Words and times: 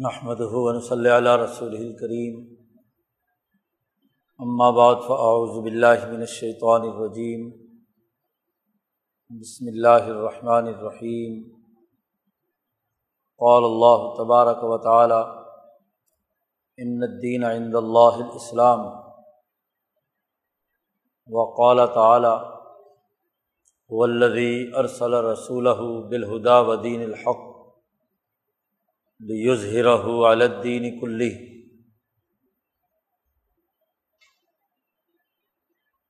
نحمد 0.00 0.40
صلی 0.88 1.10
اللہ 1.10 1.36
رسول 1.36 1.72
الکریم 1.76 2.34
بعد 4.74 5.00
فاعوذ 5.06 5.56
باللہ 5.62 6.04
من 6.10 6.20
الشیطان 6.20 6.82
الرجیم 6.82 7.48
بسم 9.30 9.66
اللہ 9.66 10.06
الرحمن 10.10 10.68
الرحیم 10.74 11.34
قال 13.40 13.64
اللہ 13.64 14.06
تبارک 14.18 14.62
و 14.64 14.78
تعالی 14.84 15.20
ان 16.78 17.02
الدین 17.02 17.44
عند 17.44 17.74
اللہ 17.74 18.22
الاسلام 18.22 18.86
وقال 21.28 21.86
تعالی 21.94 22.34
والذی 23.90 24.50
ارسل 24.76 25.20
رسولہ 25.24 25.78
بالہدا 26.10 26.60
ودین 26.66 27.02
الحق. 27.02 27.47
یظہرہ 29.20 30.26
الدین 30.26 30.84
کلی 30.98 31.30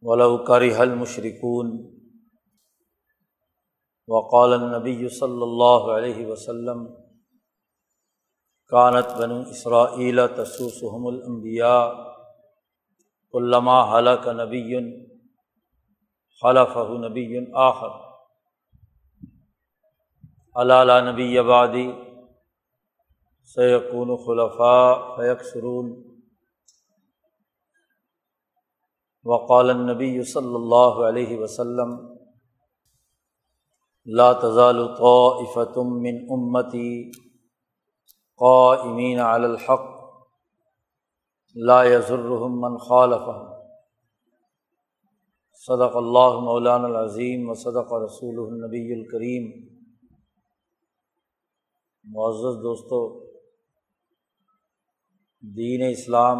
ولو 0.02 0.36
کرہ 0.44 0.78
المشرکون 0.78 1.70
وقال 4.08 4.52
النبی 4.52 5.08
صلی 5.10 5.42
اللہ 5.42 5.88
علیہ 5.92 6.26
وسلم 6.26 6.84
کانت 8.72 9.16
بن 9.18 9.32
اسرائیل 9.32 10.20
تسوسحم 10.36 11.06
الانبیاء 11.06 11.80
علامہ 13.34 13.78
حلق 13.90 14.28
نبی 14.36 14.62
خلف 16.42 16.76
نبی 17.00 17.24
آخر 17.60 17.96
علالہ 20.56 21.00
نبی 21.02 21.38
آبادی 21.38 21.86
سیقون 23.54 24.16
خلفاء 24.16 25.16
فیق 25.16 25.42
سرون 25.42 25.90
وقال 29.24 29.70
النبی 29.70 30.22
صلی 30.22 30.54
اللہ 30.54 30.98
علیہ 31.06 31.38
وسلم، 31.38 31.94
لا 34.06 34.32
تزال 34.32 34.86
طائفة 34.98 35.82
من 35.82 36.18
امتی 36.30 37.10
قائمین 38.38 39.20
علی 39.20 39.44
الحق، 39.44 39.86
لا 41.56 41.84
يضرهم 41.84 42.60
من 42.60 42.76
خالفهم. 42.78 43.46
صدق 45.66 45.96
اللہ 45.96 46.38
مولانا 46.40 46.86
العظیم 46.86 47.48
و 47.50 47.54
صدق 47.54 47.92
رسول 47.92 48.38
النبی 48.38 48.92
الکریم 48.92 49.48
معزز 52.04 52.62
دوستو 52.62 53.27
دین 55.42 55.86
اسلام 55.90 56.38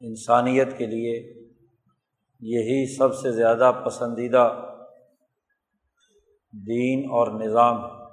انسانیت 0.00 0.78
کے 0.78 0.86
لیے 0.86 1.18
یہی 2.40 2.96
سب 2.96 3.14
سے 3.14 3.32
زیادہ 3.32 3.72
پسندیدہ 3.86 4.74
دین 6.52 7.04
اور 7.10 7.40
نظام 7.40 7.84
ہے۔ 7.84 8.04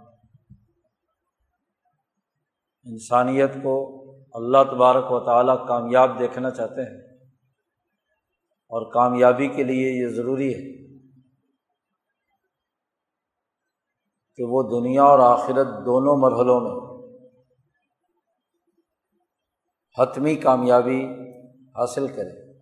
انسانیت 2.84 3.54
کو 3.64 4.02
اللہ 4.34 4.64
تبارک 4.64 5.12
و 5.12 5.26
تعالیٰ 5.26 5.68
کامیاب 5.68 6.20
دیکھنا 6.20 6.52
چاہتے 6.52 6.82
ہیں 6.82 7.18
اور 8.48 8.92
کامیابی 8.92 9.48
کے 9.48 9.64
لیے 9.64 10.04
یہ 10.04 10.08
ضروری 10.08 10.54
ہے۔ 10.54 10.85
کہ 14.36 14.44
وہ 14.44 14.64
دنیا 14.64 15.04
اور 15.04 15.20
آخرت 15.20 15.68
دونوں 15.68 16.18
مرحلوں 16.18 16.60
میں 16.62 16.86
حتمی 20.02 20.36
کامیابی 20.36 21.06
حاصل 21.68 22.08
کرے۔ 22.08 22.54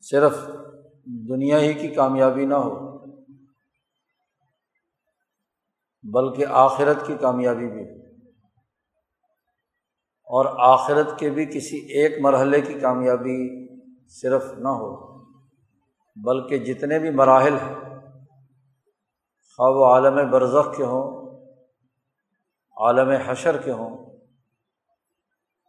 صرف 0.00 0.32
دنیا 1.04 1.60
ہی 1.60 1.74
کی 1.74 1.88
کامیابی 1.88 2.46
نہ 2.46 2.54
ہو، 2.54 2.98
بلکہ 6.02 6.46
آخرت 6.48 7.06
کی 7.06 7.14
کامیابی 7.20 7.70
بھی 7.70 7.82
ہو۔ 7.82 8.04
اور 10.24 10.44
آخرت 10.58 11.18
کے 11.18 11.30
بھی 11.30 11.46
کسی 11.46 11.76
ایک 11.76 12.20
مرحلے 12.20 12.60
کی 12.60 12.74
کامیابی 12.74 13.66
صرف 14.08 14.44
نہ 14.58 14.68
ہو، 14.68 15.18
بلکہ 16.16 16.58
جتنے 16.58 16.98
بھی 16.98 17.10
مراحل 17.10 17.54
ہیں 17.54 17.93
خواہ 19.56 19.70
وہ 19.70 19.86
عالم 19.86 20.30
برزخ 20.30 20.76
کے 20.76 20.84
ہوں، 20.84 21.24
عالم 22.76 23.10
حشر 23.26 23.56
کے 23.56 23.72
ہوں، 23.72 24.20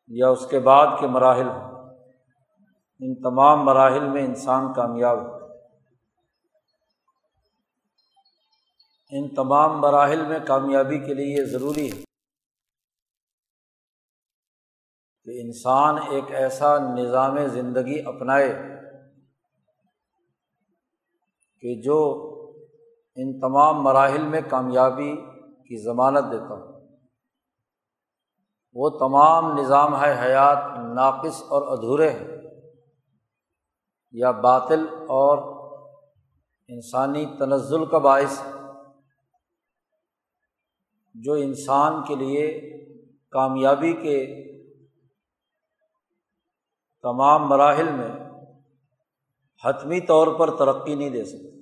یا 0.07 0.29
اس 0.29 0.47
کے 0.49 0.59
بعد 0.59 0.87
کے 0.99 1.07
مراحل 1.07 1.47
ہوں۔ 1.47 1.75
ان 2.99 3.15
تمام 3.15 3.65
مراحل 3.65 4.09
میں 4.09 4.25
انسان 4.25 4.73
کامیاب 4.73 5.17
ہو 5.17 5.35
ان 9.11 9.35
تمام 9.35 9.81
مراحل 9.81 10.25
میں 10.27 10.39
کامیابی 10.47 10.99
کے 10.99 11.13
لیے 11.13 11.39
یہ 11.39 11.45
ضروری 11.45 11.91
ہے 11.91 12.03
کہ 15.23 15.41
انسان 15.41 15.95
ایک 16.09 16.31
ایسا 16.31 16.77
نظام 16.77 17.47
زندگی 17.47 18.01
اپنائے 18.05 18.53
کہ 21.61 21.81
جو 21.81 22.31
ان 23.15 23.39
تمام 23.39 23.83
مراحل 23.83 24.21
میں 24.21 24.41
کامیابی 24.49 25.15
کی 25.67 25.83
ضمانت 25.83 26.31
دیتا 26.31 26.53
ہوں۔ 26.53 26.97
وہ 28.73 28.89
تمام 28.89 29.57
نظام 29.57 30.01
ہے 30.01 30.11
حیات 30.21 30.79
ناقص 30.95 31.43
اور 31.43 31.77
ادھورے 31.77 32.09
ہیں۔ 32.09 32.27
یا 34.11 34.31
باطل 34.31 34.85
اور 34.89 35.37
انسانی 36.67 37.25
تنزل 37.25 37.85
کا 37.85 37.97
باعث 37.97 38.41
جو 41.13 41.33
انسان 41.33 42.03
کے 42.03 42.15
لیے 42.15 42.59
کامیابی 43.31 43.93
کے 43.93 44.45
تمام 47.01 47.47
مراحل 47.47 47.91
میں 47.91 48.11
حتمی 49.63 50.01
طور 50.01 50.39
پر 50.39 50.57
ترقی 50.57 50.95
نہیں 50.95 51.09
دے 51.09 51.25
سکتے 51.25 51.54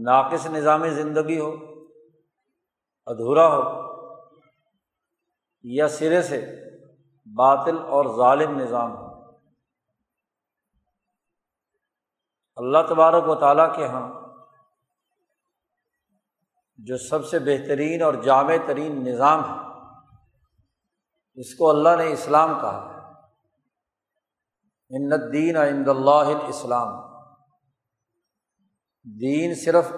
ناقص 0.00 0.46
نظام 0.46 0.88
زندگی 0.88 1.40
ہو، 1.40 1.50
ادھورا 3.06 3.46
ہو، 3.46 3.82
یا 5.62 5.88
سرے 5.88 6.22
سے 6.22 6.54
باطل 7.34 7.78
اور 7.78 8.16
ظالم 8.16 8.60
نظام 8.60 8.96
ہو۔ 8.96 9.36
اللہ 12.56 12.78
تبارک 12.88 13.28
و 13.28 13.34
تعالیٰ 13.34 13.76
کے 13.76 13.82
یہاں 13.82 14.10
جو 16.76 16.98
سب 16.98 17.24
سے 17.24 17.38
بہترین 17.38 18.02
اور 18.02 18.14
جامع 18.14 18.54
ترین 18.66 19.04
نظام 19.04 19.44
ہے، 19.44 19.72
اس 21.34 21.54
کو 21.54 21.70
اللہ 21.70 21.88
نے 21.98 22.12
اسلام 22.12 22.60
کہا 22.60 22.88
ہے۔ 22.88 22.92
الدین 25.12 25.56
عند 25.56 25.88
اللہ 25.88 26.48
اسلام 26.48 27.11
دین 29.04 29.54
صرف 29.54 29.92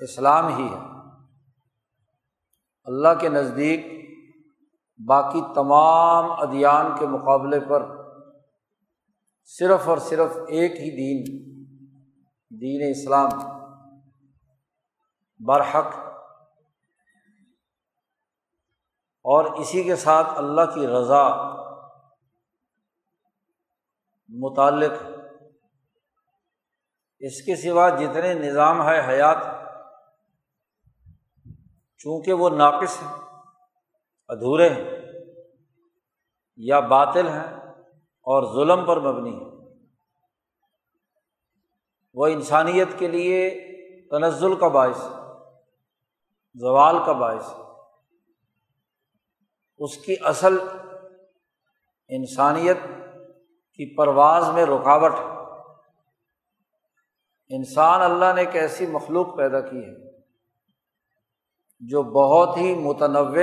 اسلام 0.00 0.46
ہی 0.56 0.68
ہے۔ 0.74 0.78
اللہ 2.84 3.08
کے 3.20 3.28
نزدیک 3.28 3.86
باقی 5.06 5.40
تمام 5.54 6.30
ادیان 6.30 6.86
کے 6.98 7.06
مقابلے 7.06 7.60
پر 7.60 8.04
صرف 9.44 9.88
اور 9.88 9.98
صرف 9.98 10.30
ایک 10.48 10.72
ہی 10.72 10.90
دین 10.96 11.44
دین 12.60 12.90
اسلام، 12.90 13.28
برحق۔ 15.46 15.86
اور 19.24 19.44
اسی 19.44 19.82
کے 19.82 19.96
ساتھ 19.96 20.26
اللہ 20.34 20.74
کی 20.74 20.86
رضا 20.86 21.28
متعلق 24.28 25.13
اس 27.26 27.42
کے 27.42 27.56
سوا 27.56 27.88
جتنے 27.88 28.34
نظام 28.34 28.88
ہے 28.88 29.08
حیات، 29.08 29.36
چونکہ 31.98 32.32
وہ 32.32 32.48
ناقص 32.48 33.02
ہیں، 33.02 33.12
ادھورے 34.28 34.68
ہیں، 34.68 34.84
یا 36.56 36.80
باطل 36.80 37.28
ہیں 37.28 37.72
اور 38.26 38.42
ظلم 38.54 38.86
پر 38.86 39.00
مبنی 39.00 39.34
ہیں۔ 39.34 39.50
وہ 42.14 42.26
انسانیت 42.26 42.88
کے 42.98 43.08
لیے 43.08 43.50
تنزل 44.10 44.56
کا 44.56 44.68
باعث 44.68 44.98
زوال 46.54 46.96
کا 47.06 47.12
باعث 47.12 47.46
اس 49.78 49.96
کی 49.96 50.16
اصل 50.24 50.58
انسانیت 52.08 52.78
کی 53.74 53.96
پرواز 53.96 54.48
میں 54.48 54.66
رکاوٹ 54.66 55.12
انسان 57.56 58.02
اللہ 58.02 58.24
نے 58.34 58.40
ایک 58.40 58.56
ایسی 58.56 58.86
مخلوق 58.86 59.36
پیدا 59.36 59.60
کی 59.60 59.84
ہے 59.84 60.20
جو 61.80 62.02
بہت 62.02 62.56
ہی 62.56 62.74
متنوع، 62.74 63.42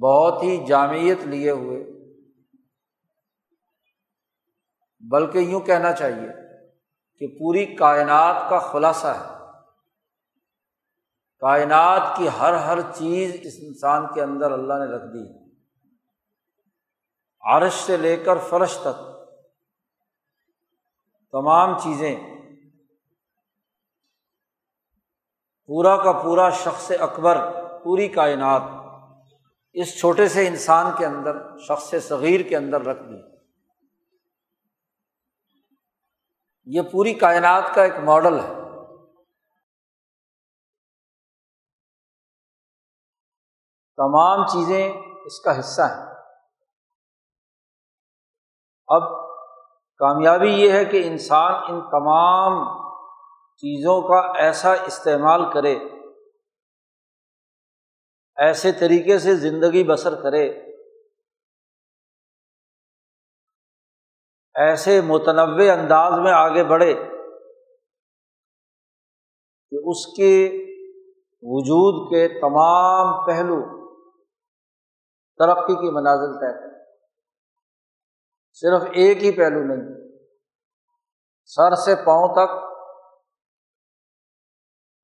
بہت 0.00 0.42
ہی 0.42 0.66
جامعت 0.66 1.26
لیے 1.26 1.50
ہوئے، 1.50 1.84
بلکہ 5.00 5.38
یوں 5.38 5.60
کہنا 5.60 5.92
چاہیے 5.92 6.28
کہ 7.18 7.38
پوری 7.38 7.66
کائنات 7.66 8.50
کا 8.50 8.58
خلاصہ 8.58 9.06
ہے۔ 9.06 9.40
کائنات 11.38 12.16
کی 12.16 12.28
ہر 12.40 12.52
ہر 12.52 12.78
چیز 12.94 13.36
اس 13.42 13.54
انسان 13.58 14.06
کے 14.14 14.22
اندر 14.22 14.52
اللہ 14.52 14.74
نے 14.74 14.84
رکھ 14.84 15.04
دی۔ 15.04 15.50
عرش 17.40 17.72
سے 17.72 17.96
لے 17.96 18.16
کر 18.16 18.38
فرش 18.38 18.78
تک۔ 18.78 19.09
تمام 21.32 21.78
چیزیں 21.78 22.20
پورا 25.66 25.96
کا 25.96 26.12
پورا 26.12 26.50
شخص 26.50 26.92
اکبر، 27.00 27.36
پوری 27.84 28.08
کائنات 28.08 28.62
اس 29.72 29.98
چھوٹے 29.98 30.28
سے 30.28 30.48
انسان 30.48 30.86
کے 30.98 31.06
اندر، 31.06 31.58
شخص 31.58 31.94
صغیر 32.08 32.48
کے 32.48 32.56
اندر 32.56 32.80
رکھ 32.80 33.02
دی۔ 33.02 33.36
یہ 36.64 36.82
پوری 36.92 37.14
کائنات 37.14 37.64
کا 37.74 37.82
ایک 37.82 37.94
ماڈل 38.04 38.40
ہے۔ 38.40 38.54
تمام 43.96 44.46
چیزیں 44.46 44.92
اس 45.26 45.40
کا 45.40 45.60
حصہ 45.60 45.82
ہیں۔ 45.82 46.14
اب 48.86 49.19
کامیابی 50.00 50.50
یہ 50.50 50.72
ہے 50.72 50.84
کہ 50.84 51.02
انسان 51.06 51.54
ان 51.68 51.80
تمام 51.90 52.58
چیزوں 53.62 54.00
کا 54.02 54.20
ایسا 54.42 54.72
استعمال 54.86 55.42
کرے، 55.52 55.74
ایسے 58.36 58.72
طریقے 58.72 59.18
سے 59.18 59.34
زندگی 59.36 59.82
بسر 59.84 60.14
کرے، 60.22 60.44
ایسے 64.54 65.00
متنوع 65.00 65.70
انداز 65.72 66.18
میں 66.18 66.32
آگے 66.32 66.64
بڑھے 66.64 66.94
کہ 69.72 69.78
اس 69.90 70.06
کے 70.16 70.32
وجود 71.42 72.00
کے 72.10 72.26
تمام 72.40 73.12
پہلو 73.26 73.60
ترقی 75.40 75.74
کی 75.74 75.90
منازل 75.90 76.32
طے 76.40 76.52
کریں 76.58 76.79
صرف 78.60 78.82
ایک 78.82 79.22
ہی 79.22 79.30
پہلو 79.36 79.64
نہیں، 79.64 80.10
سر 81.44 81.74
سے 81.74 81.94
پاؤں 81.94 82.34
تک، 82.34 82.50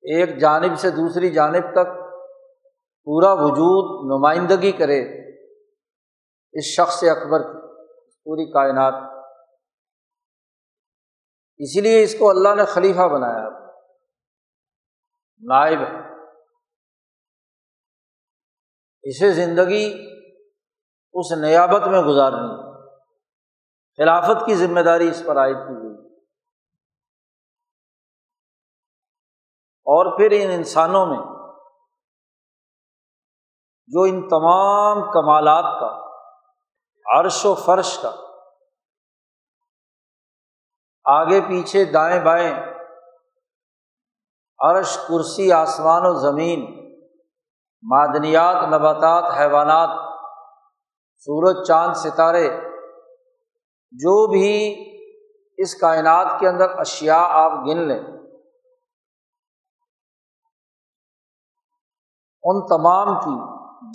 ایک 0.01 0.37
جانب 0.37 0.79
سے 0.79 0.89
دوسری 0.89 1.29
جانب 1.29 1.63
تک 1.71 1.87
پورا 3.03 3.33
وجود 3.33 4.17
نمائندگی 4.17 4.71
کرے۔ 4.71 5.27
اس 6.53 6.63
شخص 6.65 7.03
اکبر 7.03 7.39
کی، 7.39 7.61
پوری 8.23 8.51
کائنات۔ 8.51 8.93
اسی 11.57 11.81
لیے 11.81 12.03
اس 12.03 12.15
کو 12.19 12.29
اللہ 12.29 12.55
نے 12.55 12.65
خلیفہ 12.65 13.07
بنایا۔ 13.07 13.49
نائب 15.39 15.79
اسے 19.03 19.31
زندگی 19.31 20.07
اس 21.13 21.31
نیابت 21.31 21.87
میں 21.87 22.01
گزارنی۔ 22.01 22.66
خلافت 23.97 24.45
کی 24.45 24.55
ذمہ 24.55 24.79
داری 24.79 25.07
اس 25.07 25.23
پر 25.27 25.37
عائد 25.37 25.55
کی 25.55 25.73
گئی۔ 25.73 26.15
اور 29.85 30.17
پھر 30.17 30.31
ان 30.31 30.51
انسانوں 30.51 31.05
میں 31.05 31.37
جو 33.87 34.01
ان 34.01 34.27
تمام 34.29 35.11
کمالات 35.11 35.79
کا، 35.79 36.07
عرش 37.19 37.45
و 37.45 37.55
فرش 37.55 37.99
کا، 38.01 38.11
آگے 41.05 41.41
پیچھے 41.41 41.85
دائیں 41.85 42.23
بائیں، 42.23 42.53
عرش، 44.59 44.97
کرسی، 44.97 45.51
آسمان 45.51 46.01
و 46.05 46.13
زمین، 46.13 46.59
معدنیات، 47.81 48.55
نباتات، 48.55 49.39
حیوانات، 49.39 49.89
سورج، 51.17 51.67
چاند، 51.67 51.93
ستارے 51.93 52.49
جو 53.91 54.15
بھی 54.27 54.51
اس 55.57 55.75
کائنات 55.75 56.39
کے 56.39 56.47
اندر 56.47 56.77
اشیا 56.79 57.19
آپ 57.41 57.51
گن 57.67 57.87
لیں، 57.87 57.99
ان 62.43 62.59
تمام 62.67 63.13
کی 63.19 63.37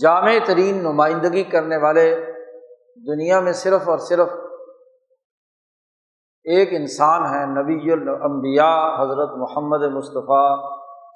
جامع 0.03 0.33
ترین 0.47 0.83
نمائندگی 0.83 1.45
کرنے 1.45 1.77
والے 1.77 2.05
دنیا 3.07 3.41
میں 3.41 3.53
صرف 3.53 3.89
اور 3.89 3.99
صرف 3.99 4.29
ایک 6.47 6.69
انسان 6.73 7.25
ہے 7.25 7.45
نبی 7.47 7.93
الانبیاء 7.93 8.81
حضرت 9.03 9.37
محمد 9.39 9.83
مصطفیٰ 9.95 10.51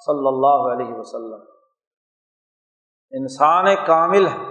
صلی 0.07 0.27
اللہ 0.27 0.73
علیہ 0.73 0.95
وسلم۔ 0.95 1.41
انسان 3.13 3.75
کامل 3.87 4.27
ہے 4.27 4.45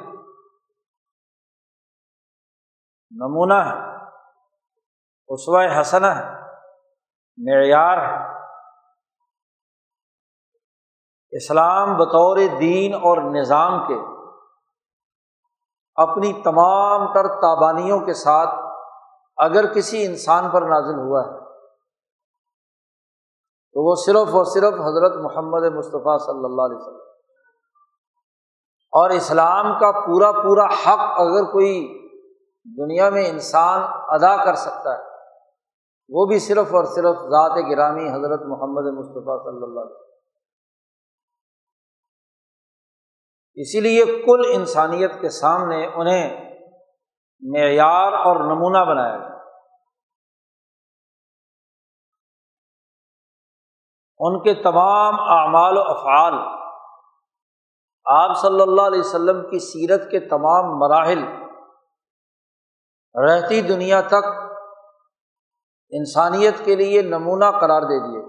نمونہ 3.12 3.60
ہے 3.66 3.85
اسوہ 5.28 5.82
حسن 5.82 6.06
ہے 6.06 6.32
معیار 7.38 7.98
ہے۔ 7.98 8.36
اسلام 11.32 11.98
بطور 11.98 12.38
دین 12.60 12.94
اور 12.94 13.18
نظام 13.18 13.88
کے 13.88 13.96
اپنی 15.96 16.42
تمام 16.44 17.14
تر 17.14 17.28
تابانیوں 17.28 18.00
کے 18.00 18.14
ساتھ 18.14 18.50
اگر 19.38 19.74
کسی 19.74 20.06
انسان 20.06 20.50
پر 20.50 20.62
نازل 20.62 21.00
ہوا 21.00 21.22
ہے، 21.26 21.40
تو 23.74 23.90
وہ 23.90 23.96
صرف 24.06 24.36
اور 24.36 24.46
صرف 24.46 24.74
حضرت 24.74 25.16
محمد 25.24 25.76
مصطفیٰ 25.76 26.20
صلی 26.20 26.46
اللہ 26.46 26.62
علیہ 26.62 26.78
وسلم۔ 26.78 27.06
اور 28.92 29.10
اسلام 29.10 29.80
کا 29.80 29.92
پورا 29.92 30.32
پورا 30.32 30.66
حق 30.66 31.00
اگر 31.00 31.44
کوئی 31.44 32.06
دنیا 32.78 33.10
میں 33.10 33.30
انسان 33.30 33.82
ادا 33.86 34.46
کر 34.46 34.56
سکتا 34.56 34.94
ہے 34.94 35.15
وہ 36.10 36.26
بھی 36.26 36.40
صرف 36.40 36.74
اور 36.74 36.84
صرف 36.84 37.16
ذات 37.16 37.72
گرامی 37.72 38.10
حضرت 38.10 38.40
محمد 38.46 38.98
مصطفیٰ 38.98 39.44
صلی 39.44 39.64
اللہ 39.64 39.80
علیہ 39.80 39.96
وسلم۔ 39.96 40.16
اسی 43.54 43.80
لیے 43.80 44.06
کل 44.06 44.42
انسانیت 44.54 45.22
کے 45.22 45.30
سامنے 45.30 45.88
انہیں 45.88 46.46
معیار 47.42 48.14
اور 48.14 48.36
نمونہ 48.36 48.92
بنایا 48.92 49.18
گیا۔ 49.18 49.36
ان 54.20 54.44
کے 54.44 54.54
تمام 54.64 55.14
اعمال 55.20 55.78
و 55.78 55.82
افعال، 55.82 56.34
آپ 58.06 58.38
صلی 58.38 58.62
اللہ 58.62 58.82
علیہ 58.82 59.00
وسلم 59.00 59.50
کی 59.50 59.60
سیرت 59.60 60.12
کے 60.12 60.20
تمام 60.20 60.78
مراحل، 60.78 61.20
رہتی 63.16 63.62
دنیا 63.62 64.02
تک 64.02 64.45
انسانیت 65.98 66.66
کے 66.66 66.76
لیے 66.76 67.02
نمونہ 67.02 67.46
قرار 67.62 67.82
دے 67.82 68.00
دیے۔ 68.00 68.22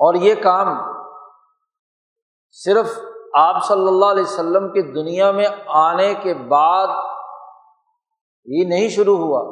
اور 0.00 0.14
یہ 0.14 0.34
کام 0.34 0.66
صرف 2.50 2.98
آپ 3.34 3.64
صلی 3.64 3.88
اللہ 3.88 4.04
علیہ 4.04 4.22
وسلم 4.22 4.68
کے 4.68 4.82
دنیا 4.92 5.30
میں 5.30 5.46
آنے 5.66 6.14
کے 6.14 6.34
بعد 6.34 6.88
ہی 8.46 8.64
نہیں 8.64 8.88
شروع 8.88 9.16
ہوا، 9.16 9.42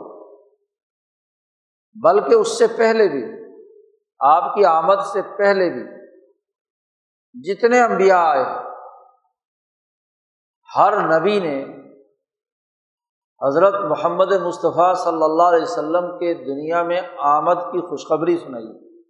بلکہ 2.04 2.34
اس 2.34 2.58
سے 2.58 2.66
پہلے 2.66 3.08
بھی، 3.08 3.24
آپ 4.20 4.54
کی 4.54 4.64
آمد 4.64 5.04
سے 5.12 5.22
پہلے 5.22 5.70
بھی 5.70 5.84
جتنے 7.34 7.80
انبیاء 7.82 8.24
آئے، 8.24 8.44
ہر 10.76 11.20
نبی 11.20 11.40
نے 11.40 11.83
حضرت 13.42 13.74
محمد 13.74 14.32
مصطفیٰ 14.32 14.94
صلی 14.94 15.22
اللہ 15.22 15.42
علیہ 15.42 15.62
وسلم 15.62 16.18
کے 16.18 16.34
دنیا 16.34 16.82
میں 16.82 17.00
آمد 17.18 17.54
کی 17.54 17.80
خوشخبری 17.80 18.38
سنائی۔ 18.38 19.02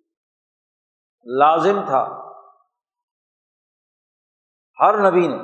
لازم 1.39 1.81
تھا۔ 1.87 2.33
ہر 4.81 5.11
نبی 5.11 5.29
نے 5.29 5.37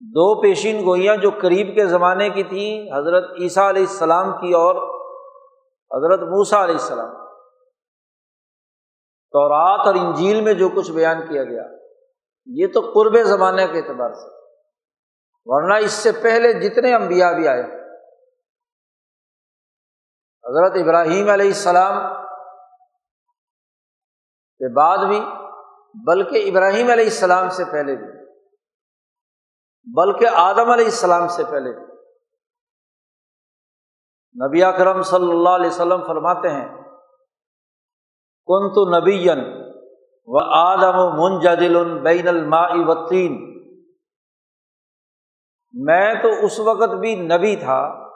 دو 0.00 0.42
پیشین 0.42 0.84
گوئیاں 0.84 1.16
جو 1.16 1.30
قریب 1.42 1.74
کے 1.74 1.86
زمانے 1.86 2.30
کی 2.30 2.42
تھیں، 2.42 2.98
حضرت 2.98 3.24
عیسیٰ 3.40 3.68
علیہ 3.68 3.82
السلام 3.82 4.32
کی 4.32 4.52
اور 4.52 4.74
حضرت 5.96 6.20
موسا 6.20 6.64
علیہ 6.64 6.74
السلام۔ 6.74 7.14
تو 9.30 9.48
رات 9.48 9.86
اور 9.86 9.94
انجیل 9.94 10.40
میں 10.40 10.54
جو 10.54 10.68
کچھ 10.68 10.90
بیان 10.90 11.28
کیا 11.28 11.44
گیا، 11.44 11.62
یہ 12.46 12.66
تو 12.74 12.80
قرب 12.80 13.22
زمانے 13.22 13.66
کے 13.66 13.78
اعتبار 13.78 14.12
سے۔ 14.12 14.43
ورنہ 15.44 15.74
اس 15.74 15.92
سے 15.92 16.12
پہلے 16.12 16.52
جتنے 16.52 16.94
انبیاء 16.94 17.32
بھی 17.32 17.48
آئے۔ 17.48 17.62
حضرت 20.44 20.82
ابراہیم 20.82 21.30
علیہ 21.30 21.46
السلام 21.46 22.14
کے 24.58 24.74
بعد 24.74 24.98
بھی، 24.98 25.20
بلکہ 26.06 26.50
ابراہیم 26.50 26.90
علیہ 26.90 27.04
السلام 27.04 27.48
سے 27.48 27.64
پہلے 27.64 27.96
بھی، 27.96 28.06
بلکہ 29.96 30.26
آدم 30.34 30.70
علیہ 30.70 30.84
السلام 30.84 31.28
سے 31.28 31.44
پہلے 31.44 31.72
بھی۔ 31.72 31.94
نبی 34.46 34.64
اکرم 34.64 35.02
صلی 35.02 35.30
اللہ 35.30 35.48
علیہ 35.48 35.66
وسلم 35.66 36.06
فرماتے 36.06 36.48
ہیں 36.48 36.68
کن 38.48 38.74
تو 38.74 39.00
نبی 39.00 39.28
و 40.26 40.44
آدم 40.54 41.22
منجدل 41.22 41.98
بین 42.02 42.28
الماء 42.28 42.70
وطین 42.74 43.53
میں 45.82 46.14
تو 46.22 46.46
اس 46.46 46.60
وقت 46.60 46.94
بھی 47.00 47.16
نبی 47.16 47.56
تھا 47.56 48.08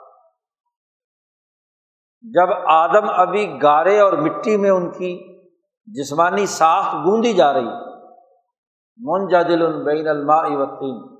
جب 2.21 2.53
آدم 2.67 3.09
ابھی 3.09 3.59
گارے 3.61 3.99
اور 3.99 4.13
مٹی 4.13 4.57
میں 4.57 4.69
ان 4.69 4.91
کی 4.91 5.41
جسمانی 5.85 6.45
ساخت 6.45 6.93
گوندی 6.93 7.33
جا 7.33 7.53
رہی۔ 7.53 7.99
منجدل 8.97 9.83
بین 9.83 10.07
الماء 10.07 10.43
وطین 10.43 11.19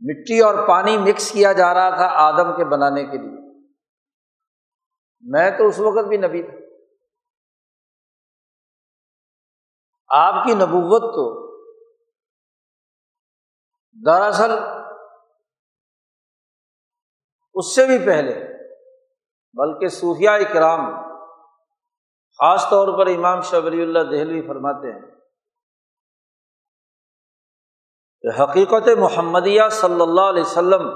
مٹی 0.00 0.40
اور 0.40 0.68
پانی 0.68 0.96
مکس 0.96 1.32
کیا 1.32 1.52
جا 1.52 1.74
رہا 1.74 1.96
تھا 1.96 2.08
آدم 2.10 2.56
کے 2.56 2.64
بنانے 2.64 3.04
کے 3.04 3.18
لیے۔ 3.18 3.64
میں 5.20 5.50
تو 5.50 5.66
اس 5.66 5.80
وقت 5.80 6.08
بھی 6.08 6.16
نبی 6.16 6.42
تھا۔ 6.42 6.58
آپ 10.08 10.44
کی 10.44 10.54
نبوت 10.54 11.02
تو 11.02 11.47
دراصل 14.06 14.50
اس 17.54 17.74
سے 17.74 17.86
بھی 17.86 17.98
پہلے، 18.06 18.34
بلکہ 19.54 19.88
صوفیہ 19.88 20.30
اکرام 20.30 21.08
خاص 22.40 22.64
طور 22.70 22.98
پر 22.98 23.06
امام 23.06 23.40
شبری 23.40 23.82
اللہ 23.82 23.98
دہلوی 23.98 24.42
فرماتے 24.48 24.92
ہیں 24.92 25.18
کہ 28.22 28.42
حقیقت 28.42 28.88
محمدیہ 28.98 29.62
صلی 29.70 30.00
اللہ 30.00 30.20
علیہ 30.20 30.42
وسلم 30.42 30.88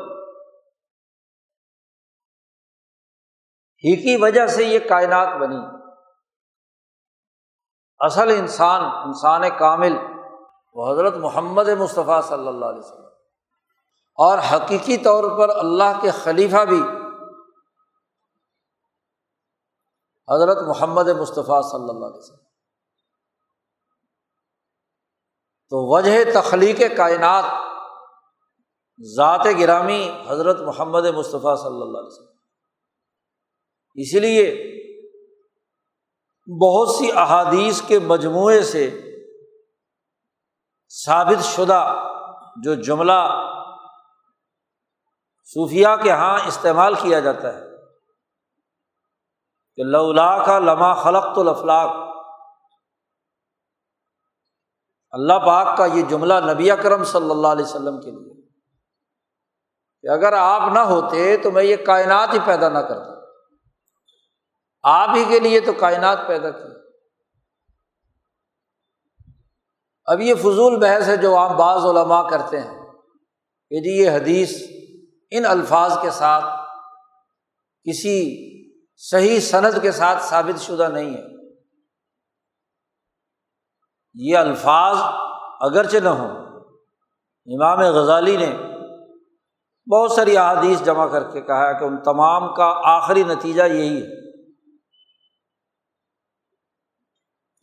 ہی 3.85 3.97
کی 4.02 4.23
وجہ 4.23 4.47
سے 4.47 4.64
یہ 4.64 4.78
کائنات 4.88 5.28
بنی۔ 5.40 5.61
اصل 8.00 8.30
انسان 8.38 8.80
انسان 8.85 9.42
کامل 9.59 10.12
وہ 10.72 10.92
حضرت 10.92 11.14
محمد 11.14 11.68
مصطفیٰ 11.68 12.22
صلی 12.22 12.48
اللہ 12.48 12.66
علیہ 12.66 12.78
وسلم۔ 12.78 13.04
اور 14.14 14.38
حقیقی 14.38 14.96
طور 14.96 15.38
پر 15.38 15.56
اللہ 15.56 16.00
کے 16.02 16.10
خلیفہ 16.10 16.64
بھی 16.64 16.82
حضرت 20.28 20.58
محمد 20.68 21.08
مصطفیٰ 21.08 21.62
صلی 21.62 21.90
اللہ 21.90 22.06
علیہ 22.06 22.18
وسلم۔ 22.18 22.42
تو 25.70 25.96
وجہ 25.96 26.40
تخلیق 26.40 26.96
کائنات، 26.96 27.44
ذات 29.16 29.46
گرامی 29.58 30.10
حضرت 30.26 30.60
محمد 30.60 31.04
مصطفیٰ 31.04 31.56
صلی 31.56 31.82
اللہ 31.82 31.98
علیہ 31.98 32.12
وسلم۔ 32.12 32.36
اسی 33.94 34.20
لیے 34.20 34.72
بہت 36.62 36.88
سی 36.88 37.12
احادیث 37.12 37.82
کے 37.82 37.98
مجموعے 37.98 38.62
سے 38.62 39.12
ثابت 40.94 41.44
شدہ 41.44 42.08
جو 42.62 42.75
جملہ 42.75 43.49
صوفیہ 45.44 45.87
کے 46.02 46.08
یہاں 46.08 46.38
استعمال 46.46 46.94
کیا 46.94 47.20
جاتا 47.20 47.54
ہے 47.54 47.61
کہ 49.76 49.82
لولا 49.84 50.44
کا 50.44 50.58
لمحہ 50.58 50.94
خلق 50.94 51.34
تو 51.34 51.42
لفلاق 51.42 51.90
اللہ 55.11 55.32
پاک 55.32 55.76
کا 55.78 55.87
یہ 55.87 56.02
جملہ 56.02 56.34
نبی 56.52 56.70
اکرم 56.70 57.04
صلی 57.04 57.30
اللہ 57.30 57.49
علیہ 57.49 57.64
وسلم 57.64 58.00
کے 58.00 58.11
لیے 58.11 58.42
کہ 60.02 60.08
اگر 60.08 60.32
آپ 60.32 60.72
نہ 60.72 60.78
ہوتے 60.78 61.37
تو 61.37 61.50
میں 61.50 61.62
یہ 61.62 61.76
کائنات 61.87 62.28
ہی 62.32 62.38
پیدا 62.44 62.68
نہ 62.68 62.78
کرتا، 62.78 63.12
آپ 64.82 65.08
ہی 65.16 65.25
کے 65.25 65.40
لیے 65.40 65.61
تو 65.61 65.72
کائنات 65.72 66.18
پیدا 66.26 66.50
کی۔ 66.50 66.81
اب 70.06 70.21
یہ 70.21 70.35
فضول 70.35 70.78
بحث 70.80 71.09
ہے 71.09 71.16
جو 71.16 71.37
آپ 71.37 71.50
بعض 71.50 71.87
علماء 71.87 72.23
کرتے 72.23 72.61
ہیں 72.61 72.78
کہ 73.71 73.80
جی 73.80 74.02
یہ 74.02 74.11
حدیث 74.11 74.62
ان 75.30 75.47
الفاظ 75.47 75.99
کے 76.02 76.11
ساتھ 76.11 76.44
کسی 77.85 78.16
صحیح 78.97 79.40
صنعت 79.40 79.82
کے 79.82 79.92
ساتھ 79.92 80.23
ثابت 80.23 80.61
شدہ 80.61 80.88
نہیں 80.92 81.14
ہے۔ 81.14 81.23
یہ 84.14 84.38
الفاظ 84.38 84.97
اگرچہ 85.61 85.99
نہ 85.99 86.09
ہوں، 86.09 86.30
امام 87.47 87.78
غزالی 87.78 88.37
نے 88.37 88.52
بہت 89.87 90.12
ساری 90.12 90.37
احادیث 90.37 90.82
جمع 90.82 91.06
کر 91.06 91.30
کے 91.30 91.40
کہا 91.40 91.73
کہ 91.73 91.85
ان 91.85 92.02
تمام 92.02 92.54
کا 92.54 92.80
آخری 92.85 93.25
نتیجہ 93.25 93.62
یہی 93.62 94.02
ہے۔ 94.02 94.21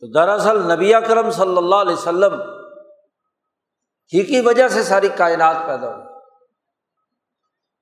تو 0.00 0.06
دراصل 0.06 0.72
نبی 0.72 0.94
اکرم 0.94 1.30
صلی 1.30 1.56
اللہ 1.56 1.76
علیہ 1.76 1.92
وسلم 1.92 2.40
ہی 4.14 4.24
کی 4.24 4.40
وجہ 4.40 4.68
سے 4.68 4.82
ساری 4.82 5.08
کائنات 5.08 5.56
پیدا 5.66 5.94
ہوئی۔ 5.94 6.08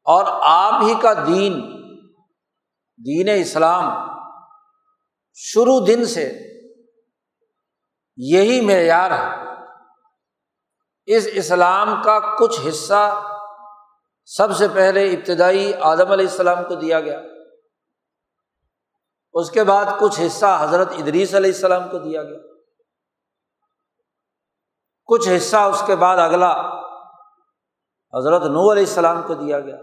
اور 0.04 0.24
آپ 0.40 0.82
ہی 0.82 0.94
کا 1.02 1.12
دین 1.26 1.60
دین 3.06 3.28
اسلام 3.40 4.08
شروع 5.34 5.80
دن 5.86 6.04
سے 6.04 6.32
یہی 8.16 8.60
معیار 8.60 9.10
ہے۔ 9.10 9.48
اس 11.06 11.28
اسلام 11.32 12.02
کا 12.04 12.36
کچھ 12.36 12.60
حصہ 12.68 13.22
سب 14.24 14.56
سے 14.56 14.68
پہلے 14.68 15.10
ابتدائی 15.10 15.74
آدم 15.74 16.12
علیہ 16.12 16.26
السلام 16.26 16.64
کو 16.64 16.74
دیا 16.74 17.00
گیا۔ 17.00 17.20
اس 19.32 19.50
کے 19.50 19.64
بعد 19.64 19.84
کچھ 20.00 20.20
حصہ 20.26 20.58
حضرت 20.60 20.92
ادریس 20.98 21.34
علیہ 21.34 21.50
السلام 21.50 21.88
کو 21.88 21.98
دیا 21.98 22.22
گیا۔ 22.22 22.38
کچھ 25.06 25.28
حصہ 25.28 25.56
اس 25.56 25.82
کے 25.86 25.96
بعد 25.96 26.18
اگلا 26.18 26.52
حضرت 28.18 28.42
نو 28.42 28.72
علیہ 28.72 28.82
السلام 28.82 29.22
کو 29.22 29.34
دیا 29.34 29.60
گیا۔ 29.60 29.76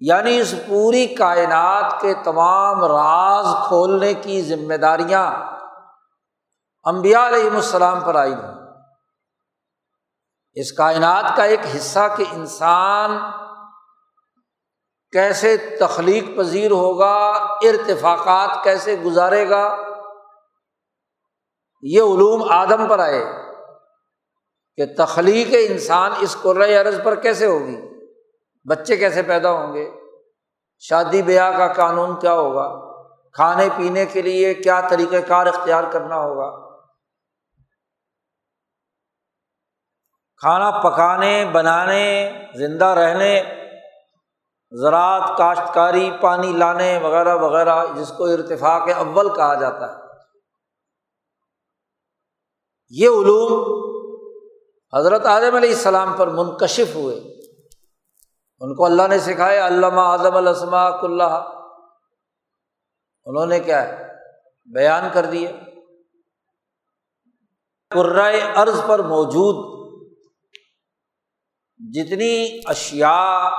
یعنی 0.00 0.40
اس 0.40 0.54
پوری 0.68 1.06
کائنات 1.06 2.00
کے 2.00 2.14
تمام 2.24 2.84
راز 2.84 3.46
کھولنے 3.68 4.14
کی 4.14 4.42
ذمہ 4.42 4.74
داریاں 4.74 5.32
امبیا 6.84 7.26
علیہم 7.26 7.54
السلام 7.54 8.00
پر 8.00 8.16
عائد 8.16 8.38
ہوں 8.38 8.54
اس 10.52 10.72
کائنات 10.72 11.36
کا 11.36 11.42
ایک 11.42 11.60
حصہ 11.76 12.14
کہ 12.16 12.24
انسان 12.32 13.18
کیسے 15.14 15.56
تخلیق 15.56 16.36
پذیر 16.36 16.70
ہوگا، 16.70 17.30
ارتفاقات 17.62 18.64
کیسے 18.64 18.96
گزارے 19.04 19.50
گا؟ 19.50 19.76
یہ 21.82 22.00
علوم 22.00 22.46
آدم 22.50 22.88
پر 22.88 22.98
آئے 22.98 23.24
کہ 24.76 24.86
تخلیق 24.98 25.54
انسان 25.68 26.12
اس 26.20 26.36
قرۂۂ 26.42 26.80
عرض 26.80 27.00
پر 27.04 27.14
کیسے 27.14 27.46
ہوگی؟ 27.46 27.76
بچے 28.64 28.96
کیسے 28.96 29.22
پیدا 29.22 29.50
ہوں 29.50 29.74
گے؟ 29.74 29.90
شادی 30.78 31.22
بیاہ 31.22 31.58
کا 31.58 31.72
قانون 31.72 32.20
کیا 32.20 32.34
ہوگا؟ 32.34 32.68
کھانے 33.32 33.68
پینے 33.76 34.06
کے 34.06 34.22
لیے 34.22 34.54
کیا 34.54 34.80
طریقۂ 34.90 35.16
کار 35.26 35.46
اختیار 35.46 35.84
کرنا 35.92 36.16
ہوگا؟ 36.16 36.78
کھانا 40.36 40.70
پکانے، 40.70 41.44
بنانے، 41.52 42.32
زندہ 42.54 42.84
رہنے 42.84 43.63
زراعت، 44.80 45.38
کاشتکاری، 45.38 46.10
پانی 46.22 46.52
لانے 46.52 46.98
وغیرہ 46.98 47.36
وغیرہ، 47.36 47.84
جس 47.96 48.12
کو 48.16 48.24
ارتفاق 48.24 48.88
اول 48.96 49.36
کہا 49.36 49.54
جاتا 49.54 49.92
ہے۔ 49.92 50.00
یہ 52.88 53.08
علوم 53.08 53.84
حضرت 54.96 55.26
اعظم 55.26 55.56
علیہ 55.56 55.74
السلام 55.74 56.12
پر 56.12 56.26
منکشف 56.26 56.94
ہوئے۔ 56.94 57.16
ان 58.60 58.74
کو 58.74 58.84
اللہ 58.84 59.08
نے 59.08 59.18
سکھایا، 59.18 59.66
علامہ 59.66 60.00
اعظم 60.00 60.36
الاسما 60.36 60.86
اللہ۔ 60.86 61.50
انہوں 63.24 63.46
نے 63.46 63.60
کیا 63.60 63.88
ہے؟ 63.88 64.08
بیان 64.74 65.04
کر 65.12 65.26
دیے۔ 65.26 65.52
قرائے 67.90 68.40
ارض 68.56 68.80
پر 68.86 68.98
موجود 68.98 69.74
جتنی 71.78 72.60
اشیا 72.66 73.50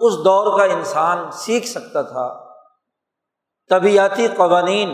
اس 0.00 0.14
دور 0.14 0.58
کا 0.58 0.64
انسان 0.64 1.30
سیکھ 1.30 1.66
سکتا 1.66 2.02
تھا۔ 2.02 2.54
طبیعتی 3.68 4.28
قوانین 4.28 4.90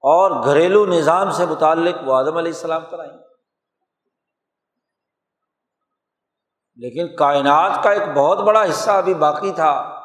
اور 0.00 0.44
گھریلو 0.44 0.86
نظام 0.86 1.30
سے 1.30 1.46
متعلق 1.46 2.08
وہ 2.08 2.14
آدم 2.14 2.36
علیہ 2.36 2.52
السلام 2.52 2.84
پر 2.90 2.98
آئیں۔ 2.98 3.12
لیکن 6.76 7.16
کائنات 7.16 7.84
کا 7.84 7.90
ایک 7.90 8.02
بہت 8.16 8.38
بڑا 8.38 8.62
حصہ 8.70 8.90
ابھی 8.90 9.14
باقی 9.14 9.52
تھا۔ 9.52 10.02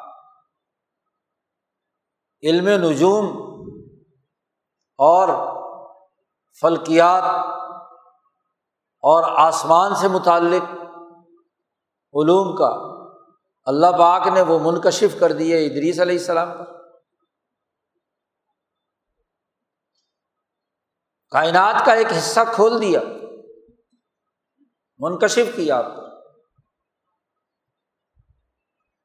علم 2.42 2.68
نجوم 2.68 3.26
اور 4.98 5.28
فلکیات 6.60 7.22
اور 9.02 9.24
آسمان 9.36 9.94
سے 9.94 10.08
متعلق 10.08 10.62
علوم 12.14 12.56
کا 12.56 12.87
اللہ 13.68 13.86
پاک 13.98 14.26
نے 14.26 14.42
وہ 14.42 14.72
منکشف 14.72 15.20
کر 15.20 15.32
دیے 15.32 15.66
ادریس 15.66 16.00
علیہ 16.00 16.18
السلام 16.18 16.58
پر۔ 16.58 16.64
کائنات 21.30 21.84
کا 21.86 21.92
ایک 21.92 22.06
حصہ 22.18 22.40
کھول 22.54 22.80
دیا۔ 22.80 23.00
منکشف 24.98 25.56
کیا 25.56 25.78
آپ 25.78 25.84
کو۔ 25.96 26.00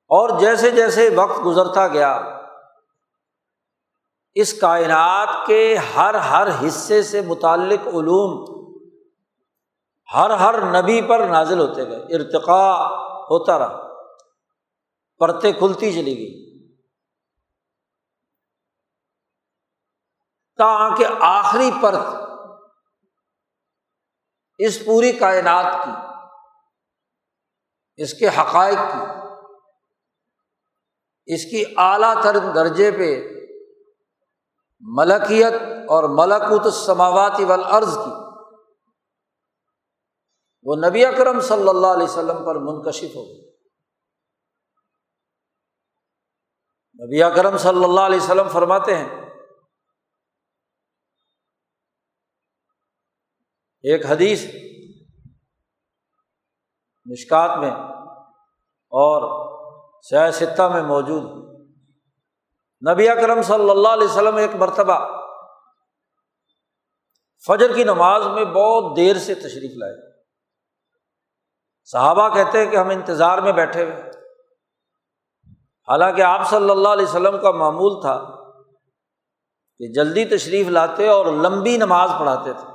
اور 0.08 0.39
جیسے 0.39 0.72
جیسے 0.72 1.10
وقت 1.15 1.46
گزرتا 1.46 1.88
گیا، 1.88 2.39
اس 4.34 4.60
کائنات 4.60 5.29
کے 5.48 5.77
ہر 5.96 6.15
ہر 6.15 6.67
حصے 6.67 7.03
سے 7.03 7.22
متعلق 7.22 7.88
علوم 7.88 8.63
ہر 10.13 10.29
ہر 10.29 10.82
نبی 10.82 11.01
پر 11.01 11.27
نازل 11.27 11.60
ہوتے 11.60 11.88
گئے۔ 11.88 12.15
ارتقا 12.15 12.88
ہوتا 13.05 13.60
رہا۔ 13.60 13.93
پرتیں 15.24 15.51
کھلتی 15.51 15.94
چلی 15.94 16.18
گئی۔ 16.18 16.44
کہ 20.98 21.06
آخری 21.20 21.72
پرت 21.82 22.08
اس 24.58 24.86
پوری 24.86 25.12
کائنات 25.12 25.65
کی، 25.84 25.92
اس 27.96 28.13
کے 28.13 28.27
حقائق 28.27 28.75
کی، 28.75 29.06
اس 31.25 31.46
کی 31.46 31.63
اعلیٰ 31.77 32.24
ترین 32.24 32.56
درجے 32.56 32.92
پہ 32.92 33.34
ملکیت 34.80 35.53
اور 35.89 36.03
ملکوت 36.10 36.62
السماواتی 36.62 37.44
والارض 37.44 37.98
کی۔ 37.98 38.12
وہ 40.63 40.75
نبی 40.89 41.06
اکرم 41.06 41.39
صلی 41.39 41.70
اللہ 41.70 41.88
علیہ 41.88 42.03
وسلم 42.03 42.46
پر 42.46 42.56
منکشف 42.56 43.15
ہو 43.15 43.25
گئی 43.25 43.53
نبی 47.00 47.22
اکرم 47.24 47.58
صلی 47.58 47.84
اللہ 47.84 48.02
علیہ 48.02 48.20
وسلم 48.22 48.48
فرماتے 48.48 48.96
ہیں، 48.98 49.08
ایک 53.84 54.06
حدیث 54.06 54.44
مشکات 57.06 57.58
میں 57.60 57.72
اور 58.94 59.26
سیاح 60.02 60.30
ستہ 60.32 60.68
میں 60.74 60.82
موجود 60.84 61.26
نبی 62.84 63.10
اکرم 63.10 63.42
صلی 63.42 63.70
اللہ 63.70 63.90
علیہ 63.90 64.08
وسلم 64.08 64.36
ایک 64.36 64.56
مرتبہ 64.56 65.00
فجر 67.44 67.76
کی 67.76 67.84
نماز 67.84 68.28
میں 68.28 68.46
بہت 68.46 68.98
دیر 68.98 69.20
سے 69.20 69.36
تشریف 69.36 69.78
لائے۔ 69.78 69.96
صحابہ 71.90 72.28
کہتے 72.36 72.64
ہیں 72.64 72.72
کہ 72.72 72.78
ہم 72.78 72.90
انتظار 72.90 73.38
میں 73.38 73.52
بیٹھے 73.52 73.84
ہوئے 73.84 74.12
حالانکہ 75.88 76.22
آپ 76.22 76.50
صلی 76.50 76.70
اللہ 76.70 76.90
علیہ 76.90 77.06
وسلم 77.06 77.42
کا 77.42 77.52
معمول 77.52 78.02
تھا 78.02 78.44
کہ 79.80 79.94
جلدی 79.94 80.25
تشریف 80.25 80.68
لاتے 80.68 81.08
اور 81.08 81.25
لمبی 81.25 81.78
نماز 81.78 82.12
پڑھاتے 82.20 82.54
تھے۔ 82.54 82.74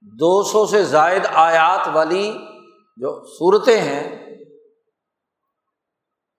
دو 0.00 0.42
سو 0.42 0.66
سے 0.66 0.84
زائد 0.84 1.26
آیات 1.32 1.88
والی 1.92 2.38
جو 2.96 3.24
صورتیں 3.24 3.80
ہیں، 3.80 4.26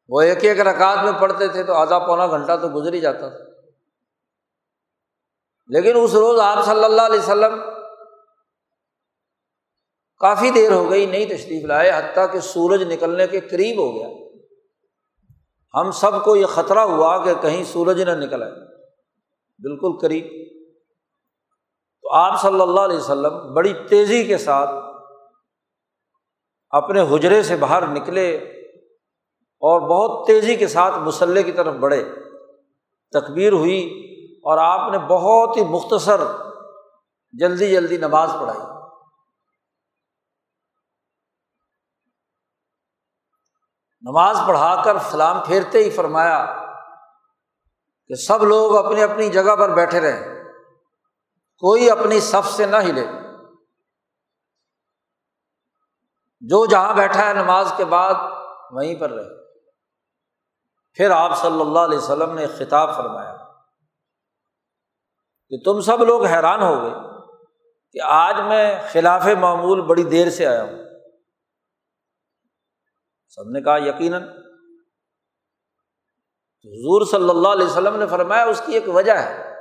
وہ 0.09 0.21
ایک 0.21 0.43
ایک 0.43 0.59
رکعت 0.59 1.03
میں 1.03 1.11
پڑھتے 1.11 1.47
تھے 1.47 1.63
تو 1.63 1.73
آدھا 1.73 1.99
پونا 1.99 2.27
گھنٹہ 2.27 2.51
تو 2.61 2.69
گزر 2.69 2.93
ہی 2.93 2.99
جاتا 2.99 3.29
تھا۔ 3.29 3.51
لیکن 5.67 5.91
اس 6.03 6.13
روز 6.13 6.39
آپ 6.39 6.65
صلی 6.65 6.83
اللہ 6.83 7.01
علیہ 7.01 7.19
وسلم 7.19 7.59
کافی 10.19 10.49
دیر 10.49 10.71
ہو 10.71 10.89
گئی، 10.89 11.05
نہیں 11.05 11.25
تشریف 11.25 11.65
لائے، 11.65 11.89
حتیٰ 11.89 12.31
کہ 12.31 12.39
سورج 12.39 12.83
نکلنے 12.83 13.27
کے 13.27 13.39
قریب 13.39 13.77
ہو 13.79 13.95
گیا۔ 13.95 14.20
ہم 15.75 15.91
سب 15.91 16.23
کو 16.23 16.35
یہ 16.35 16.45
خطرہ 16.45 16.79
ہوا 16.79 17.23
کہ 17.23 17.33
کہیں 17.41 17.63
سورج 17.63 18.01
نہ 18.01 18.11
نکل 18.11 18.43
آئے۔ 18.43 18.51
بالکل 19.59 19.99
قریب۔ 20.01 20.27
تو 22.01 22.13
آپ 22.13 22.41
صلی 22.41 22.61
اللہ 22.61 22.79
علیہ 22.79 22.97
وسلم 22.97 23.53
بڑی 23.53 23.73
تیزی 23.89 24.23
کے 24.23 24.37
ساتھ 24.37 24.69
اپنے 26.69 27.01
حجرے 27.01 27.43
سے 27.43 27.55
باہر 27.55 27.87
نکلے 27.87 28.35
اور 29.59 29.81
بہت 29.81 30.27
تیزی 30.27 30.55
کے 30.55 30.67
ساتھ 30.67 30.99
مسلح 30.99 31.41
کی 31.41 31.51
طرف 31.51 31.75
بڑھے۔ 31.75 32.03
تکبیر 33.11 33.53
ہوئی 33.53 34.05
اور 34.37 34.57
آپ 34.57 34.91
نے 34.91 34.97
بہت 34.97 35.57
ہی 35.57 35.63
مختصر 35.63 36.21
جلدی 37.31 37.71
جلدی 37.71 37.97
نماز 37.97 38.29
پڑھائی۔ 38.41 38.80
نماز 44.01 44.37
پڑھا 44.47 44.81
کر 44.85 44.97
سلام 44.99 45.39
پھیرتے 45.45 45.77
ہی 45.77 45.89
فرمایا 45.89 46.45
کہ 48.07 48.15
سب 48.15 48.43
لوگ 48.43 48.85
اپنی 48.85 49.03
اپنی 49.03 49.29
جگہ 49.29 49.55
پر 49.55 49.73
بیٹھے 49.73 49.99
رہیں 49.99 50.43
کوئی 51.57 51.89
اپنی 51.89 52.19
صف 52.19 52.49
سے 52.49 52.65
نہ 52.65 52.75
ہلے۔ 52.75 53.05
جو 56.39 56.65
جہاں 56.65 56.93
بیٹھا 56.93 57.27
ہے 57.27 57.33
نماز 57.33 57.73
کے 57.77 57.85
بعد 57.85 58.13
وہیں 58.71 58.95
پر 58.95 59.09
رہے۔ 59.09 59.51
پھر 60.93 61.11
آپ 61.11 61.37
صلی 61.37 61.61
اللہ 61.61 61.79
علیہ 61.79 61.97
وسلم 61.97 62.33
نے 62.33 62.47
خطاب 62.47 62.95
فرمایا 62.95 63.37
کہ 65.49 65.57
تم 65.65 65.81
سب 65.81 66.01
لوگ 66.01 66.25
حیران 66.25 66.61
ہو 66.61 66.81
گئے 66.81 66.93
کہ 67.91 67.99
آج 68.03 68.41
میں 68.41 68.81
خلاف 68.91 69.25
معمول 69.39 69.81
بڑی 69.81 70.03
دیر 70.03 70.29
سے 70.29 70.45
آیا 70.45 70.63
ہوں۔ 70.63 70.90
سب 73.35 73.49
نے 73.49 73.61
کہا 73.61 73.77
یقیناً۔ 73.77 74.23
حضور 76.65 77.05
صلی 77.05 77.29
اللہ 77.29 77.47
علیہ 77.47 77.65
وسلم 77.65 77.95
نے 77.95 78.07
فرمایا 78.07 78.43
اس 78.43 78.61
کی 78.65 78.73
ایک 78.73 78.83
وجہ 78.87 79.11
ہے۔ 79.11 79.55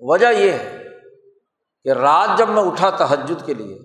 وجہ 0.00 0.26
یہ 0.26 0.50
ہے 0.50 0.84
کہ 1.84 1.88
رات 1.88 2.38
جب 2.38 2.48
میں 2.48 2.62
اٹھا 2.62 2.90
تحجد 2.90 3.46
کے 3.46 3.54
لیے، 3.54 3.78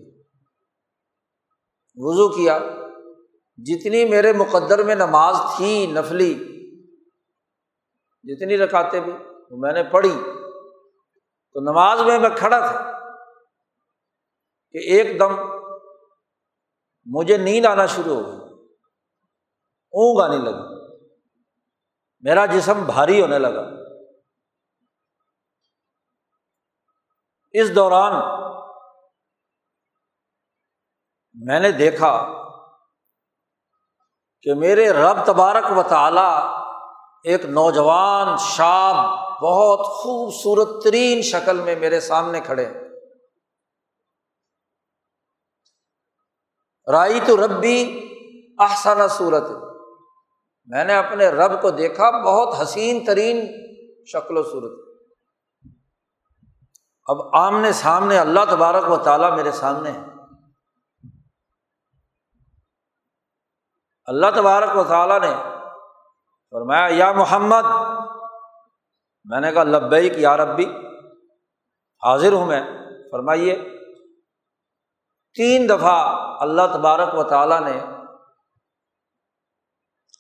وضو 1.96 2.30
کیا، 2.30 2.60
جتنی 3.58 4.06
میرے 4.06 4.34
مقدر 4.34 4.84
میں 4.84 4.96
نماز 4.96 5.36
تھی 5.58 5.88
نفلی، 5.88 6.34
جتنی 8.24 8.58
رکاتے 8.58 9.00
بھی 9.00 9.12
وہ 9.52 9.58
میں 9.58 9.74
نے 9.74 9.84
پڑھی، 9.84 10.14
تو 11.54 11.60
نماز 11.60 12.02
میں 12.02 12.20
میں 12.20 12.30
کھڑا 12.38 12.60
تھا 12.60 12.92
کہ 14.72 14.78
ایک 14.78 15.20
دم 15.20 15.59
مجھے 17.12 17.38
نیند 17.38 17.66
آنا 17.66 17.86
شروع 17.86 18.16
ہو 18.16 18.28
گئی۔ 18.28 18.66
اونگ 19.92 20.22
آنے 20.22 20.38
لگی۔ 20.38 20.98
میرا 22.20 22.46
جسم 22.46 22.86
بھاری 22.86 23.22
ہونے 23.22 23.40
لگا۔ 23.40 23.62
اس 27.52 27.76
دوران 27.76 28.14
میں 31.34 31.60
نے 31.60 31.72
دیکھا 31.72 32.28
کہ 34.42 34.54
میرے 34.54 34.90
رب 34.90 35.26
تبارک 35.26 35.78
و 35.78 35.84
تعالی 35.84 36.48
ایک 37.24 37.46
نوجوان 37.46 38.38
شاب 38.38 38.96
بہت 39.44 39.80
خوبصورت 39.80 40.84
ترین 40.84 41.22
شکل 41.22 41.62
میں 41.62 41.76
میرے 41.76 42.00
سامنے 42.00 42.40
کھڑے 42.40 42.89
رائی 46.92 47.20
تو 47.26 47.48
ربی 47.48 48.06
احسن 48.60 49.08
صورت 49.08 49.44
میں 50.66 50.84
نے 50.84 50.96
اپنے 50.96 51.30
رب 51.30 51.62
کو 51.62 51.70
دیکھا، 51.70 52.24
بہت 52.24 52.62
حسین 52.62 53.06
ترین 53.06 53.48
شکل 54.06 54.38
و 54.38 54.44
صورت۔ 54.44 54.80
اب 57.08 57.36
آمنے 57.36 57.72
سامنے 57.72 58.18
اللہ 58.18 58.40
تبارک 58.50 58.92
و 58.92 58.98
تعالیٰ 58.98 59.36
میرے 59.36 59.52
سامنے 59.52 59.92
ہے 59.92 60.00
اللہ 64.06 64.28
تبارک 64.36 64.78
و 64.78 64.84
تعالیٰ 64.84 65.22
نے 65.22 65.32
فرمایا، 66.50 66.88
یا 66.90 67.12
محمد، 67.12 67.64
میں 69.24 69.42
نے 69.42 69.52
کہا 69.52 69.64
لبئی 69.64 70.10
یا 70.16 70.38
ربی، 70.38 70.66
حاضر 72.04 72.34
ہوں 72.34 72.46
میں۔ 72.46 72.62
فرمائیے۔ 73.12 73.79
تین 75.36 75.70
دفعہ 75.70 76.26
اللہ 76.40 76.62
تبارک 76.74 77.16
و 77.16 77.24
تعالیٰ 77.24 77.62
نے 77.62 77.82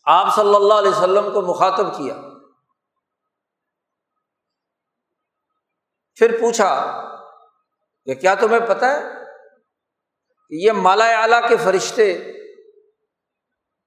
آپ 0.06 0.36
صلی 0.36 0.56
اللہ 0.56 0.74
علیہ 0.74 0.91
وسلم 0.91 1.34
کو 1.34 1.41
مخاطب 1.41 1.98
کیا۔ 1.98 2.15
پھر 6.15 6.41
پوچھا، 6.41 7.02
کہ 8.06 8.15
کیا 8.15 8.36
تمہیں 8.36 8.67
پتہ 8.67 8.86
ہے 8.86 9.00
کہ 10.48 10.56
یہ 10.65 10.72
مالا 10.72 11.06
اعلیٰ 11.06 11.50
کے 11.50 11.58
فرشتے 11.58 12.32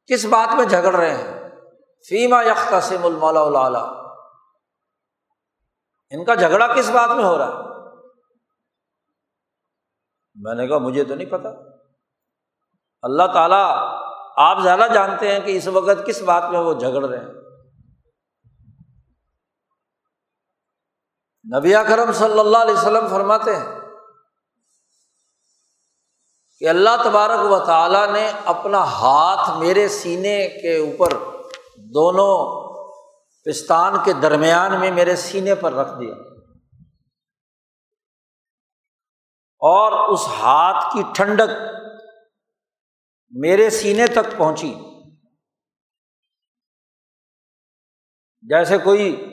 کس 0.06 0.24
بات 0.24 0.54
میں 0.54 0.64
جھگڑ 0.64 0.94
رہے 0.96 1.14
ہیں؟ 1.14 1.50
فیما 2.08 2.42
یکسم 2.42 3.04
المالا 3.04 3.40
اعلیٰ 3.40 4.02
ان 6.10 6.24
کا 6.24 6.34
جھگڑا 6.34 6.74
کس 6.74 6.90
بات 6.90 7.10
میں 7.10 7.24
ہو 7.24 7.38
رہا 7.38 7.46
ہے؟ 7.46 7.81
میں 10.34 10.54
نے 10.54 10.68
کہا، 10.68 10.78
مجھے 10.78 11.04
تو 11.04 11.14
نہیں 11.14 11.30
پتا۔ 11.30 11.48
اللہ 13.02 13.22
تعالیٰ 13.34 13.76
آپ 14.36 14.62
زیادہ 14.62 14.86
جانتے 14.94 15.32
ہیں 15.32 15.40
کہ 15.40 15.56
اس 15.56 15.66
وقت 15.66 16.06
کس 16.06 16.22
بات 16.22 16.50
میں 16.50 16.60
وہ 16.60 16.74
جھگڑ 16.74 17.08
رہے 17.08 17.18
ہیں۔ 17.18 17.42
نبی 21.58 21.72
کرم 21.88 22.12
صلی 22.12 22.38
اللہ 22.38 22.58
علیہ 22.58 22.74
وسلم 22.74 23.08
فرماتے 23.08 23.56
ہیں 23.56 23.80
کہ 26.58 26.68
اللہ 26.68 27.02
تبارک 27.04 27.52
و 27.52 27.58
تعالیٰ 27.58 28.12
نے 28.12 28.32
اپنا 28.44 28.78
ہاتھ 28.78 29.58
میرے 29.58 29.88
سینے 29.88 30.48
کے 30.48 30.76
اوپر 30.76 31.12
دونوں 31.76 32.62
پستان 33.44 33.94
کے 34.04 34.12
درمیان 34.12 34.80
میں 34.80 34.90
میرے 34.90 35.16
سینے 35.16 35.54
پر 35.54 35.72
رکھ 35.72 36.00
دیا۔ 36.00 36.31
اور 39.64 40.12
اس 40.12 40.20
ہاتھ 40.28 40.94
کی 40.94 41.02
ٹھنڈک 41.14 41.50
میرے 43.30 43.70
سینے 43.70 44.06
تک 44.06 44.36
پہنچی۔ 44.36 44.74
جیسے 48.42 48.78
کوئی 48.78 49.32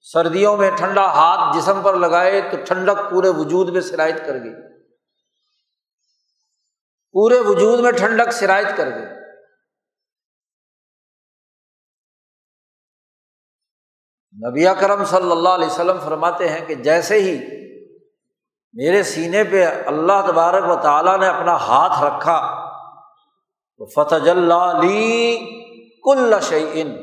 سردیوں 0.00 0.56
میں 0.56 0.70
ٹھنڈا 0.70 1.06
ہاتھ 1.06 1.56
جسم 1.56 1.82
پر 1.82 1.94
لگائے 1.94 2.40
تو 2.40 2.56
ٹھنڈک 2.64 3.10
پورے 3.10 3.28
وجود 3.28 3.68
میں 3.68 3.80
شرائط 3.80 4.16
کر 4.26 4.34
گئی۔ 4.34 4.52
پورے 7.12 7.40
وجود 7.40 7.80
میں 7.80 7.92
ٹھنڈک 7.92 8.32
شرائط 8.32 8.66
کر 8.76 8.86
گئی۔ 8.86 9.06
نبی 14.50 14.64
کرم 14.80 15.04
صلی 15.04 15.30
اللہ 15.30 15.48
علیہ 15.48 15.66
وسلم 15.66 16.00
فرماتے 16.00 16.48
ہیں 16.48 16.66
کہ 16.66 16.74
جیسے 16.74 17.14
ہی 17.14 17.57
میرے 18.78 19.02
سینے 19.02 19.44
پہ 19.44 19.66
اللہ 19.86 20.26
تبارک 20.26 20.78
و 20.78 20.82
تعالیٰ 20.82 21.18
نے 21.18 21.28
اپنا 21.28 21.56
ہاتھ 21.56 22.04
رکھا۔ 22.04 22.68
تو 23.78 23.86
فتح 23.86 24.30
اللہ 24.30 24.72
کل 26.04 26.34
شعین 26.42 26.96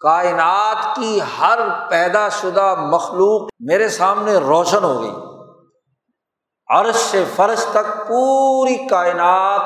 کائنات 0.00 0.96
کی 0.96 1.20
ہر 1.38 1.58
پیدا 1.90 2.28
شدہ 2.28 2.74
مخلوق 2.78 3.48
میرے 3.60 3.88
سامنے 3.88 4.34
روشن 4.36 4.84
ہو 4.84 5.02
گئی۔ 5.02 5.14
عرش 6.68 6.94
سے 6.94 7.24
فرش 7.36 7.64
تک 7.64 8.08
پوری 8.08 8.88
کائنات 8.88 9.60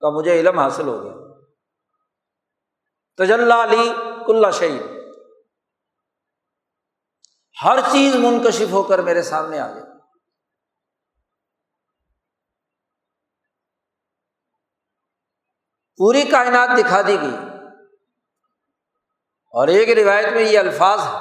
کا 0.00 0.10
مجھے 0.10 0.40
علم 0.40 0.58
حاصل 0.58 0.88
ہو 0.88 1.04
گیا۔ 1.04 1.12
تجلّہ 3.16 3.54
علی 3.54 3.92
کل 4.26 4.50
شعیب 4.52 4.89
ہر 7.64 7.80
چیز 7.80 8.14
منکشف 8.14 8.72
ہو 8.72 8.82
کر 8.82 8.98
میرے 8.98 9.22
سامنے 9.22 9.58
آ 9.58 9.74
گئی۔ 9.74 9.82
پوری 15.96 16.22
کائنات 16.22 16.78
دکھا 16.78 17.02
دی 17.02 17.20
گئی۔ 17.20 17.36
اور 19.52 19.68
ایک 19.68 19.98
روایت 19.98 20.32
میں 20.32 20.42
یہ 20.42 20.58
الفاظ 20.58 21.00
ہے 21.00 21.18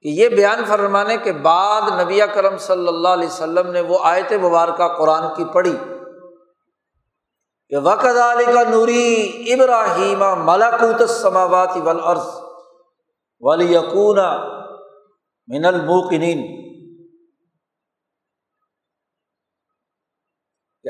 کہ 0.00 0.08
یہ 0.08 0.28
بیان 0.28 0.64
فرمانے 0.64 1.16
کے 1.16 1.32
بعد 1.32 1.82
نبی 2.00 2.20
کرم 2.34 2.58
صلی 2.58 2.88
اللہ 2.88 3.08
علیہ 3.08 3.28
وسلم 3.28 3.70
نے 3.70 3.80
وہ 3.80 3.98
آیت 4.02 4.32
مبارکہ 4.32 4.88
قرآن 4.98 5.34
کی 5.34 5.44
پڑھی۔ 5.44 5.76
کہ 7.68 7.76
وقت 7.76 8.04
علی 8.04 8.44
کا 8.44 8.62
نوری 8.70 9.44
ابراہیم 9.52 10.44
ملاکوت 10.44 11.10
سماوات 11.10 11.76
ولعرض 11.76 12.26
ولی 13.40 13.74
یقون 13.74 14.18
من 15.46 15.64
الموقنین 15.64 16.62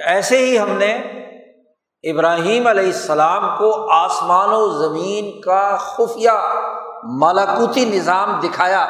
ایسے 0.06 0.38
ہی 0.38 0.58
ہم 0.58 0.70
نے 0.70 0.92
ابراہیم 2.12 2.66
علیہ 2.66 2.86
السلام 2.86 3.58
کو 3.58 3.90
آسمان 3.90 4.48
و 4.52 4.88
زمین 4.88 5.40
کا 5.40 5.76
خفیہ 5.76 6.30
مالاکوتی 7.20 7.84
نظام 7.84 8.40
دکھایا۔ 8.40 8.86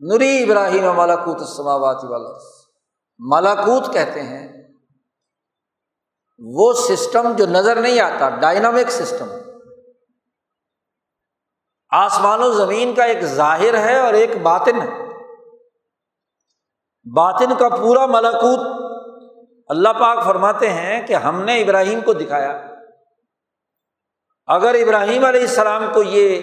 نری 0.00 0.42
ابراہیم 0.42 0.92
مالاکوت 0.92 1.40
السماوات 1.40 2.04
والا 2.04 2.28
مالاکوت 3.18 3.92
کہتے 3.92 4.22
ہیں۔ 4.22 4.48
وہ 6.38 6.72
سسٹم 6.72 7.32
جو 7.38 7.46
نظر 7.46 7.80
نہیں 7.80 8.00
آتا، 8.00 8.28
ڈائنامک 8.28 8.90
سسٹم۔ 8.90 9.39
آسمان 11.92 12.42
و 12.42 12.52
زمین 12.52 12.94
کا 12.94 13.04
ایک 13.04 13.20
ظاہر 13.20 13.78
ہے 13.78 13.98
اور 13.98 14.14
ایک 14.14 14.36
باطن 14.42 14.80
ہے۔ 14.80 14.88
باطن 17.14 17.56
کا 17.58 17.68
پورا 17.68 18.06
ملاکوت 18.06 18.60
اللہ 19.68 19.88
پاک 19.88 20.24
فرماتے 20.24 20.68
ہیں 20.68 21.06
کہ 21.06 21.14
ہم 21.14 21.42
نے 21.42 21.60
ابراہیم 21.60 22.00
کو 22.00 22.12
دکھایا۔ 22.12 22.66
اگر 24.46 24.74
ابراہیم 24.74 25.24
علیہ 25.24 25.40
السلام 25.40 25.84
کو 25.92 26.02
یہ 26.02 26.40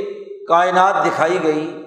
کائنات 0.47 1.05
دکھائی 1.05 1.43
گئی 1.43 1.83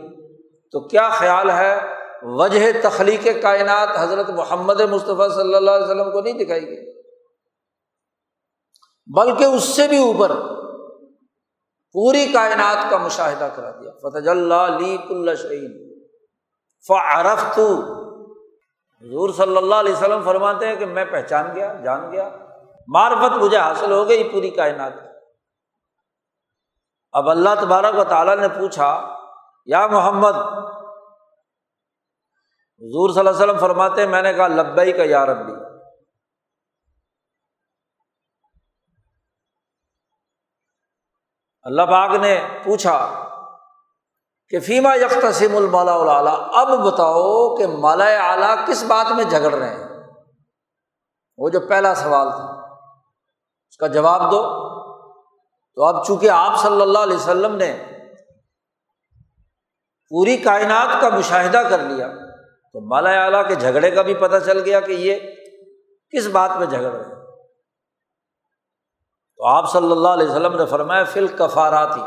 تو 0.73 0.81
کیا 0.81 1.09
خیال 1.09 1.51
ہے 1.51 1.81
وجہ 2.23 2.73
تخلیق 2.83 3.27
کائنات 3.42 3.88
حضرت 3.99 4.31
محمد 4.31 4.81
مصطفیٰ 4.81 5.35
صلی 5.35 5.55
اللہ 5.55 5.70
علیہ 5.70 5.87
وسلم 5.87 6.12
کو 6.12 6.20
نہیں 6.20 6.38
دکھائی 6.38 6.66
گئی؟ 6.66 7.03
بلکہ 9.16 9.44
اس 9.44 9.64
سے 9.64 9.88
بھی 9.88 9.99
اوپر۔ 9.99 10.60
پوری 11.92 12.33
کائنات 12.33 12.90
کا 12.90 12.96
مشاہدہ 12.96 13.48
کرا 13.57 13.70
دیا۔ 13.70 13.90
فتح 14.03 14.31
اللہ 14.31 14.55
علی 14.55 14.96
کل 15.09 15.37
شعین 15.37 15.72
فعرف 16.87 17.57
تو 17.57 17.66
حضور 19.03 19.31
صلی 19.31 19.57
اللہ 19.57 19.74
علیہ 19.74 19.92
وسلم 19.92 20.22
فرماتے 20.22 20.68
ہیں 20.68 20.76
کہ 20.76 20.87
میں 20.87 21.05
پہچان 21.05 21.55
گیا، 21.55 21.74
جان 21.74 22.12
گیا۔ 22.12 22.29
معرفت 22.88 23.37
مجھے 23.37 23.57
حاصل 23.57 23.92
ہو 23.92 24.09
گئی 24.09 24.29
پوری 24.29 24.50
کائنات 24.50 24.92
اب 27.12 27.31
اللہ 27.31 27.48
تبارک 27.61 27.98
و 27.98 28.05
تعالیٰ 28.05 28.37
نے 28.37 28.48
پوچھا، 28.48 29.16
یا 29.66 29.87
محمد، 29.87 30.35
حضور 32.83 33.11
صلی 33.11 33.18
اللہ 33.18 33.31
علیہ 33.31 33.44
وسلم 33.44 33.59
فرماتے 33.59 34.03
ہیں، 34.03 34.09
میں 34.09 34.22
نے 34.22 34.33
کہا 34.33 34.46
لبئی 34.46 34.92
کا 34.92 35.03
یا 35.03 35.26
ربی۔ 35.26 35.53
اللہ 41.62 41.83
پاک 41.83 42.11
نے 42.11 42.46
پوچھا 42.64 43.27
کہ 44.49 44.61
فیما 44.61 44.94
یکسم 44.94 45.57
المالا 45.57 45.92
اعلیٰ 45.92 46.49
اب 46.53 46.68
بتاؤ 46.87 47.57
کہ 47.57 47.66
مالا 47.66 48.05
اعلیٰ 48.05 48.66
کس 48.66 48.85
بات 48.85 49.12
میں 49.12 49.25
جھگڑ 49.25 49.53
رہے 49.55 49.70
ہیں؟ 49.70 49.88
وہ 51.38 51.49
جو 51.49 51.61
پہلا 51.61 51.94
سوال 51.94 52.31
تھا، 52.31 52.44
اس 53.68 53.77
کا 53.77 53.87
جواب 53.87 54.31
دو۔ 54.31 54.42
تو 55.75 55.85
اب 55.85 56.07
چونکہ 56.07 56.31
آپ 56.31 56.59
صلی 56.59 56.81
اللہ 56.81 56.99
علیہ 56.99 57.16
وسلم 57.16 57.57
نے 57.57 57.85
پوری 60.09 60.37
کائنات 60.37 61.01
کا 61.01 61.09
مشاہدہ 61.09 61.59
کر 61.59 61.79
لیا، 61.79 62.07
تو 62.73 62.81
مالا 62.81 63.25
اعلیٰ 63.25 63.49
کے 63.49 63.55
جھگڑے 63.55 63.90
کا 63.90 64.03
بھی 64.03 64.14
پتہ 64.14 64.37
چل 64.46 64.61
گیا 64.61 64.81
کہ 64.81 64.92
یہ 64.92 65.18
کس 66.11 66.27
بات 66.27 66.51
میں 66.59 66.66
جھگڑ 66.66 66.92
رہے 66.92 67.14
ہیں۔ 67.14 67.20
تو 69.40 69.46
آپ 69.46 69.72
صلی 69.72 69.92
اللہ 69.92 70.09
علیہ 70.09 70.26
وسلم 70.26 70.57
نے 70.57 70.66
فرمایا 70.66 71.05
فل 71.05 71.26
کفاراتی 71.26 72.00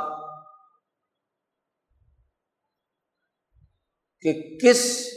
کہ 4.21 4.57
کس 4.57 5.07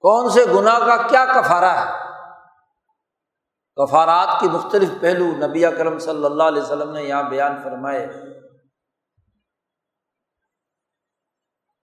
کون 0.00 0.30
سے 0.30 0.44
گنا 0.54 0.78
کا 0.78 1.08
کیا 1.08 1.24
کفارا 1.24 1.80
ہے؟ 1.80 1.92
کفارات 3.76 4.40
کی 4.40 4.48
مختلف 4.48 4.88
پہلو 5.00 5.46
نبی 5.46 5.62
کرم 5.78 5.98
صلی 5.98 6.24
اللہ 6.24 6.42
علیہ 6.42 6.62
وسلم 6.62 6.92
نے 6.92 7.02
یہاں 7.02 7.22
بیان 7.22 7.62
فرمائے۔ 7.62 8.06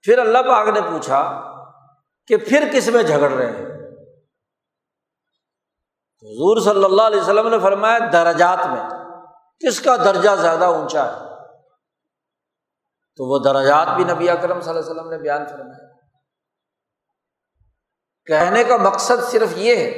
پھر 0.01 0.19
اللہ 0.19 0.37
پاک 0.37 0.67
نے 0.67 0.81
پوچھا 0.81 1.41
کہ 2.27 2.37
پھر 2.37 2.69
کس 2.73 2.87
میں 2.87 3.03
جھگڑ 3.03 3.31
رہے 3.31 3.51
ہیں؟ 3.51 3.76
حضور 6.23 6.57
صلی 6.61 6.83
اللہ 6.83 7.01
علیہ 7.01 7.21
وسلم 7.21 7.47
نے 7.47 7.59
فرمایا 7.59 7.97
درجات 8.13 8.67
میں 8.67 8.89
کس 9.59 9.81
کا 9.81 9.95
درجہ 9.95 10.29
زیادہ 10.41 10.65
اونچا 10.65 11.05
ہے؟ 11.05 11.25
تو 13.15 13.25
وہ 13.25 13.39
درجات 13.43 13.87
بھی 13.95 14.03
نبی 14.03 14.29
اکرم 14.29 14.61
صلی 14.61 14.69
اللہ 14.69 14.81
علیہ 14.81 14.91
وسلم 14.91 15.09
نے 15.09 15.17
بیان 15.17 15.47
فرمایا۔ 15.47 15.87
کہنے 18.25 18.63
کا 18.63 18.77
مقصد 18.77 19.31
صرف 19.31 19.49
یہ 19.55 19.75
ہے 19.75 19.91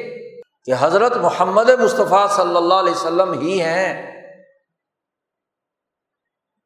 کہ 0.65 0.73
حضرت 0.79 1.17
محمد 1.17 1.69
مصطفیٰ 1.69 2.27
صلی 2.27 2.57
اللہ 2.57 2.73
علیہ 2.73 2.91
وسلم 2.91 3.33
ہی 3.33 3.61
ہیں 3.61 4.09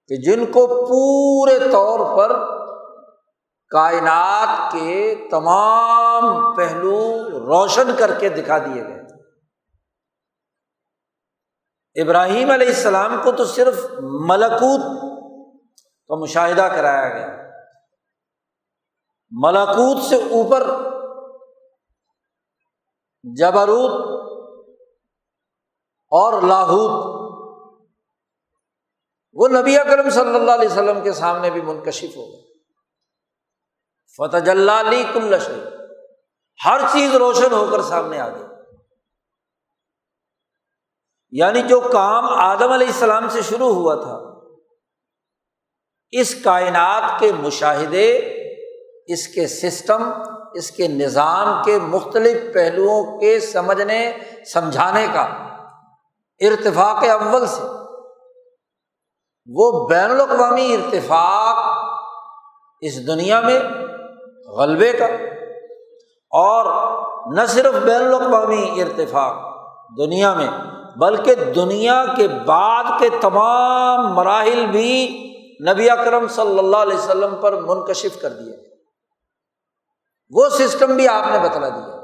کہ 0.08 0.16
جن 0.16 0.46
کو 0.46 0.68
پورے 0.68 1.60
طور 1.72 2.18
پر 2.18 2.36
کائنات 3.70 4.72
کے 4.72 5.28
تمام 5.32 6.56
پہلو 6.56 7.20
روشن 7.30 7.92
کر 7.98 8.20
کے 8.20 8.30
دکھا 8.30 8.58
دیے 8.58 8.84
گئے۔ 8.84 9.12
ابراہیم 11.96 12.52
علیہ 12.52 12.68
السلام 12.68 13.22
کو 13.24 13.32
تو 13.32 13.46
صرف 13.46 13.86
ملکوت 14.02 14.82
کا 16.08 16.16
مشاہدہ 16.16 16.62
کرایا 16.62 17.10
گیا۔ 17.10 17.28
ملکوت 19.32 20.04
سے 20.04 20.16
اوپر 20.16 20.64
جبروت 23.24 23.92
اور 26.10 26.42
لاہوت، 26.42 27.14
وہ 29.34 29.48
نبی 29.48 29.78
اکرم 29.78 30.10
صلی 30.10 30.36
اللہ 30.36 30.52
علیہ 30.52 30.70
وسلم 30.70 31.02
کے 31.02 31.14
سامنے 31.14 31.50
بھی 31.50 31.62
منکشف 31.62 32.18
ہو 32.18 32.22
گئے۔ 32.22 32.42
فتح 34.18 34.50
اللہ 34.50 35.14
کل 35.14 35.36
ہر 36.66 36.82
چیز 36.92 37.16
روشن 37.16 37.54
ہو 37.54 37.68
کر 37.72 37.82
سامنے 37.82 38.20
آ 38.20 38.30
گئی۔ 38.30 38.53
یعنی 41.34 41.62
جو 41.62 41.80
کام 41.82 42.26
آدم 42.26 42.72
علیہ 42.72 42.88
السلام 42.88 43.28
سے 43.30 43.41
شروع 43.41 43.74
ہوا 43.76 43.96
تھا، 43.96 44.17
اس 46.13 46.34
کائنات 46.43 47.19
کے 47.19 47.32
مشاہدے، 47.34 48.08
اس 49.13 49.28
کے 49.28 49.48
سسٹم، 49.48 50.04
اس 50.54 50.69
کے 50.72 50.88
نظام 50.88 51.63
کے 51.63 51.78
مختلف 51.84 52.54
پہلوؤں 52.54 53.17
کے 53.19 53.39
سمجھنے، 53.39 54.02
سمجھانے 54.54 55.06
کا 55.13 55.24
ارتفاق 56.41 57.04
اول 57.12 57.46
سے، 57.48 57.63
وہ 59.50 59.88
بین 59.89 60.12
الاقوامی 60.12 60.74
ارتفاق 60.74 61.58
اس 62.84 63.06
دنیا 63.08 63.39
میں 63.41 63.60
غلبے 64.58 64.91
کا، 64.91 65.06
اور 66.32 66.72
نہ 67.36 67.46
صرف 67.48 67.74
بین 67.84 68.02
الاقوامی 68.02 68.82
ارتفاق 68.82 69.41
دنیا 69.98 70.34
میں 70.34 70.48
بلکہ 70.98 71.36
دنیا 71.36 72.06
کے 72.18 72.28
بعد 72.28 72.84
کے 73.00 73.10
تمام 73.22 74.14
مراحل 74.14 74.66
بھی 74.66 75.20
نبی 75.70 75.90
اکرم 75.90 76.28
صلی 76.28 76.60
اللہ 76.60 76.78
علیہ 76.78 76.98
وسلم 76.98 77.36
پر 77.36 77.62
منکشف 77.62 78.22
کر 78.22 78.30
دیا 78.30 78.56
وہ 80.30 80.50
سسٹم 80.50 80.96
بھی 80.96 81.08
آپ 81.08 81.24
نے 81.32 81.40
بتلا 81.40 81.70
دیا۔ 81.70 82.04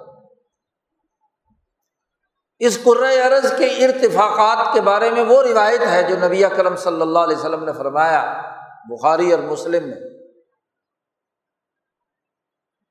اس 2.60 2.80
عرض 3.26 3.58
کے 3.58 3.66
ارتفاقات 3.66 4.74
کے 4.74 4.82
بارے 4.82 5.10
میں 5.10 5.24
وہ 5.24 5.44
روایت 5.44 5.82
ہے 5.82 6.04
جو 6.04 6.16
نبی 6.28 6.46
اکرم 6.46 6.76
صلی 6.76 7.02
اللہ 7.02 7.20
علیہ 7.20 7.38
وسلم 7.38 7.64
نے 7.64 7.74
فرمایا، 7.74 8.42
بخاری 8.90 9.32
اور 9.32 9.40
مسلم 9.40 9.88
میں۔ 9.88 10.10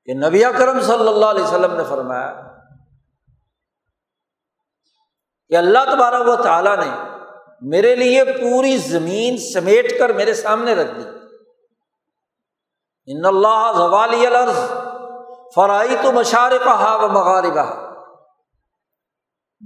کہ 0.05 0.13
نبی 0.13 0.45
اکرم 0.45 0.81
صلی 0.81 1.07
اللہ 1.07 1.25
علیہ 1.25 1.43
وسلم 1.43 1.75
نے 1.75 1.83
فرمایا 1.89 2.58
کہ 5.49 5.55
اللہ 5.55 5.79
تبارک 5.91 6.27
و 6.27 6.35
تعالیٰ 6.35 6.77
نے 6.77 7.09
میرے 7.61 7.95
لیے 7.95 8.23
پوری 8.23 8.77
زمین 8.77 9.37
سمیٹ 9.37 9.99
کر 9.99 10.09
میرے 10.13 10.33
سامنے 10.33 10.73
رکھ 10.73 10.91
دی۔ 10.91 11.03
ان 13.05 13.25
اللہ 13.25 13.71
زوالی 13.77 14.27
الرض 14.27 14.57
فرائی 15.55 15.95
تو 16.01 16.11
مشار 16.11 16.51
کہا 16.63 16.95
و 16.95 17.07
مغاربہ 17.07 17.89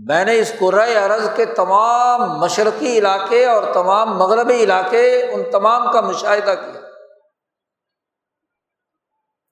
میں 0.05 0.25
نے 0.25 0.39
اس 0.39 0.53
قرۂۂ 0.59 0.95
ارض 0.95 1.29
کے 1.35 1.45
تمام 1.45 2.39
مشرقی 2.39 2.97
علاقے 2.97 3.45
اور 3.45 3.63
تمام 3.73 4.17
مغربی 4.17 4.63
علاقے 4.63 5.31
ان 5.31 5.51
تمام 5.51 5.91
کا 5.91 6.01
مشاہدہ 6.01 6.51
کیا۔ 6.51 6.79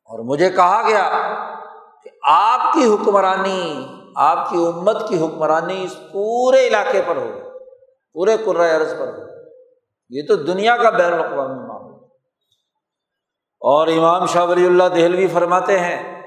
اور 0.05 0.19
مجھے 0.19 0.49
کہا 0.49 0.81
گیا 0.87 1.09
کہ 2.03 2.09
آپ 2.23 2.73
کی 2.73 2.85
حکمرانی 2.85 3.87
آپ 4.15 4.49
کی 4.49 4.57
امت 4.57 5.09
کی 5.09 5.25
حکمرانی 5.25 5.83
اس 5.83 5.95
پورے 6.11 6.67
علاقے 6.67 7.01
پر 7.07 7.15
ہوگی 7.15 7.51
پورے 8.13 8.37
عرض 8.69 8.99
پر 8.99 9.07
ہو 9.07 9.21
یہ 10.09 10.21
تو 10.27 10.35
دنیا 10.35 10.77
کا 10.77 10.89
بین 10.89 11.13
الاقوامی 11.13 11.67
معاملہ۔ 11.67 11.95
اور 13.59 13.87
امام 13.87 14.25
شاہ 14.25 14.45
ولی 14.45 14.65
اللہ 14.65 14.83
دہلوی 14.83 15.27
فرماتے 15.27 15.79
ہیں، 15.79 16.21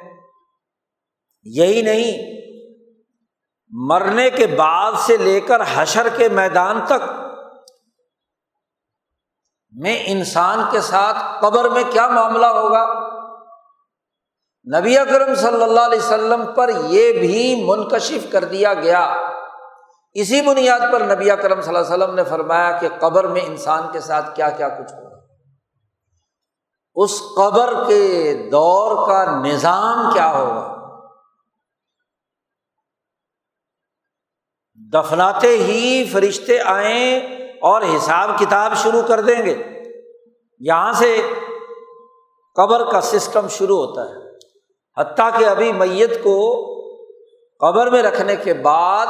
یہی 1.43 1.83
نہیں، 1.83 2.35
مرنے 3.71 4.31
کے 4.31 4.47
بعد 4.47 4.93
سے 4.97 5.17
لے 5.17 5.41
کر 5.41 5.63
حشر 5.75 6.09
کے 6.17 6.29
میدان 6.29 6.81
تک 6.87 7.11
میں 9.73 10.03
انسان 10.07 10.59
کے 10.71 10.81
ساتھ 10.81 11.17
قبر 11.41 11.69
میں 11.69 11.83
کیا 11.91 12.09
معاملہ 12.09 12.47
ہوگا؟ 12.47 13.14
نبی 14.73 14.99
اکرم 14.99 15.35
صلی 15.35 15.63
اللہ 15.63 15.81
علیہ 15.81 15.99
وسلم 15.99 16.53
پر 16.55 16.71
یہ 16.87 17.13
بھی 17.13 17.65
منکشف 17.67 18.33
کر 18.33 18.45
دیا 18.45 18.75
گیا۔ 18.75 19.17
اسی 20.13 20.43
بنیاد 20.43 20.81
پر 20.93 21.01
نبی 21.01 21.31
اکرم 21.31 21.61
صلی 21.61 21.77
اللہ 21.77 21.95
علیہ 21.95 22.05
وسلم 22.05 22.15
نے 22.15 22.25
فرمایا 22.25 22.79
کہ 22.79 22.89
قبر 23.01 23.25
میں 23.25 23.41
انسان 23.41 23.83
کے 23.93 24.01
ساتھ 24.01 24.37
کیا 24.37 24.51
کیا 24.51 24.69
کچھ 24.69 24.93
ہوگا 24.93 25.15
اس 26.95 27.23
قبر 27.37 27.75
کے 27.87 28.35
دور 28.53 29.09
کا 29.09 29.41
نظام 29.45 30.13
کیا 30.13 30.33
ہوگا؟ 30.33 30.75
دفناتے 34.93 35.49
ہی 35.49 36.05
فرشتے 36.13 36.61
آئیں 36.61 37.19
اور 37.63 37.83
حساب 37.83 38.31
کتاب 38.39 38.73
شروع 38.77 39.03
کر 39.03 39.21
دیں 39.21 39.47
گے۔ 39.47 39.83
یہاں 40.61 40.93
سے 40.93 41.23
قبر 42.57 42.91
کا 42.91 43.01
سسٹم 43.01 43.49
شروع 43.49 43.87
ہوتا 43.87 44.03
ہے۔ 44.03 44.24
حتیٰ 44.99 45.39
کہ 45.39 45.45
ابھی 45.45 45.73
میت 45.73 46.23
کو 46.23 46.37
قبر 47.61 47.91
میں 47.91 48.03
رکھنے 48.03 48.37
کے 48.37 48.55
بعد 48.55 49.07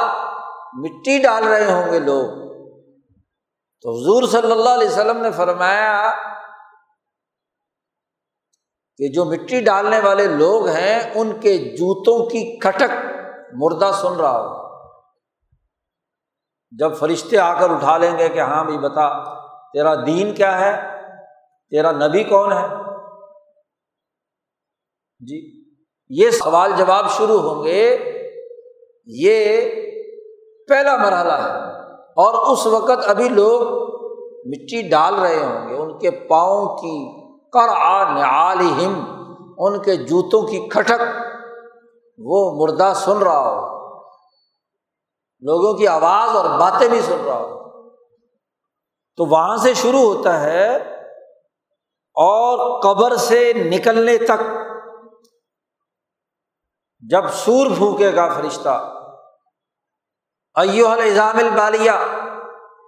مٹی 0.73 1.21
ڈال 1.21 1.43
رہے 1.43 1.71
ہوں 1.71 1.91
گے 1.91 1.99
لوگ۔ 1.99 2.45
تو 3.81 3.91
حضور 3.91 4.23
صلی 4.23 4.51
اللہ 4.51 4.69
علیہ 4.69 4.87
وسلم 4.87 5.17
نے 5.17 5.31
فرمایا 5.31 6.11
کہ 8.97 9.07
جو 9.07 9.25
مٹی 9.25 9.61
ڈالنے 9.61 9.99
والے 9.99 10.27
لوگ 10.27 10.67
ہیں، 10.67 11.11
ان 11.15 11.39
کے 11.39 11.57
جوتوں 11.57 12.25
کی 12.29 12.59
کھٹک 12.59 12.91
مردہ 13.53 13.91
سن 14.01 14.15
رہا 14.19 14.39
ہو 14.39 14.65
جب 16.71 16.95
فرشتے 16.95 17.37
آ 17.37 17.59
کر 17.59 17.69
اٹھا 17.69 17.97
لیں 17.97 18.17
گے 18.17 18.29
کہ 18.29 18.39
ہاں 18.39 18.63
بھائی 18.63 18.77
بتا، 18.77 19.35
تیرا 19.73 19.95
دین 19.95 20.35
کیا 20.35 20.59
ہے؟ 20.59 20.81
تیرا 21.69 21.91
نبی 21.91 22.23
کون 22.23 22.53
ہے؟ 22.53 22.67
جی 25.19 25.54
یہ 26.09 26.29
سوال 26.29 26.71
جواب 26.77 27.09
شروع 27.09 27.39
ہوں 27.39 27.63
گے، 27.63 27.97
یہ 29.05 29.61
پہلا 30.67 30.95
مرحلہ 30.95 31.33
ہے۔ 31.33 31.65
اور 31.93 32.51
اس 32.51 32.67
وقت 32.67 33.07
ابھی 33.07 33.29
لوگ 33.29 33.61
مٹی 34.47 34.89
ڈال 34.89 35.15
رہے 35.15 35.43
ہوں 35.43 35.69
گے، 35.69 35.75
ان 35.75 35.97
کے 35.99 36.11
پاؤں 36.11 36.75
کی 36.77 37.25
کر 37.49 37.69
ہم 38.59 39.15
ان 39.57 39.81
کے 39.81 39.95
جوتوں 39.95 40.41
کی 40.41 40.67
کھٹک، 40.69 41.01
وہ 42.17 42.65
مردہ 42.65 42.93
سن 42.95 43.17
رہا 43.17 43.49
ہو۔ 43.49 43.75
لوگوں 45.39 45.73
کی 45.73 45.87
آواز 45.87 46.35
اور 46.35 46.59
باتیں 46.59 46.87
بھی 46.87 47.01
سن 47.01 47.25
رہا 47.25 47.39
ہو۔ 47.39 47.55
تو 49.17 49.25
وہاں 49.25 49.57
سے 49.57 49.73
شروع 49.73 49.99
ہوتا 49.99 50.41
ہے 50.41 50.75
اور 52.13 52.81
قبر 52.81 53.15
سے 53.15 53.53
نکلنے 53.53 54.17
تک 54.17 54.64
جب 57.11 57.23
سور 57.33 57.67
پھونکے 57.77 58.15
گا 58.15 58.27
فرشتہ 58.29 58.91
ایو 60.55 60.87
الزام 60.87 61.37
البالیہ 61.37 61.91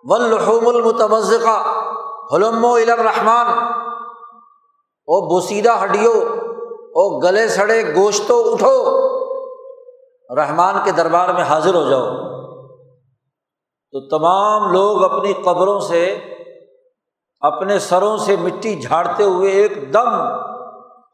ولحوم 0.04 0.68
المتمزقہ 0.68 1.86
حلم 2.34 2.66
و 2.66 2.74
الرحمان 2.74 3.48
او 5.10 5.30
بوسیدہ 5.30 5.84
ہڈیو، 5.84 6.12
او 6.72 7.20
گلے 7.20 7.48
سڑے 7.48 7.96
گوشتوں 7.96 8.44
اٹھو، 8.52 8.78
رحمان 10.36 10.76
کے 10.84 10.92
دربار 10.92 11.30
میں 11.30 11.44
حاضر 11.44 11.74
ہو 11.74 11.90
جاؤ۔ 11.90 12.06
تو 13.92 14.08
تمام 14.08 14.72
لوگ 14.72 15.04
اپنی 15.04 15.34
قبروں 15.34 15.80
سے، 15.80 16.18
اپنے 17.40 17.80
سروں 17.80 18.18
سے 18.18 18.36
مٹی 18.36 18.76
جھاڑتے 18.76 19.24
ہوئے 19.24 19.52
ایک 19.52 19.94
دم، 19.94 20.10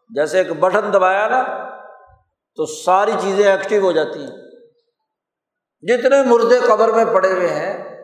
جیسے 0.09 0.37
ایک 0.37 0.59
بٹن 0.59 0.93
دبایا 0.93 1.27
نا 1.27 1.43
تو 2.55 2.65
ساری 2.65 3.11
چیزیں 3.21 3.51
ایکٹیو 3.51 3.85
ہو 3.85 3.91
جاتی 3.91 4.19
ہیں۔ 4.19 4.37
جتنے 5.81 6.23
مردے 6.23 6.59
قبر 6.59 6.91
میں 6.91 7.05
پڑے 7.05 7.31
ہوئے 7.31 7.47
ہیں، 7.47 7.99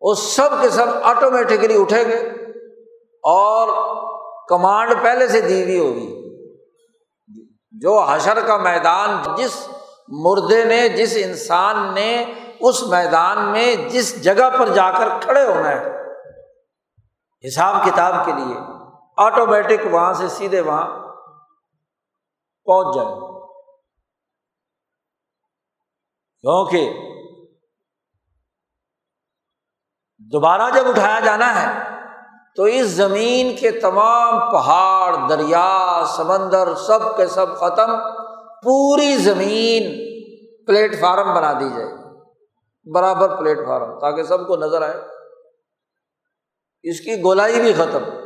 وہ 0.00 0.14
سب 0.14 0.48
کے 0.62 0.68
سب 0.68 0.86
آٹومیٹکلی 1.02 1.80
اٹھیں 1.80 2.04
گے 2.04 2.16
اور 3.24 3.68
کمانڈ 4.48 4.92
پہلے 5.02 5.28
سے 5.28 5.40
دی 5.40 5.62
ہوئی 5.62 5.78
ہوگی۔ 5.78 6.08
جو 7.80 7.98
حشر 7.98 8.40
کا 8.46 8.56
میدان، 8.56 9.36
جس 9.36 9.68
مردے 10.08 10.64
نے، 10.64 10.88
جس 10.88 11.16
انسان 11.24 11.94
نے 11.94 12.34
اس 12.60 12.82
میدان 12.82 13.52
میں 13.52 13.76
جس 13.76 14.24
جگہ 14.24 14.50
پر 14.58 14.68
جا 14.68 14.90
کر 14.90 15.08
کھڑے 15.20 15.44
ہونا 15.44 15.70
ہے، 15.70 15.90
حساب 17.48 17.74
کتاب 17.84 18.26
کے 18.26 18.32
لیے 18.32 18.56
آٹومیٹک 19.16 19.86
وہاں 19.90 20.12
سے 20.12 20.28
سیدھے 20.28 20.60
وہاں 20.60 21.01
پہنچ 22.64 22.94
جائیں 22.94 23.16
کیونکہ 26.40 26.92
دوبارہ 30.18 30.70
جب 30.74 30.88
اٹھایا 30.88 31.20
جانا 31.20 31.62
ہے، 31.62 31.96
تو 32.56 32.62
اس 32.62 32.86
زمین 32.86 33.56
کے 33.56 33.70
تمام 33.70 34.50
پہاڑ، 34.50 35.16
دریا، 35.28 36.04
سمندر، 36.16 36.74
سب 36.74 37.16
کے 37.16 37.26
سب 37.26 37.46
ختم، 37.56 37.90
پوری 38.62 39.16
زمین 39.16 39.82
پلیٹ 40.66 41.00
فارم 41.00 41.34
بنا 41.34 41.52
دی 41.52 41.68
جائے۔ 41.70 42.02
برابر 42.94 43.38
پلیٹ 43.38 43.58
فارم 43.58 43.98
تاکہ 43.98 44.22
سب 44.22 44.46
کو 44.46 44.56
نظر 44.56 44.82
آئے۔ 44.82 45.00
اس 46.82 47.00
کی 47.00 47.22
گولائی 47.22 47.60
بھی 47.60 47.72
ختم۔ 47.72 48.21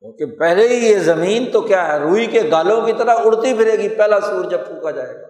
کیونکہ 0.00 0.38
پہلے 0.38 0.68
ہی 0.68 0.74
یہ 0.74 0.98
زمین 0.98 1.50
تو 1.50 1.60
کیا 1.60 1.88
ہے، 1.88 1.98
روئی 1.98 2.26
کے 2.26 2.42
گالوں 2.52 2.86
کی 2.86 2.92
طرح 2.92 3.14
اڑتی 3.24 3.54
پھرے 3.54 3.72
گی، 3.72 3.88
پہلا 3.88 4.20
سور 4.20 4.44
جب 4.44 4.66
پھونکا 4.66 4.90
جائے 4.90 5.14
گا۔ 5.14 5.26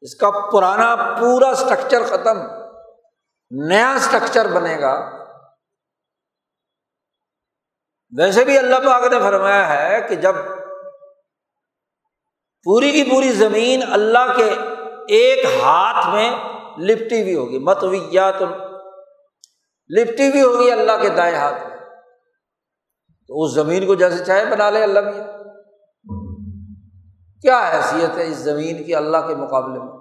اس 0.00 0.14
کا 0.14 0.30
پرانا 0.30 1.16
پورا 1.20 1.48
اسٹرکچر 1.48 2.02
ختم، 2.02 2.38
نیا 3.50 3.94
اسٹرکچر 3.94 4.46
بنے 4.46 4.80
گا۔ 4.80 5.16
ویسے 8.18 8.44
بھی 8.44 8.58
اللہ 8.58 8.76
پاک 8.76 9.12
نے 9.12 9.18
فرمایا 9.18 9.68
ہے 9.68 10.00
کہ 10.08 10.14
جب 10.14 10.34
پوری 12.64 12.90
کی 12.90 13.04
پوری 13.10 13.32
زمین 13.32 13.82
اللہ 13.92 14.32
کے 14.36 14.50
ایک 15.08 15.44
ہاتھ 15.62 16.14
میں 16.14 16.30
لپٹی 16.78 17.22
ہوئی 17.22 17.34
ہوگی 17.34 17.58
متویات 17.58 18.42
لپٹی 19.90 20.28
ہوئی 20.28 20.42
ہوگی 20.42 20.70
اللہ 20.70 20.92
کے 21.02 21.08
دائیں 21.08 21.36
ہاتھ 21.36 21.66
میں۔ 21.66 21.75
تو 23.28 23.42
اس 23.42 23.52
زمین 23.52 23.86
کو 23.86 23.94
جیسے 23.94 24.24
چاہے 24.24 24.44
بنا 24.44 24.70
لے، 24.70 24.82
اللہ 24.82 25.00
میاں 25.00 25.24
کیا 27.42 27.70
حیثیت 27.72 28.18
ہے 28.18 28.26
اس 28.26 28.36
زمین 28.36 28.84
کی 28.84 28.94
اللہ 28.94 29.16
کے 29.28 29.34
مقابلے 29.34 29.78
میں؟ 29.78 29.92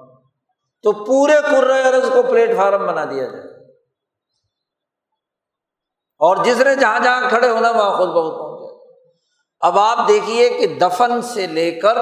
تو 0.83 0.91
پورے 0.91 1.33
ارض 1.33 2.13
کو 2.13 2.21
پلیٹ 2.21 2.57
فارم 2.57 2.87
بنا 2.87 3.05
دیا 3.05 3.23
جائے۔ 3.23 3.73
اور 6.17 6.43
جس 6.43 6.57
نے 6.57 6.75
جہاں 6.75 6.99
جہاں 6.99 7.29
کھڑے 7.29 7.49
ہونا، 7.49 7.71
وہاں 7.71 7.97
خود 7.97 8.09
بہت 8.09 8.39
پہنچ 8.39 8.59
جائے۔ 8.59 9.01
اب 9.59 9.79
آپ 9.79 10.07
دیکھیے 10.07 10.49
کہ 10.49 10.67
دفن 10.67 11.21
سے 11.21 11.47
لے 11.47 11.71
کر 11.71 11.97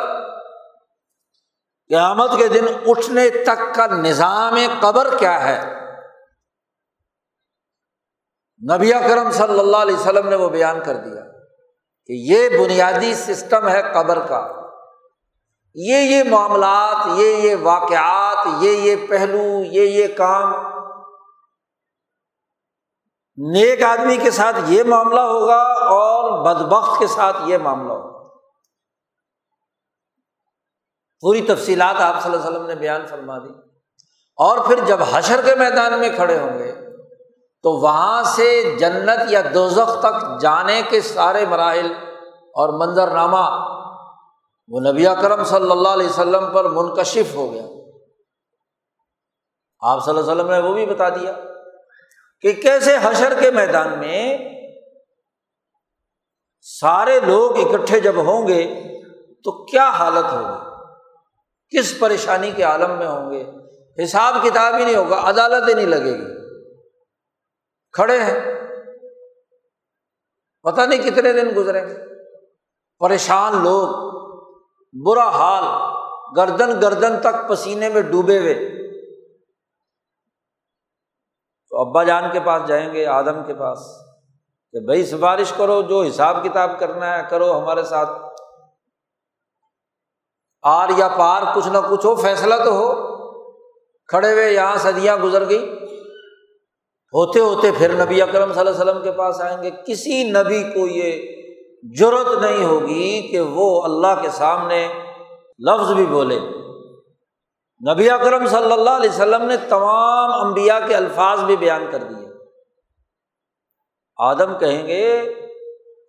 قیامت 1.89 2.31
کے 2.37 2.47
دن 2.47 2.65
اٹھنے 2.87 3.29
تک 3.29 3.75
کا 3.75 3.87
نظام 3.87 4.55
قبر 4.79 5.17
کیا 5.19 5.47
ہے؟ 5.47 5.82
نبی 8.71 8.93
اکرم 8.93 9.31
صلی 9.31 9.59
اللہ 9.59 9.77
علیہ 9.77 9.95
وسلم 9.95 10.29
نے 10.29 10.35
وہ 10.35 10.49
بیان 10.49 10.79
کر 10.85 10.95
دیا 10.95 11.21
کہ 12.05 12.13
یہ 12.13 12.49
بنیادی 12.49 13.13
سسٹم 13.13 13.69
ہے 13.69 13.81
قبر 13.93 14.19
کا۔ 14.27 14.47
یہ 15.75 15.97
یہ 15.97 16.23
معاملات، 16.23 17.19
یہ 17.19 17.27
یہ 17.27 17.55
واقعات، 17.61 18.47
یہ 18.59 18.71
یہ 18.71 19.07
پہلو، 19.09 19.63
یہ 19.63 19.81
یہ 19.81 20.07
کام۔ 20.17 20.53
نیک 23.37 23.83
آدمی 23.83 24.17
کے 24.17 24.31
ساتھ 24.31 24.55
یہ 24.67 24.83
معاملہ 24.83 25.19
ہوگا 25.19 25.61
اور 25.71 26.45
بدبخت 26.45 26.99
کے 26.99 27.07
ساتھ 27.07 27.37
یہ 27.45 27.57
معاملہ 27.57 27.93
ہوگا۔ 27.93 28.29
پوری 31.21 31.41
تفصیلات 31.41 31.95
آپ 31.99 32.23
صلی 32.23 32.33
اللہ 32.33 32.47
علیہ 32.47 32.57
وسلم 32.57 32.67
نے 32.67 32.75
بیان 32.75 33.07
فرما 33.07 33.37
دی۔ 33.37 33.53
اور 34.35 34.57
پھر 34.67 34.79
جب 34.85 34.97
حشر 35.11 35.41
کے 35.45 35.55
میدان 35.55 35.99
میں 35.99 36.09
کھڑے 36.15 36.39
ہوں 36.39 36.59
گے 36.59 36.82
تو 37.63 37.71
وہاں 37.71 38.23
سے 38.23 38.75
جنت 38.79 39.19
یا 39.27 39.41
دوزخ 39.53 39.99
تک 39.99 40.41
جانے 40.41 40.81
کے 40.89 41.01
سارے 41.01 41.45
مراحل 41.45 41.93
اور 42.53 42.87
منظرنامہ 42.87 43.73
وہ 44.67 44.79
نبی 44.79 45.05
کرم 45.21 45.43
صلی 45.43 45.71
اللہ 45.71 45.89
علیہ 45.89 46.09
وسلم 46.09 46.45
پر 46.53 46.65
منکشف 46.65 47.35
ہو 47.35 47.53
گیا۔ 47.53 47.63
آپ 49.79 50.05
صلی 50.05 50.17
اللہ 50.17 50.31
علیہ 50.31 50.43
وسلم 50.43 50.51
نے 50.51 50.59
وہ 50.59 50.73
بھی 50.73 50.85
بتا 50.85 51.09
دیا 51.09 51.33
کہ 52.41 52.51
کیسے 52.51 52.97
حشر 53.01 53.33
کے 53.39 53.51
میدان 53.51 53.99
میں 53.99 54.37
سارے 56.61 57.19
لوگ 57.19 57.57
اکٹھے 57.57 57.99
جب 57.99 58.15
ہوں 58.15 58.47
گے 58.47 58.83
تو 59.43 59.65
کیا 59.65 59.89
حالت 59.89 60.33
ہوگی؟ 60.33 60.73
کس 61.77 61.99
پریشانی 61.99 62.51
کے 62.51 62.63
عالم 62.63 62.91
میں 62.91 63.07
ہوں 63.07 63.31
گے؟ 63.31 63.43
حساب 64.03 64.35
کتاب 64.43 64.75
ہی 64.75 64.85
نہیں 64.85 64.95
ہوگا، 64.95 65.21
عدالت 65.23 65.69
ہی 65.69 65.73
نہیں 65.73 65.85
لگے 65.85 66.13
گی۔ 66.13 66.32
کھڑے 67.93 68.19
ہیں۔ 68.19 68.39
پتہ 70.63 70.81
نہیں 70.81 71.03
کتنے 71.03 71.33
دن 71.33 71.49
گزریں 71.55 71.87
گے 71.87 71.95
پریشان 72.99 73.63
لوگ، 73.63 73.89
برا 75.05 75.29
حال، 75.29 75.63
گردن 76.37 76.81
گردن 76.81 77.21
تک 77.21 77.49
پسینے 77.49 77.89
میں 77.89 78.01
ڈوبے 78.01 78.39
ہوئے۔ 78.39 78.55
تو 81.69 81.89
ابا 81.89 82.03
جان 82.03 82.23
کے 82.31 82.39
پاس 82.39 82.61
جائیں 82.67 82.93
گے، 82.93 83.05
آدم 83.05 83.43
کے 83.45 83.53
پاس 83.53 83.79
کہ 84.71 84.79
بھائی 84.79 85.05
سفارش 85.05 85.53
کرو، 85.57 85.81
جو 85.81 86.01
حساب 86.01 86.37
کتاب 86.43 86.79
کرنا 86.79 87.17
ہے 87.17 87.23
کرو 87.29 87.59
ہمارے 87.59 87.83
ساتھ۔ 87.83 88.09
آر 90.61 90.89
یا 90.97 91.07
پار 91.07 91.43
کچھ 91.55 91.67
نہ 91.67 91.77
کچھ 91.89 92.05
ہو، 92.05 92.15
فیصلہ 92.15 92.55
تو 92.65 92.71
ہو۔ 92.71 93.13
کھڑے 94.07 94.33
ہوئے، 94.33 94.53
یہاں 94.53 94.75
صدیاں 94.75 95.17
گزر 95.17 95.49
گئی 95.49 95.82
ہوتے 97.13 97.39
ہوتے 97.39 97.71
پھر 97.77 98.05
نبی 98.05 98.21
اکرم 98.21 98.53
صلی 98.53 98.59
اللہ 98.59 98.71
علیہ 98.71 98.81
وسلم 98.81 99.03
کے 99.03 99.11
پاس 99.11 99.41
آئیں 99.41 99.63
گے۔ 99.63 99.71
کسی 99.87 100.23
نبی 100.23 100.63
کو 100.63 100.87
یہ 100.87 101.35
ضرورت 101.99 102.41
نہیں 102.41 102.65
ہوگی 102.65 103.27
کہ 103.31 103.39
وہ 103.39 103.83
اللہ 103.83 104.21
کے 104.21 104.29
سامنے 104.29 104.87
لفظ 105.59 105.91
بھی 105.91 106.05
بولے۔ 106.05 106.39
نبی 107.93 108.09
اکرم 108.09 108.45
صلی 108.45 108.71
اللہ 108.71 108.89
علیہ 108.89 109.09
وسلم 109.09 109.41
نے 109.41 109.57
تمام 109.69 110.47
انبیاء 110.47 110.79
کے 110.87 110.95
الفاظ 110.95 111.43
بھی 111.43 111.55
بیان 111.55 111.85
کر 111.91 111.97
دیے۔ 111.97 112.27
آدم 114.17 114.57
کہیں 114.57 114.87
گے 114.87 115.33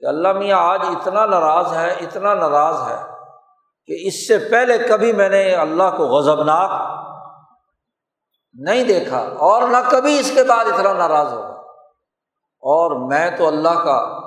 کہ 0.00 0.06
اللہ 0.06 0.32
میاں، 0.32 0.58
آج 0.58 0.80
اتنا 0.82 1.26
ناراض 1.26 1.72
ہے، 1.72 1.90
اتنا 1.90 2.34
ناراض 2.34 2.90
ہے 2.90 2.96
کہ 3.86 4.06
اس 4.06 4.28
سے 4.28 4.38
پہلے 4.38 4.78
کبھی 4.88 5.12
میں 5.12 5.28
نے 5.28 5.54
اللہ 5.54 5.96
کو 5.96 6.06
غضبناک 6.06 6.70
نہیں 8.54 8.84
دیکھا 8.84 9.18
اور 9.38 9.62
نہ 9.62 9.76
کبھی 9.90 10.18
اس 10.18 10.30
کے 10.34 10.42
بعد 10.42 10.64
اتنا 10.64 10.92
ناراض 10.92 11.32
ہوگا۔ 11.32 11.54
اور 12.60 13.08
میں 13.08 13.30
تو 13.38 13.48
اللہ 13.48 13.84
کا 13.84 14.20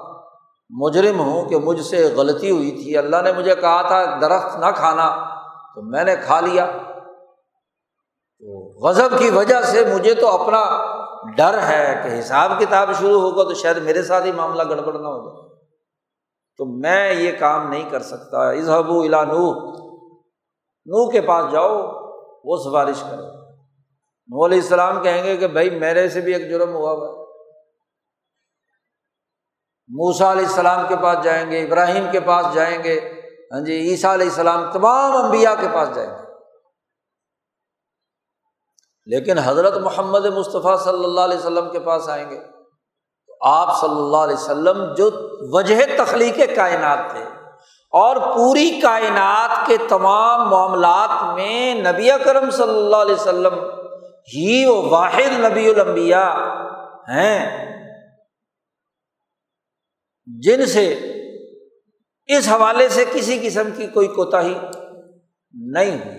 مجرم 0.70 1.20
ہوں 1.20 1.50
کہ 1.50 1.58
مجھ 1.58 1.82
سے 1.82 2.14
غلطی 2.18 2.52
ہوئی 2.52 2.72
تھی۔ 2.72 2.98
اللہ 2.98 3.22
نے 3.22 3.32
مجھے 3.32 3.56
کہا 3.56 3.82
تھا 3.82 4.20
درخت 4.22 4.58
نہ 4.58 4.66
کھانا، 4.76 5.10
تو 5.76 5.82
میں 5.82 6.04
نے 6.04 6.16
کھا 6.16 6.40
لیا۔ 6.40 6.66
تو 8.40 8.80
غضب 8.88 9.20
کی 9.20 9.30
وجہ 9.30 9.62
سے 9.62 9.94
مجھے 9.96 10.14
تو 10.14 10.28
اپنا 10.28 10.86
ڈر 11.38 11.58
ہے 11.58 12.02
کہ 12.04 12.20
حساب 12.20 12.52
کتاب 12.60 12.90
شروع 13.00 13.22
ہوگا 13.22 13.44
تو 13.44 13.54
شاید 13.54 13.78
میرے 13.78 14.04
ساتھ 14.04 14.26
ہی 14.26 14.32
معاملہ 14.32 14.64
گڑبڑ 14.64 14.94
نہ 14.94 15.08
ہو 15.08 15.30
جائے۔ 15.30 15.66
تو 16.58 16.66
میں 16.66 17.14
یہ 17.14 17.32
کام 17.40 17.70
نہیں 17.70 17.90
کر 17.90 18.02
سکتا۔ 18.02 18.50
اظہب 18.50 18.92
الا 18.92 19.24
نو 19.24 19.76
نو 20.86 21.10
کے 21.10 21.22
پاس 21.22 21.52
جاؤ، 21.52 21.78
وہ 22.44 22.58
سفارش 22.58 23.04
کرو۔ 23.12 23.37
نو 24.30 24.46
علیہ 24.46 24.62
السلام 24.62 25.04
کہیں 25.04 25.24
گے 25.24 25.38
کہ 25.38 25.48
بھائی 25.48 25.70
میرے 25.70 26.10
سے 26.10 26.22
بھی 26.22 26.34
ایک 26.34 26.50
جرم 26.50 26.76
ہوا 26.76 26.92
ہوا 26.92 27.28
موسا 29.90 30.32
علیہ 30.32 30.46
السلام 30.46 30.88
کے 30.88 30.96
پاس 30.96 31.18
جائیں 31.24 31.52
گے، 31.52 31.64
ابراہیم 31.64 32.06
کے 32.12 32.20
پاس 32.20 32.46
جائیں 32.54 32.84
گے 32.84 33.00
ہاں 33.52 33.60
جی 33.60 33.90
عیسیٰ 33.90 34.14
علیہ 34.14 34.28
السلام، 34.28 34.72
تمام 34.72 35.16
انبیاء 35.16 35.54
کے 35.60 35.68
پاس 35.74 35.96
جائیں 35.96 36.10
گے۔ 36.10 36.28
لیکن 39.06 39.40
حضرت 39.40 39.78
محمد 39.78 40.26
مصطفیٰ 40.26 40.80
صلی 40.80 41.04
اللہ 41.04 41.22
علیہ 41.22 41.38
وسلم 41.38 41.70
کے 41.70 41.80
پاس 41.80 42.10
آئیں 42.10 42.30
گے۔ 42.30 42.40
تو 43.28 43.38
آپ 43.42 43.82
صلی 43.82 43.96
اللہ 43.96 44.18
علیہ 44.18 44.36
وسلم 44.36 44.94
جو 44.94 45.10
وجہ 45.58 45.76
تخلیق 45.98 46.40
کائنات 46.56 47.12
تھے 47.12 47.24
اور 47.92 48.16
پوری 48.16 48.80
کائنات 48.82 49.68
کے 49.68 49.78
تمام 49.90 50.50
معاملات 50.50 51.36
میں 51.36 51.76
نبی 51.76 52.10
کرم 52.26 52.50
صلی 52.50 52.78
اللہ 52.78 52.96
علیہ 52.96 53.16
وسلم 53.16 53.77
ہی 54.34 54.66
وہ 54.66 54.90
واحد 54.90 55.40
نبی 55.40 55.70
الانبیاء 55.70 56.34
ہیں۔ 57.10 57.68
جن 60.26 60.66
سے 60.66 60.94
اس 62.26 62.48
حوالے 62.48 62.90
سے 62.90 63.06
کسی 63.14 63.40
قسم 63.44 63.72
کی 63.78 63.88
کوئی 63.88 64.08
کوتا 64.08 64.42
ہی 64.42 64.54
نہیں 65.52 66.06
ہوئی۔ 66.06 66.18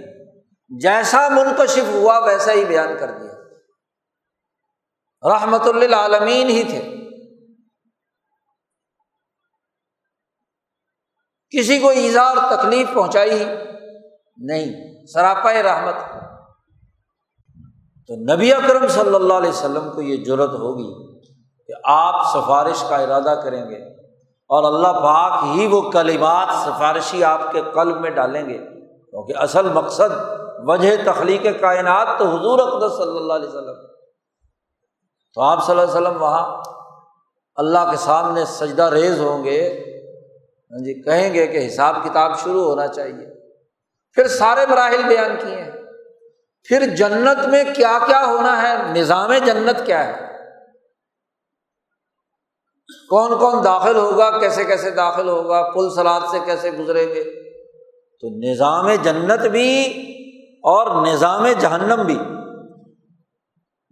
جیسا 0.81 1.29
منکشف 1.29 1.89
ہوا 1.89 2.19
ویسا 2.19 2.53
ہی 2.53 2.65
بیان 2.65 2.89
کر 3.01 3.11
دیا۔ 3.11 3.35
رحمت 5.35 5.61
اللہ 5.61 5.97
عالمین 5.97 6.49
ہی 6.49 6.63
تھے۔ 6.63 6.95
کسی 11.51 11.79
کو 11.79 11.89
ایزا 11.89 12.23
اور 12.23 12.57
تکلیف 12.57 12.95
پہنچائی 12.95 13.45
نہیں۔ 14.37 14.73
سراپا 15.07 15.53
رحمت۔ 15.53 16.18
تو 18.09 18.35
نبی 18.35 18.53
اکرم 18.53 18.89
صلی 18.89 19.15
اللہ 19.15 19.35
علیہ 19.35 19.49
وسلم 19.49 19.91
کو 19.95 20.03
یہ 20.03 20.25
ضرورت 20.25 20.51
ہوگی 20.51 21.19
کہ 21.67 21.73
آپ 21.85 22.15
سفارش 22.33 22.85
کا 22.89 22.97
ارادہ 22.97 23.41
کریں 23.45 23.71
گے 23.71 23.77
اور 24.51 24.65
اللہ 24.65 24.89
پاک 24.89 25.45
ہی 25.45 25.67
وہ 25.67 25.91
کلمات 25.91 26.49
سفارشی 26.65 27.25
آپ 27.25 27.53
کے 27.53 27.63
قلب 27.75 28.01
میں 28.01 28.11
ڈالیں 28.11 28.49
گے 28.49 28.59
کیونکہ 29.11 29.35
اصل 29.37 29.69
مقصد 29.69 30.39
وجہ 30.59 30.97
تخلیق 31.05 31.47
کائنات 31.61 32.19
تو 32.19 32.25
حضور 32.25 32.59
اقدس 32.59 32.97
صلی 32.97 33.17
اللہ 33.17 33.33
علیہ 33.33 33.49
وسلم۔ 33.49 33.75
تو 35.35 35.41
آپ 35.41 35.67
صلی 35.67 35.79
اللہ 35.79 35.93
علیہ 35.93 36.09
وسلم 36.09 36.23
وہاں 36.23 36.63
اللہ 37.57 37.91
کے 37.91 37.97
سامنے 37.97 38.45
سجدہ 38.45 38.83
ریز 38.83 39.21
ہوں 39.21 39.45
گے 39.45 39.85
ہاں 40.71 40.85
جی 40.85 41.03
کہیں 41.03 41.35
گے 41.35 41.47
کہ 41.47 41.67
حساب 41.67 41.97
کتاب 42.05 42.39
شروع 42.39 42.65
ہونا 42.65 42.87
چاہیے۔ 42.87 43.53
پھر 44.13 44.29
سارے 44.29 44.67
مراحل 44.67 45.03
بیان 45.09 45.37
کیے 45.41 45.57
ہیں۔ 45.57 45.71
پھر 46.69 46.87
جنت 46.87 47.49
میں 47.49 47.65
کیا 47.77 47.99
کیا 48.07 48.27
ہونا 48.27 48.63
ہے؟ 48.63 49.01
نظام 49.01 49.33
جنت 49.33 49.87
کیا 49.87 50.07
ہے؟ 50.07 50.29
کون 53.11 53.39
کون 53.39 53.65
داخل 53.65 53.97
ہوگا؟ 53.97 54.39
کیسے 54.39 54.65
کیسے 54.65 54.91
داخل 54.91 55.29
ہوگا؟ 55.29 55.71
پل 55.75 55.91
سلاد 55.91 56.21
سے 56.31 56.39
کیسے 56.45 56.71
گزریں 56.71 57.09
گے؟ 57.09 57.25
تو 58.21 58.51
نظام 58.51 58.93
جنت 58.93 59.41
بھی 59.41 59.85
اور 60.57 61.07
نظام 61.07 61.47
جہنم 61.59 62.07
بھی۔ 62.07 62.19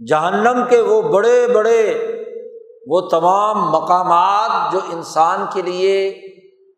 جہنم 0.07 0.64
کے 0.70 0.81
وہ 0.81 1.03
بڑے 1.03 1.47
بڑے، 1.55 2.12
وہ 2.87 3.01
تمام 3.01 3.70
مقامات 3.70 4.72
جو 4.72 4.81
انسان 4.93 5.47
کے 5.53 5.62
لیے 5.62 6.09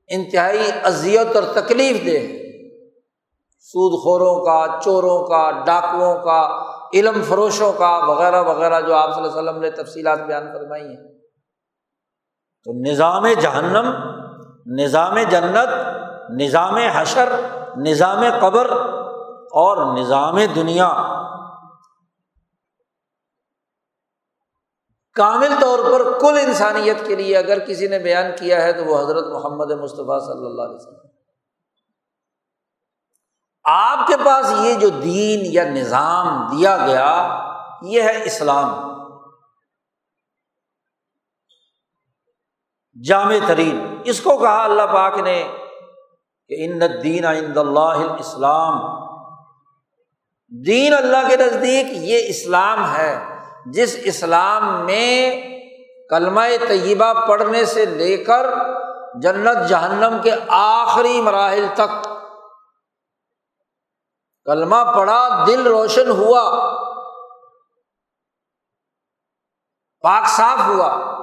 انتہائی 0.08 0.70
اذیت 0.82 1.36
اور 1.36 1.44
تکلیف 1.54 2.06
دہ 2.06 2.37
سود 3.60 4.02
خوروں 4.02 4.44
کا، 4.44 4.80
چوروں 4.84 5.26
کا، 5.26 5.50
ڈاکوؤں 5.50 6.14
کا، 6.14 6.62
علم 6.94 7.22
فروشوں 7.22 7.72
کا، 7.72 8.04
وغیرہ 8.06 8.42
وغیرہ 8.42 8.80
جو 8.80 8.94
آپ 8.94 9.14
صلی 9.14 9.24
اللہ 9.24 9.38
علیہ 9.38 9.50
وسلم 9.50 9.62
نے 9.62 9.70
تفصیلات 9.70 10.18
بیان 10.26 10.46
فرمائی 10.52 10.86
ہیں۔ 10.86 11.18
تو 12.64 12.90
نظام 12.90 13.26
جہنم، 13.26 13.92
نظام 14.66 15.18
جنت، 15.18 15.68
نظام 16.30 16.74
حشر، 16.74 17.28
نظام 17.76 18.24
قبر 18.40 18.70
اور 19.30 19.98
نظام 19.98 20.38
دنیا۔ 20.54 21.18
کامل 25.14 25.52
طور 25.60 25.78
پر 25.78 26.18
کل 26.18 26.38
انسانیت 26.42 27.06
کے 27.06 27.16
لیے 27.16 27.36
اگر 27.36 27.58
کسی 27.58 27.88
نے 27.88 27.98
بیان 27.98 28.26
کیا 28.38 28.62
ہے 28.62 28.72
تو 28.72 28.84
وہ 28.84 28.98
حضرت 28.98 29.24
محمد 29.26 29.70
مصطفیٰ 29.70 30.20
صلی 30.20 30.46
اللہ 30.46 30.62
علیہ 30.62 30.76
وسلم۔ 30.76 31.17
آپ 33.70 34.06
کے 34.06 34.14
پاس 34.24 34.52
یہ 34.60 34.74
جو 34.74 34.88
دین 34.88 35.40
یا 35.42 35.64
نظام 35.64 36.56
دیا 36.56 36.76
گیا، 36.76 37.38
یہ 37.82 38.02
ہے 38.02 38.24
اسلام۔ 38.24 38.88
جامع 43.04 43.34
ترین۔ 43.46 44.02
اس 44.04 44.20
کو 44.20 44.38
کہا 44.38 44.64
اللہ 44.64 44.82
پاک 44.82 45.18
نے 45.18 45.48
کہ 46.48 46.56
ان 46.58 46.80
دین 47.02 47.24
عند 47.24 47.56
اللہ 47.56 48.16
اسلام 48.18 48.80
دین 50.66 50.94
اللہ 50.94 51.28
کے 51.28 51.36
نزدیک 51.36 51.86
یہ 51.90 52.20
اسلام 52.26 52.96
ہے۔ 52.96 53.38
جس 53.66 53.96
اسلام 54.04 54.86
میں 54.86 55.42
کلمہ 56.10 56.40
طیبہ 56.68 57.26
پڑھنے 57.26 57.64
سے 57.64 57.84
لے 57.84 58.16
کر 58.16 58.46
جنت 59.22 59.68
جہنم 59.68 60.16
کے 60.22 60.30
آخری 60.48 61.20
مراحل 61.20 61.66
تک 61.74 62.07
کلمہ 64.48 64.76
پڑھا، 64.96 65.44
دل 65.46 65.66
روشن 65.66 66.10
ہوا۔ 66.10 66.74
پاک 70.02 70.26
صاف 70.26 70.58
ہوا۔ 70.66 71.18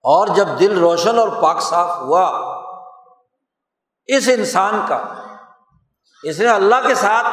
اور 0.00 0.26
جب 0.26 0.46
دل 0.60 0.78
روشن 0.78 1.18
اور 1.18 1.28
پاک 1.42 1.60
صاف 1.60 1.96
ہوا، 1.96 2.28
اس 4.06 4.28
انسان 4.34 4.80
کا، 4.88 5.02
اس 6.22 6.40
نے 6.40 6.48
اللہ 6.48 6.74
کے 6.86 6.94
ساتھ 6.94 7.26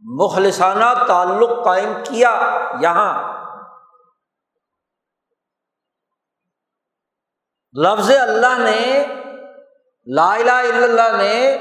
مخلصانہ 0.00 1.06
تعلق 1.08 1.64
قائم 1.64 1.92
کیا 2.08 2.58
یہاں۔ 2.80 3.32
لفظ 7.72 8.10
اللہ 8.10 8.58
نے، 8.58 9.06
لا 10.14 10.34
الہ 10.34 10.50
الا 10.50 10.84
اللہ 10.84 11.22
نے 11.22 11.58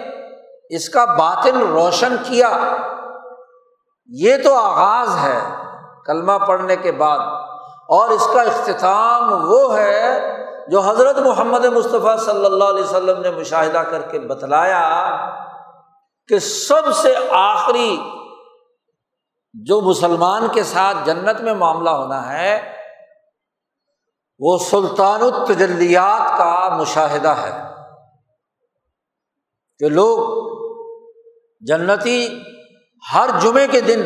اس 0.69 0.89
کا 0.89 1.05
باطن 1.05 1.59
روشن 1.59 2.15
کیا۔ 2.23 2.77
یہ 4.05 4.37
تو 4.43 4.55
آغاز 4.55 5.09
ہے 5.23 5.39
کلمہ 6.05 6.45
پڑھنے 6.47 6.75
کے 6.75 6.91
بعد۔ 6.91 7.19
اور 7.89 8.09
اس 8.09 8.27
کا 8.33 8.41
اختتام 8.41 9.51
وہ 9.51 9.77
ہے 9.77 10.19
جو 10.67 10.79
حضرت 10.79 11.17
محمد 11.17 11.65
مصطفیٰ 11.65 12.17
صلی 12.17 12.45
اللہ 12.45 12.63
علیہ 12.63 12.83
وسلم 12.83 13.21
نے 13.21 13.31
مشاہدہ 13.31 13.77
کر 13.77 14.01
کے 14.01 14.19
بتلایا 14.19 15.17
کہ 16.27 16.39
سب 16.39 16.95
سے 16.95 17.15
آخری 17.31 18.09
جو 19.53 19.81
مسلمان 19.81 20.47
کے 20.47 20.63
ساتھ 20.63 20.97
جنت 21.03 21.41
میں 21.41 21.53
معاملہ 21.53 21.89
ہونا 21.89 22.33
ہے، 22.33 22.71
وہ 24.39 24.57
سلطان 24.57 25.21
التجلیات 25.21 26.37
کا 26.37 26.69
مشاہدہ 26.69 27.29
ہے۔ 27.29 27.67
کہ 29.79 29.89
لوگ 29.89 30.46
جنتی 31.61 32.43
ہر 33.13 33.29
جمعے 33.41 33.67
کے 33.67 33.81
دن 33.81 34.01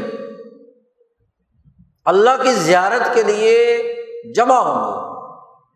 اللہ 2.06 2.43
کی 2.43 2.52
زیارت 2.52 3.14
کے 3.14 3.24
لیے 3.24 3.78
جمع 4.36 4.56
ہوں 4.56 4.93
گے۔ 4.93 5.12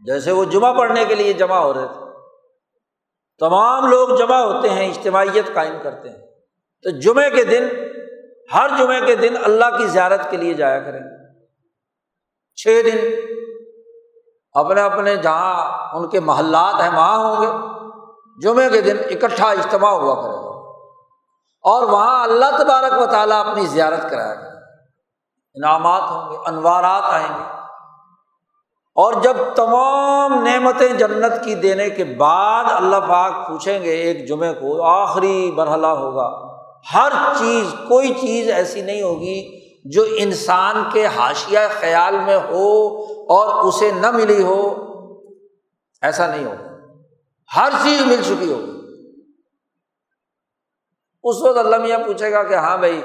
جیسے 0.05 0.32
وہ 0.32 0.45
جمعہ 0.45 0.73
پڑھنے 0.73 1.05
کے 1.05 1.15
لیے 1.15 1.34
جمع 1.34 1.57
ہو 1.57 1.73
رہے 1.73 1.88
تھے۔ 1.88 2.01
تمام 3.39 3.86
لوگ 3.86 4.17
جمع 4.17 4.36
ہوتے 4.36 4.69
ہیں، 4.69 4.89
اجتماعیت 4.89 5.53
قائم 5.53 5.73
کرتے 5.84 6.09
ہیں۔ 6.09 6.17
تو 6.84 6.89
جمعے 6.99 7.30
کے 7.30 7.43
دن، 7.43 7.67
ہر 8.53 8.69
جمعے 8.78 9.01
کے 9.05 9.15
دن 9.15 9.34
اللہ 9.43 9.78
کی 9.78 9.88
زیارت 9.88 10.32
کے 10.32 10.38
لیے 10.38 10.53
جایا 10.53 10.80
کریں۔ 10.80 10.99
چھ 12.55 12.82
دن 12.86 12.97
اپنے 14.53 14.82
اپنے 14.82 15.15
جہاں 15.15 15.89
ان 15.95 16.09
کے 16.09 16.19
محلات 16.19 16.82
ہیں، 16.82 16.89
وہاں 16.89 17.17
ہوں 17.17 17.41
گے۔ 17.41 17.76
جمعے 18.41 18.69
کے 18.69 18.82
دن 18.82 18.97
اکٹھا 18.97 19.51
اجتماع 19.51 19.91
ہوا 19.91 20.21
کرے 20.21 20.34
گا 20.34 20.44
اور 21.66 21.84
وہاں 21.84 22.24
اللہ 22.24 22.45
تبارک 22.59 23.01
و 23.01 23.05
تعالیٰ 23.05 23.47
اپنی 23.47 23.66
زیارت 23.66 24.09
کرایا 24.09 24.34
کرے 24.34 24.55
انعامات 25.55 26.01
ہوں 26.01 26.32
گے، 26.32 26.38
انوارات 26.45 27.03
آئیں 27.05 27.39
گے۔ 27.39 27.43
اور 28.95 29.13
جب 29.13 29.34
تمام 29.55 30.43
نعمتیں 30.43 30.89
جنت 30.89 31.43
کی 31.43 31.55
دینے 31.55 31.89
کے 31.89 32.03
بعد 32.03 32.63
اللہ 32.68 32.95
پاک 32.95 33.47
پوچھیں 33.47 33.84
گے 33.84 33.89
ایک 33.89 34.28
جمعے 34.28 34.53
کو، 34.53 34.84
آخری 34.84 35.51
مرحلہ 35.51 35.88
ہوگا۔ 35.88 36.55
ہر 36.93 37.11
چیز، 37.38 37.76
کوئی 37.88 38.13
چیز 38.13 38.49
ایسی 38.49 38.82
نہیں 38.82 39.01
ہوگی 39.01 39.59
جو 39.86 40.05
انسان 40.18 40.84
کے 40.93 41.05
حاشیہ 41.05 41.59
خیال 41.80 42.20
میں 42.20 42.38
ہو 42.38 43.03
اور 43.30 43.63
اسے 43.63 43.91
نہ 43.91 44.11
ملی 44.11 44.43
ہو، 44.43 44.86
ایسا 46.01 46.28
نہیں 46.28 46.45
ہوگا۔ 46.45 46.76
ہر 47.55 47.70
چیز 47.84 48.01
مل 48.01 48.22
چکی 48.24 48.53
ہوگی۔ 48.53 48.74
اس 51.26 51.41
وقت 51.41 51.57
اللہ 51.57 51.78
میاں 51.78 51.99
پوچھے 51.99 52.32
گا 52.32 52.43
کہ 52.43 52.53
ہاں 52.53 52.78
بھائی 52.78 53.01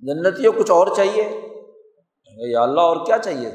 جنتیوں 0.00 0.52
کچھ 0.52 0.70
اور 0.70 0.86
چاہیے؟ 0.96 1.40
یا 2.50 2.62
اللہ، 2.62 2.80
اور 2.80 3.06
کیا 3.06 3.18
چاہیے؟ 3.18 3.50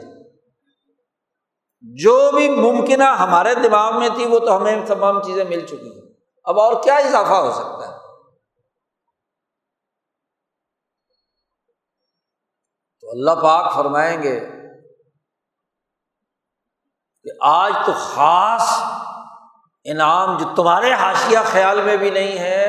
جو 1.81 2.31
بھی 2.35 2.49
ممکنہ 2.49 3.03
ہمارے 3.03 3.53
دماغ 3.55 3.99
میں 3.99 4.09
تھی، 4.09 4.25
وہ 4.25 4.39
تو 4.39 4.57
ہمیں 4.57 4.85
تمام 4.85 5.21
چیزیں 5.21 5.45
مل 5.45 5.65
چکی 5.65 5.91
ہیں۔ 5.95 6.13
اب 6.43 6.59
اور 6.59 6.83
کیا 6.83 6.95
اضافہ 6.95 7.33
ہو 7.33 7.51
سکتا 7.51 7.87
ہے؟ 7.87 7.97
تو 13.01 13.11
اللہ 13.11 13.31
پاک 13.43 13.73
فرمائیں 13.75 14.23
گے 14.23 14.39
کہ 17.23 17.29
آج 17.41 17.73
تو 17.85 17.91
خاص 17.97 18.67
انعام 19.83 20.37
جو 20.37 20.45
تمہارے 20.55 20.93
حاشیہ 20.93 21.39
خیال 21.45 21.81
میں 21.81 21.97
بھی 21.97 22.09
نہیں 22.09 22.37
ہے 22.37 22.66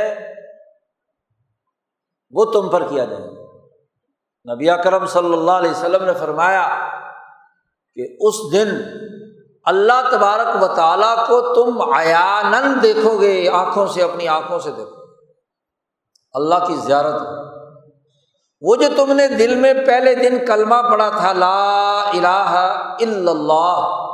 وہ 2.31 2.45
تم 2.45 2.68
پر 2.68 2.89
کیا 2.89 3.05
جائے 3.05 3.22
گا؟ 3.22 4.55
نبی 4.55 4.68
کرم 4.85 5.07
صلی 5.07 5.33
اللہ 5.33 5.51
علیہ 5.51 5.70
وسلم 5.70 6.05
نے 6.05 6.12
فرمایا 6.14 6.68
کہ 7.95 8.16
اس 8.20 8.35
دن 8.53 8.68
اللہ 9.64 10.09
تبارک 10.11 10.62
و 10.62 10.66
تعالیٰ 10.66 11.26
کو 11.26 11.55
تم 11.55 11.93
آیانند 11.95 12.83
دیکھو 12.83 13.18
گے، 13.20 13.49
آنکھوں 13.49 13.87
سے، 13.87 14.03
اپنی 14.03 14.29
آنکھوں 14.29 14.59
سے 14.59 14.70
دیکھو 14.70 15.07
اللہ 16.35 16.66
کی 16.66 16.74
زیارت 16.74 17.22
وہ 18.62 18.76
جو 18.76 18.89
تم 18.97 19.12
نے 19.12 19.29
دل 19.29 19.55
میں 19.55 19.74
پہلے 19.87 20.14
دن 20.14 20.47
کلمہ 20.47 20.81
پڑا 20.91 21.09
تھا، 21.09 21.33
لا 21.33 22.01
الہ 22.01 22.55
الا 23.01 23.31
اللہ، 23.31 24.05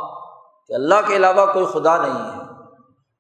کہ 0.67 0.73
اللہ 0.73 0.95
کے 1.07 1.17
علاوہ 1.17 1.47
کوئی 1.53 1.67
خدا 1.67 1.97
نہیں 1.97 2.33
ہے۔ 2.33 2.54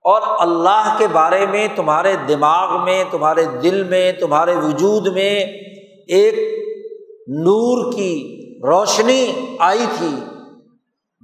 اور 0.05 0.23
اللہ 0.39 0.95
کے 0.99 1.07
بارے 1.07 1.47
میں، 1.47 1.69
تمہارے 1.77 2.17
دماغ 2.29 2.85
میں، 2.85 3.05
تمہارے 3.11 3.45
دل 3.45 3.85
میں، 3.85 4.13
تمہارے 4.13 4.57
وجود 4.57 5.07
میں 5.07 5.45
ایک 6.09 6.35
نور 7.29 7.93
کی 7.93 8.15
روشنی 8.67 9.57
آئی 9.59 9.87
تھی۔ 9.99 10.15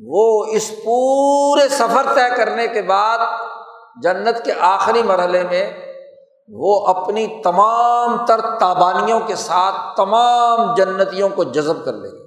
وہ 0.07 0.45
اس 0.45 0.71
پورے 0.85 1.69
سفر 1.69 2.15
طے 2.15 2.37
کرنے 2.37 2.67
کے 2.67 2.83
بعد 2.83 3.19
جنت 4.03 4.45
کے 4.45 4.53
آخری 4.61 5.03
مرحلے 5.03 5.43
میں 5.43 5.73
وہ 6.49 6.87
اپنی 6.87 7.27
تمام 7.45 8.17
تر 8.27 8.41
تابانیوں 8.41 9.21
کے 9.27 9.35
ساتھ 9.35 9.97
تمام 9.97 10.75
جنتیوں 10.75 11.29
کو 11.29 11.45
جذب 11.45 11.85
کر 11.85 11.93
لے 11.93 12.09
گی 12.09 12.20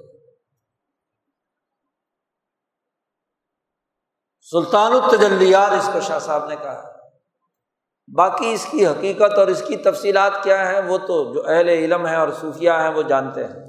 سلطان 4.53 4.91
التجلیات، 4.93 5.71
اس 5.71 5.89
کو 5.93 5.99
شاہ 5.99 6.19
صاحب 6.19 6.47
نے 6.47 6.55
کہا۔ 6.55 6.81
باقی 8.07 8.51
اس 8.53 8.65
کی 8.71 8.85
حقیقت 8.87 9.37
اور 9.39 9.47
اس 9.47 9.61
کی 9.67 9.75
تفصیلات 9.77 10.43
کیا 10.43 10.57
ہیں، 10.69 10.81
وہ 10.81 10.97
تو 10.97 11.33
جو 11.33 11.43
اہل 11.47 11.69
علم 11.69 12.07
ہے 12.07 12.15
اور 12.15 12.29
صوفیہ 12.41 12.71
ہیں، 12.71 12.89
وہ 12.89 13.01
جانتے 13.01 13.45
ہیں۔ 13.45 13.63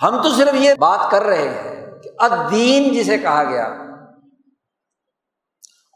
ہم 0.00 0.22
تو 0.22 0.30
صرف 0.30 0.54
یہ 0.54 0.74
بات 0.74 1.10
کر 1.10 1.22
رہے 1.22 1.48
ہیں 1.48 2.00
کہ 2.02 2.10
ادین 2.18 2.92
جسے 2.92 3.18
کہا 3.18 3.42
گیا، 3.44 3.64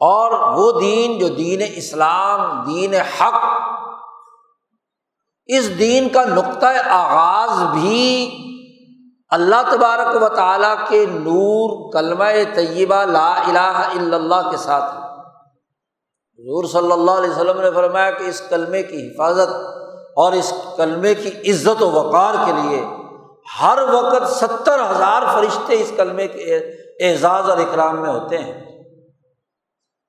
اور 0.01 0.31
وہ 0.55 0.79
دین 0.79 1.17
جو 1.19 1.27
دین 1.27 1.61
اسلام، 1.75 2.63
دین 2.63 2.93
حق، 2.93 3.39
اس 5.49 5.67
دین 5.79 6.09
کا 6.09 6.23
نقطۂ 6.25 6.77
آغاز 6.89 7.61
بھی 7.71 8.03
اللہ 9.29 9.55
تبارک 9.71 10.23
و 10.23 10.35
تعالیٰ 10.35 10.75
کے 10.89 11.05
نور 11.05 11.93
کلمہ 11.93 12.25
طیبہ 12.55 13.05
لا 13.05 13.33
الہ 13.47 13.59
الا 13.59 14.17
اللہ 14.17 14.49
کے 14.51 14.57
ساتھ 14.57 14.95
ہے۔ 14.95 14.99
حضور 16.43 16.63
صلی 16.63 16.91
اللہ 16.91 17.11
علیہ 17.11 17.29
وسلم 17.29 17.61
نے 17.61 17.71
فرمایا 17.71 18.11
کہ 18.11 18.23
اس 18.23 18.41
کلمے 18.49 18.83
کی 18.83 19.07
حفاظت 19.07 19.49
اور 20.15 20.31
اس 20.31 20.53
کلمے 20.77 21.13
کی 21.13 21.51
عزت 21.51 21.83
و 21.83 21.91
وقار 21.91 22.33
کے 22.45 22.51
لیے 22.51 22.85
ہر 23.61 23.79
وقت 23.93 24.31
ستر 24.31 24.91
ہزار 24.91 25.21
فرشتے 25.33 25.81
اس 25.81 25.93
کلمے 25.97 26.27
کے 26.27 26.57
اعزاز 26.99 27.49
اور 27.49 27.57
اکرام 27.57 28.01
میں 28.01 28.09
ہوتے 28.09 28.37
ہیں۔ 28.37 28.83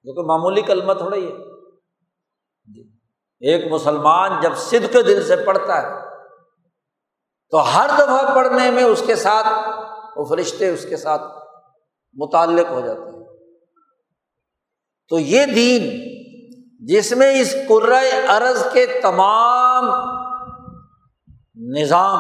جو 0.03 0.15
کہ 0.15 0.29
معمولی 0.29 0.63
کلمہ 0.63 0.93
تھوڑا 0.93 1.17
ہی 1.17 1.27
ہے۔ 1.27 1.49
ایک 3.41 3.73
مسلمان 3.73 4.31
جب 4.41 4.57
صدق 4.57 4.95
دل 4.95 5.27
سے 5.27 5.37
پڑھتا 5.37 5.83
ہے 5.83 6.08
تو 7.51 7.77
ہر 7.77 7.91
دفعہ 7.99 8.35
پڑھنے 8.35 8.71
میں 8.71 8.85
اس 8.85 9.03
کے 9.07 9.17
ساتھ 9.17 9.47
وہ 10.17 10.25
فرشتے 10.25 10.69
اس 10.69 10.87
کے 10.89 10.97
ساتھ 10.97 11.23
متعلق 12.15 12.71
ہو 12.71 12.81
جاتے 12.81 13.01
ہیں۔ 13.01 13.19
تو 15.09 15.19
یہ 15.19 15.45
دین 15.45 15.91
جس 16.87 17.13
میں 17.13 17.41
اس 17.41 17.55
ارض 18.29 18.73
کے 18.73 18.87
تمام 18.87 19.85
نظام، 21.57 22.19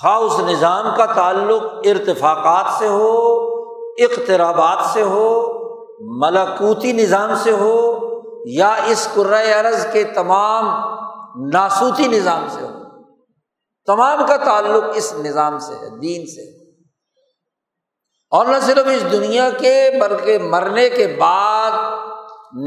خواہ 0.00 0.16
اس 0.16 0.40
نظام 0.40 0.84
کا 0.96 1.06
تعلق 1.06 1.62
ارتفاقات 1.62 2.78
سے 2.78 2.88
ہو، 2.88 3.36
اقترابات 3.92 4.84
سے 4.92 5.02
ہو 5.02 5.58
ملاکوتی 6.00 6.92
نظام 6.92 7.34
سے 7.34 7.50
ہو، 7.50 7.98
یا 8.46 8.74
اس 8.86 9.08
ارض 9.54 9.86
کے 9.92 10.04
تمام 10.04 10.64
ناسوتی 11.52 12.08
نظام 12.08 12.46
سے 12.48 12.62
ہو۔ 12.62 12.87
تمام 13.88 14.26
کا 14.26 14.36
تعلق 14.36 14.84
اس 14.94 15.12
نظام 15.12 15.58
سے 15.58 15.74
ہے، 15.74 15.98
دین 15.98 16.26
سے 16.26 16.70
اور 18.30 18.46
نہ 18.46 18.56
صرف 18.62 18.86
اس 18.86 19.12
دنیا 19.12 19.50
کے، 19.58 19.90
بلکہ 20.00 20.38
مرنے 20.38 20.88
کے 20.88 21.16
بعد 21.20 21.70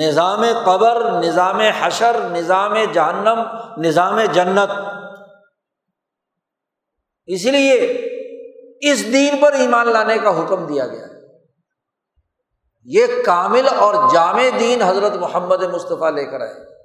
نظام 0.02 0.44
قبر، 0.66 1.12
نظام 1.12 1.60
حشر، 1.60 2.30
نظام 2.30 2.74
جہنم، 2.94 3.44
نظام 3.78 4.20
جنت۔ 4.22 4.72
اس 7.26 7.46
لیے 7.46 7.78
اس 8.92 9.14
دین 9.14 9.42
پر 9.42 9.54
ایمان 9.54 9.88
لانے 9.90 10.18
کا 10.18 10.30
حکم 10.30 10.68
دیا 10.68 10.88
گیا۔ 10.88 11.06
یہ 12.86 13.06
کامل 13.26 13.68
اور 13.78 14.14
جامع 14.14 14.44
دین 14.60 14.82
حضرت 14.82 15.14
محمد 15.16 15.64
مصطفیٰ 15.64 16.12
لے 16.12 16.26
کر 16.26 16.42
آئے۔ 16.42 16.81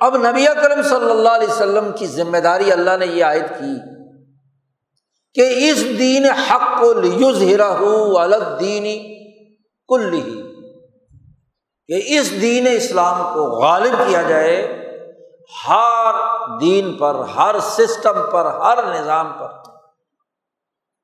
اب 0.00 0.16
نبی 0.16 0.44
کرم 0.44 0.82
صلی 0.82 1.10
اللہ 1.10 1.28
علیہ 1.28 1.48
وسلم 1.48 1.92
کی 1.92 2.06
ذمہ 2.06 2.38
داری 2.38 2.72
اللہ 2.72 2.96
نے 2.98 3.06
یہ 3.06 3.24
عائد 3.24 3.48
کی 3.48 3.76
کہ 5.34 5.70
اس 5.70 5.98
دین 5.98 6.26
حق 6.26 6.80
کو 6.80 6.92
لیوز 6.92 7.42
ہرا 7.42 7.68
الدینی 8.22 8.98
کل 9.88 10.12
ہی 10.12 10.42
کہ 11.88 12.18
اس 12.18 12.30
دین 12.40 12.66
اسلام 12.70 13.34
کو 13.34 13.44
غالب 13.44 13.92
کیا 14.08 14.22
جائے 14.22 14.74
ہر 15.68 16.14
دین 16.60 16.96
پر، 16.96 17.14
ہر 17.14 17.58
سسٹم 17.60 18.30
پر، 18.32 18.44
ہر 18.44 18.78
نظام 18.94 19.32
پر۔ 19.32 19.48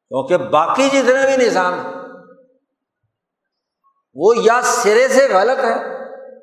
کیونکہ 0.08 0.36
باقی 0.36 0.88
جتنے 0.88 1.26
بھی 1.26 1.46
نظام 1.46 1.74
ہیں، 1.74 1.92
وہ 4.14 4.34
یا 4.36 4.60
سرے 4.62 5.08
سے 5.08 5.28
غلط 5.28 5.64
ہے 5.64 5.74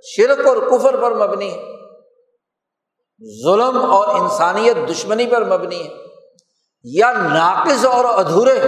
شرک 0.04 0.48
اور 0.48 0.58
کفر 0.58 1.02
پر 1.02 1.12
مبنی 1.12 1.52
ہے 1.52 1.71
ظلم 3.44 3.78
اور 3.92 4.22
انسانیت 4.22 4.90
دشمنی 4.90 5.26
پر 5.28 5.46
مبنی 5.46 5.84
ہے۔ 5.84 5.90
یا 6.84 7.12
ناقص 7.12 7.86
اور 7.86 8.06
ادھورے 8.06 8.60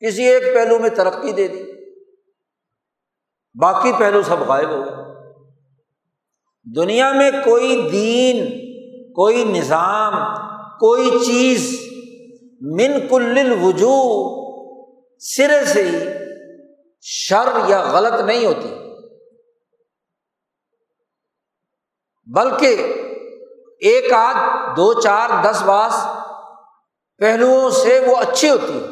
کسی 0.00 0.22
ایک 0.22 0.42
پہلو 0.54 0.78
میں 0.78 0.90
ترقی 0.90 1.32
دے 1.32 1.48
دی۔ 1.48 1.62
باقی 3.60 3.92
پہلو 3.98 4.22
سب 4.22 4.48
غائب 4.48 4.70
ہو 4.70 4.80
گئے۔ 4.80 5.08
دنیا 6.76 7.12
میں 7.12 7.30
کوئی 7.30 7.88
دین، 7.92 8.46
کوئی 9.12 9.44
نظام، 9.44 10.12
کوئی 10.78 11.10
چیز 11.10 11.80
من 12.60 13.08
کل 13.08 13.58
وجوہ 13.62 14.38
سرے 15.18 15.64
سے 15.64 15.82
ہی 15.82 15.98
شر 17.00 17.48
یا 17.68 17.92
غلط 17.92 18.20
نہیں 18.20 18.46
ہوتی۔ 18.46 18.87
بلکہ 22.34 22.94
ایک 23.80 24.12
آدھ، 24.12 24.36
دو 24.76 25.00
چار، 25.00 25.30
دس 25.44 25.62
باس 25.62 26.06
پہلوؤں 27.18 27.70
سے 27.70 27.98
وہ 28.06 28.16
اچھی 28.16 28.50
ہوتی 28.50 28.72
ہے 28.72 28.86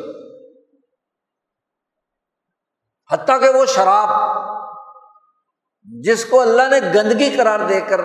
حتیٰ 3.10 3.40
کہ 3.40 3.48
وہ 3.48 3.64
شراب 3.66 4.08
جس 6.04 6.24
کو 6.24 6.40
اللہ 6.40 6.62
نے 6.70 6.80
گندگی 6.94 7.36
قرار 7.36 7.60
دے 7.68 7.80
کر 7.80 8.00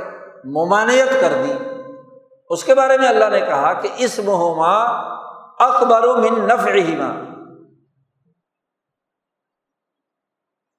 ممانعت 0.45 1.21
کر 1.21 1.33
دی، 1.43 1.53
اس 2.49 2.63
کے 2.63 2.75
بارے 2.75 2.97
میں 2.97 3.07
اللہ 3.07 3.29
نے 3.29 3.39
کہا 3.39 3.73
کہ 3.73 3.89
اس 3.97 4.19
مہما 4.19 4.73
اکبر 5.59 6.07
من 6.17 6.47
نف 6.47 6.67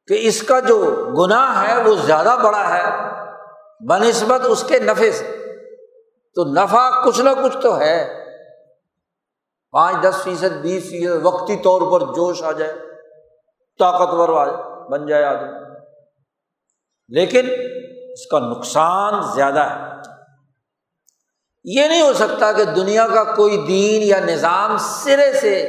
کہ 0.09 0.19
اس 0.21 0.43
کا 0.43 0.61
جو 0.61 0.79
گناہ 1.19 1.69
ہے 1.69 1.83
وہ 1.83 1.95
زیادہ 1.95 2.37
بڑا 2.43 2.75
ہے۔ 2.75 3.13
بہ 3.89 3.99
نسبت 3.99 4.41
اس 4.49 4.65
کے 4.69 4.79
نفے 4.79 5.13
سے۔ 5.13 5.39
تو 6.35 6.45
نفع 6.45 7.05
کچھ 7.05 7.21
نہ 7.21 7.31
کچھ 7.45 7.57
تو 7.63 7.79
ہے۔ 7.79 8.25
پانچ، 9.71 9.97
دس 10.03 10.23
فیصد، 10.23 10.63
بیس 10.63 10.91
فیصد 10.91 11.27
وقتی 11.27 11.57
طور 11.57 11.93
پر 11.93 12.07
جوش 12.07 12.43
آ 12.43 12.53
جائے، 12.53 12.75
طاقتور 13.79 14.29
آ 14.29 14.45
جائے، 14.47 14.91
بن 14.91 15.07
جائے 15.07 15.25
آدمی۔ 15.25 15.59
لیکن 17.09 17.51
اس 18.13 18.27
کا 18.27 18.39
نقصان 18.39 19.35
زیادہ 19.35 19.61
ہے۔ 19.61 19.93
یہ 21.65 21.89
نہیں 21.89 22.03
ہو 22.03 22.13
سکتا 22.13 22.53
کہ 22.53 22.65
دنیا 22.65 23.07
کا 23.09 23.25
کوئی 23.25 23.57
دین 23.57 24.03
یا 24.03 24.21
نظام 24.21 24.77
سرے 24.79 25.33
سے 25.33 25.63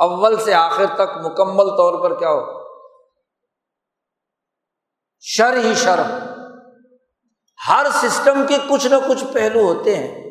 اول 0.00 0.36
سے 0.40 0.54
آخر 0.54 0.84
تک 0.94 1.16
مکمل 1.24 1.68
طور 1.76 2.10
پر 2.10 2.18
کیا 2.18 2.30
ہو۔ 2.30 2.60
شر 5.20 5.56
ہی 5.56 5.74
شرم 5.74 6.35
ہر 7.68 7.86
سسٹم 7.92 8.46
کے 8.48 8.58
کچھ 8.70 8.86
نہ 8.86 8.94
کچھ 9.08 9.24
پہلو 9.32 9.60
ہوتے 9.60 9.96
ہیں۔ 9.96 10.26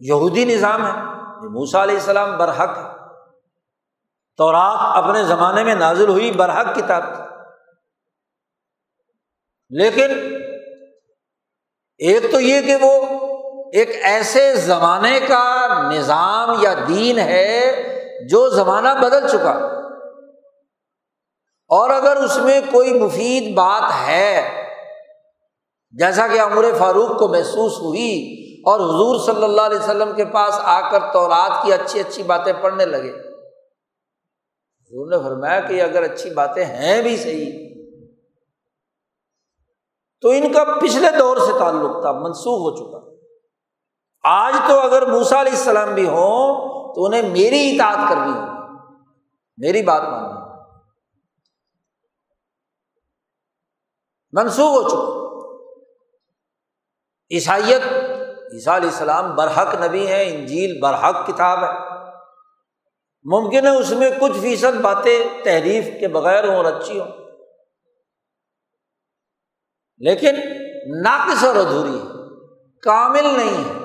یہودی 0.00 0.44
نظام 0.44 0.86
ہے 0.86 0.92
موسا 1.48 1.82
علیہ 1.82 1.94
السلام 1.94 2.38
برحق 2.38 2.78
ہے۔ 2.78 3.04
تو 4.36 4.48
اپنے 4.48 5.24
زمانے 5.24 5.64
میں 5.64 5.74
نازل 5.74 6.08
ہوئی 6.08 6.30
برحق 6.30 6.76
کتاب 6.76 7.14
تھی۔ 7.14 7.22
لیکن 9.70 10.10
ایک 11.98 12.32
تو 12.32 12.40
یہ 12.40 12.60
کہ 12.62 12.76
وہ 12.80 13.06
ایک 13.72 13.90
ایسے 14.02 14.56
زمانے 14.56 15.20
کا 15.20 15.66
نظام 15.92 16.50
یا 16.62 16.74
دین 16.88 17.18
ہے 17.18 17.72
جو 18.30 18.48
زمانہ 18.48 18.88
بدل 19.02 19.28
چکا۔ 19.28 19.83
اور 21.70 21.90
اگر 21.90 22.16
اس 22.16 22.38
میں 22.38 22.60
کوئی 22.70 22.94
مفید 22.94 23.54
بات 23.54 23.82
ہے، 24.06 24.42
جیسا 25.94 26.26
کہ 26.26 26.40
عمر 26.40 26.64
فاروق 26.78 27.18
کو 27.18 27.28
محسوس 27.28 27.80
ہوئی 27.80 28.34
اور 28.66 28.80
حضور 28.80 29.24
صلی 29.24 29.44
اللہ 29.44 29.62
علیہ 29.62 29.78
وسلم 29.78 30.12
کے 30.16 30.24
پاس 30.24 30.60
آ 30.62 30.90
کر 30.90 31.12
تو 31.12 31.28
رات 31.28 31.64
کی 31.64 31.72
اچھی 31.72 32.00
اچھی 32.00 32.22
باتیں 32.22 32.52
پڑھنے 32.60 32.86
لگے۔ 32.86 33.10
حضور 33.10 35.10
نے 35.10 35.24
فرمایا 35.24 35.60
کہ 35.60 35.82
اگر 35.82 36.02
اچھی 36.02 36.30
باتیں 36.30 36.64
ہیں 36.64 37.02
بھی 37.02 37.16
صحیح، 37.16 37.52
تو 40.22 40.28
ان 40.28 40.52
کا 40.52 40.64
پچھلے 40.80 41.08
دور 41.18 41.36
سے 41.36 41.58
تعلق 41.58 42.00
تھا، 42.00 42.12
منسوخ 42.12 42.60
ہو 42.60 42.76
چکا۔ 42.76 42.98
آج 44.24 44.54
تو 44.68 44.80
اگر 44.80 45.06
موسا 45.06 45.40
علیہ 45.40 45.52
السلام 45.52 45.94
بھی 45.94 46.06
ہوں 46.06 46.54
تو 46.94 47.04
انہیں 47.04 47.22
میری 47.22 47.70
اطاعت 47.70 48.08
کرنی 48.08 48.32
ہوگی، 48.32 48.76
میری 49.58 49.82
بات 49.82 50.02
ماننی 50.02 50.43
منسوخ 54.34 54.82
ہو 54.82 54.88
چکا 54.88 55.24
عیسائیت، 57.34 57.80
عیسیٰ 58.52 58.76
علیہ 58.76 58.88
السلام 58.88 59.34
برحق 59.34 59.74
نبی 59.74 60.06
ہے 60.06 60.28
انجیل 60.28 60.80
برحق 60.80 61.26
کتاب 61.26 61.64
ہے۔ 61.64 61.94
ممکن 63.24 63.66
ہے 63.66 63.76
اس 63.76 63.90
میں 63.90 64.10
کچھ 64.20 64.38
فیصد 64.40 64.80
باتیں 64.80 65.44
تحریف 65.44 65.84
کے 66.00 66.08
بغیر 66.08 66.48
ہوں 66.48 66.56
اور 66.56 66.64
اچھی 66.64 67.00
ہوں۔ 67.00 67.08
لیکن 69.98 70.34
ناقص 71.02 71.44
اور 71.44 71.56
ادھوری 71.56 71.98
ہے، 71.98 72.02
کامل 72.82 73.24
نہیں 73.24 73.64
ہے۔ 73.64 73.84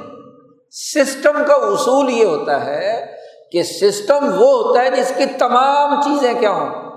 سسٹم 0.71 1.43
کا 1.47 1.53
اصول 1.53 2.09
یہ 2.09 2.25
ہوتا 2.25 2.65
ہے 2.65 3.17
کہ 3.51 3.63
سسٹم 3.63 4.25
وہ 4.25 4.63
ہوتا 4.63 4.81
ہے 4.81 4.91
جس 4.91 5.11
کی 5.17 5.25
تمام 5.25 6.01
چیزیں 6.01 6.33
کیا 6.39 6.51
ہوں۔ 6.51 6.89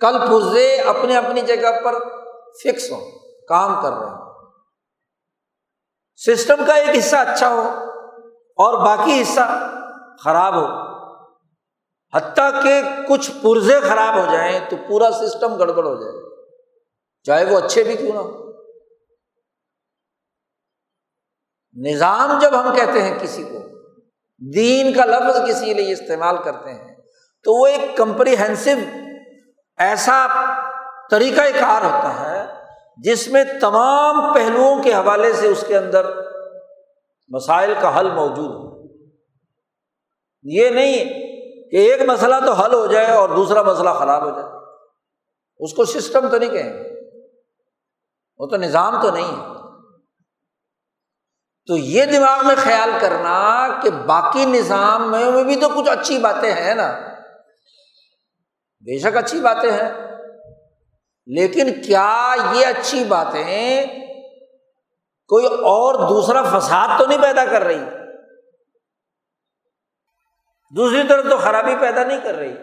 کل 0.00 0.18
پرزے 0.18 0.76
اپنے 0.76 1.16
اپنی 1.16 1.40
جگہ 1.40 1.80
پر 1.84 2.23
فکس 2.62 2.90
ہوں، 2.90 3.10
کام 3.48 3.82
کر 3.82 3.92
رہے 3.92 4.06
ہیں 4.06 4.24
سسٹم 6.16 6.64
کا 6.66 6.74
ایک 6.74 6.98
حصہ 6.98 7.16
اچھا 7.16 7.48
ہو 7.48 7.68
اور 8.56 8.86
باقی 8.86 9.22
حصہ 9.22 9.70
خراب 10.24 10.54
ہو۔ 10.54 10.94
حتیٰ 12.14 12.62
کہ 12.62 12.82
کچھ 13.08 13.30
پرزے 13.42 13.80
خراب 13.80 14.14
ہو 14.16 14.32
جائیں 14.32 14.60
تو 14.70 14.76
پورا 14.88 15.10
سسٹم 15.10 15.54
گڑبڑ 15.54 15.84
ہو 15.84 15.94
جائے۔ 15.94 16.34
چاہے 17.22 17.44
وہ 17.44 17.58
اچھے 17.58 17.84
بھی 17.84 17.96
کیوں 17.96 18.12
نہ 18.12 18.18
ہو۔ 18.18 18.44
نظام 21.76 22.38
جب 22.38 22.50
ہم 22.60 22.74
کہتے 22.74 23.02
ہیں 23.02 23.18
کسی 23.18 23.42
کو، 23.42 23.58
دین 24.54 24.92
کا 24.92 25.04
لفظ 25.04 25.48
کسی 25.48 25.74
لیے 25.74 25.92
استعمال 25.92 26.42
کرتے 26.42 26.72
ہیں، 26.72 26.96
تو 27.44 27.60
وہ 27.60 27.66
ایک 27.66 27.96
کمپریہنسو 27.96 28.70
ایسا 29.76 30.26
طریقۂ 31.10 31.60
کار 31.60 31.82
ہوتا 31.82 32.20
ہے 32.20 32.43
جس 32.96 33.28
میں 33.28 33.44
تمام 33.60 34.34
پہلوؤں 34.34 34.82
کے 34.82 34.94
حوالے 34.94 35.32
سے 35.32 35.46
اس 35.46 35.64
کے 35.68 35.76
اندر 35.76 36.06
مسائل 37.28 37.74
کا 37.80 38.00
حل 38.00 38.10
موجود 38.10 38.50
ہو۔ 38.50 38.74
یہ 40.42 40.68
نہیں 40.68 41.04
کہ 41.70 41.76
ایک 41.76 42.02
مسئلہ 42.02 42.34
تو 42.46 42.52
حل 42.52 42.74
ہو 42.74 42.86
جائے 42.86 43.06
اور 43.06 43.28
دوسرا 43.28 43.62
مسئلہ 43.62 43.90
خراب 43.90 44.24
ہو 44.24 44.30
جائے۔ 44.30 44.52
اس 45.58 45.74
کو 45.74 45.84
سسٹم 45.84 46.28
تو 46.28 46.38
نہیں 46.38 46.50
کہیں 46.50 46.72
وہ 48.38 48.46
تو 48.46 48.56
نظام 48.56 49.02
تو 49.02 49.10
نہیں 49.10 49.28
ہے۔ 49.28 49.54
تو 51.66 51.76
یہ 51.76 52.04
دماغ 52.04 52.46
میں 52.46 52.54
خیال 52.58 52.90
کرنا 53.00 53.68
کہ 53.82 53.90
باقی 53.90 54.44
نظام 54.44 55.10
میں 55.10 55.44
بھی 55.44 55.56
تو 55.56 55.68
کچھ 55.68 55.90
اچھی 55.90 56.18
باتیں 56.18 56.52
ہیں 56.52 56.74
نا۔ 56.74 56.98
بے 58.80 58.98
شک 58.98 59.16
اچھی 59.16 59.40
باتیں 59.40 59.72
ہیں۔ 59.72 60.13
لیکن 61.26 61.82
کیا 61.82 62.34
یہ 62.52 62.66
اچھی 62.66 63.04
باتیں 63.04 63.86
کوئی 65.28 65.46
اور 65.46 66.08
دوسرا 66.08 66.58
فساد 66.58 66.88
تو 66.98 67.06
نہیں 67.06 67.22
پیدا 67.22 67.44
کر 67.44 67.62
رہی؟ 67.62 67.84
دوسری 70.76 71.08
طرف 71.08 71.24
تو 71.30 71.36
خرابی 71.36 71.74
پیدا 71.80 72.04
نہیں 72.04 72.20
کر 72.24 72.34
رہی۔ 72.34 72.54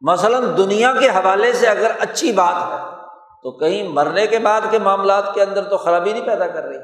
مثلاً 0.00 0.56
دنیا 0.56 0.92
کے 1.00 1.08
حوالے 1.08 1.52
سے 1.52 1.68
اگر 1.68 1.90
اچھی 1.98 2.32
بات 2.32 2.54
ہے، 2.54 2.96
تو 3.42 3.58
کہیں 3.58 3.88
مرنے 3.88 4.26
کے 4.26 4.38
بعد 4.38 4.60
کے 4.70 4.78
معاملات 4.78 5.34
کے 5.34 5.42
اندر 5.42 5.64
تو 5.64 5.76
خرابی 5.76 6.12
نہیں 6.12 6.26
پیدا 6.26 6.46
کر 6.46 6.62
رہی۔ 6.62 6.76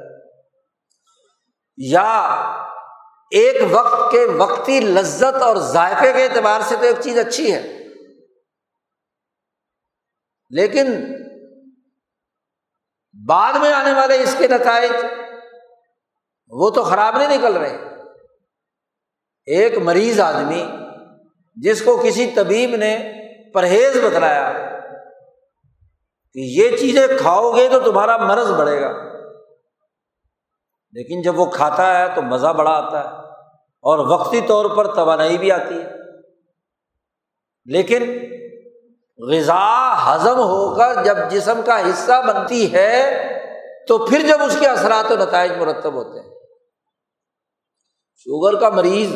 یا 1.77 2.27
ایک 3.31 3.57
وقت 3.71 4.13
کے 4.13 4.25
وقتی 4.25 4.81
لذت 4.81 5.43
اور 5.43 5.57
ذائقے 5.57 6.13
کے 6.13 6.23
اعتبار 6.25 6.61
سے 6.61 6.77
تو 6.77 6.83
ایک 6.83 6.97
چیز 7.01 7.19
اچھی 7.19 7.55
ہے۔ 7.55 7.80
لیکن 10.51 11.13
بعد 13.27 13.53
میں 13.53 13.73
آنے 13.73 13.93
والے 13.93 14.23
اس 14.23 14.35
کے 14.39 14.49
نتائج 14.49 14.93
وہ 16.49 16.71
تو 16.71 16.83
خراب 16.83 17.17
نہیں 17.17 17.39
نکل 17.39 17.57
رہے۔ 17.57 17.79
ایک 19.45 19.79
مریض 19.79 20.21
آدمی 20.21 20.67
جس 21.57 21.83
کو 21.83 22.03
کسی 22.05 22.31
طبیب 22.35 22.77
نے 22.77 23.13
پرہیز 23.55 23.97
بتلایا 23.97 24.53
کہ 26.33 26.39
یہ 26.41 26.77
چیزیں 26.77 27.07
کھاؤ 27.19 27.51
گے 27.51 27.69
تو 27.69 27.81
تمہارا 27.81 28.17
مرض 28.17 28.51
بڑھے 28.51 28.81
گا۔ 28.81 28.93
لیکن 30.93 31.23
جب 31.23 31.39
وہ 31.39 31.47
کھاتا 31.47 31.99
ہے 31.99 32.15
تو 32.15 32.23
مزہ 32.23 32.49
بڑا 32.49 32.71
آتا 32.71 33.05
ہے 33.05 33.09
اور 33.83 33.99
وقتی 33.99 34.41
طور 34.41 34.77
پر 34.77 34.95
توانائی 34.95 35.39
بھی 35.39 35.53
آتی 35.53 35.83
ہے۔ 35.83 35.91
لیکن 37.65 38.03
غذا 39.29 39.93
ہضم 40.07 40.37
ہو 40.37 40.75
کر 40.75 41.05
جب 41.05 41.17
جسم 41.31 41.61
کا 41.67 41.81
حصہ 41.81 42.23
بنتی 42.27 42.73
ہے، 42.73 43.21
تو 43.89 44.07
پھر 44.07 44.23
جب 44.29 44.43
اس 44.43 44.57
کے 44.61 44.67
اثرات 44.67 45.13
و 45.13 45.17
نتائج 45.17 45.53
مرتب 45.53 45.95
ہوتے 45.95 46.21
ہیں۔ 46.21 46.35
شوگر 48.17 48.61
کا 48.61 48.69
مریض 48.69 49.15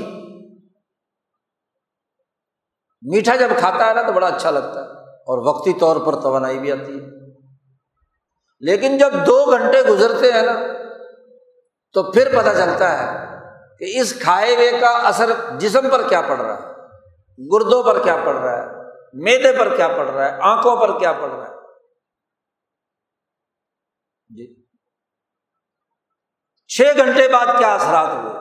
میٹھا 3.03 3.37
جب 3.37 3.49
کھاتا 3.59 3.87
ہے 3.87 3.95
نا، 3.95 4.03
تو 4.03 4.13
بڑا 4.13 4.27
اچھا 4.27 4.51
لگتا 4.51 4.81
ہے۔ 4.81 4.91
اور 5.11 5.39
وقتی 5.39 5.73
طور 5.73 5.97
پر 5.97 6.21
توانائی 6.21 6.59
بھی 6.59 6.73
آتی 6.73 7.01
ہے۔ 7.01 7.07
لیکن 8.61 8.99
جب 8.99 9.13
دو 9.27 9.51
گھنٹے 9.51 9.83
گزرتے 9.83 10.33
ہیں 10.33 10.43
نا، 10.43 10.53
تو 11.93 12.13
پھر 12.13 12.39
پتہ 12.39 12.51
چلتا 12.57 12.99
ہے 12.99 13.39
کہ 13.79 14.01
اس 14.01 14.21
کھائے 14.21 14.57
ہوئے 14.57 14.71
کا 14.81 14.91
اثر 14.91 15.31
جسم 15.59 15.91
پر 15.91 16.09
کیا 16.09 16.21
پڑ 16.21 16.37
رہا 16.37 16.55
ہے، 16.55 16.73
گردوں 17.39 17.83
پر 17.83 18.03
کیا 18.03 18.17
پڑ 18.25 18.35
رہا 18.35 18.63
ہے۔ 18.63 18.84
میدے 19.15 19.59
پر 19.59 19.77
کیا 19.77 19.89
پڑ 19.89 20.07
رہا 20.07 20.25
ہے؟ 20.25 20.39
آنکھوں 20.43 20.77
پر 20.77 20.99
کیا 20.99 21.12
پڑ 21.12 21.29
رہا 21.29 21.47
ہے؟ 21.49 21.55
جی۔ 24.29 24.65
چھ 26.69 26.97
گھنٹے 26.97 27.29
بعد 27.29 27.47
کیا 27.59 27.75
اثرات 27.75 28.09
ہوئے؟ 28.15 28.35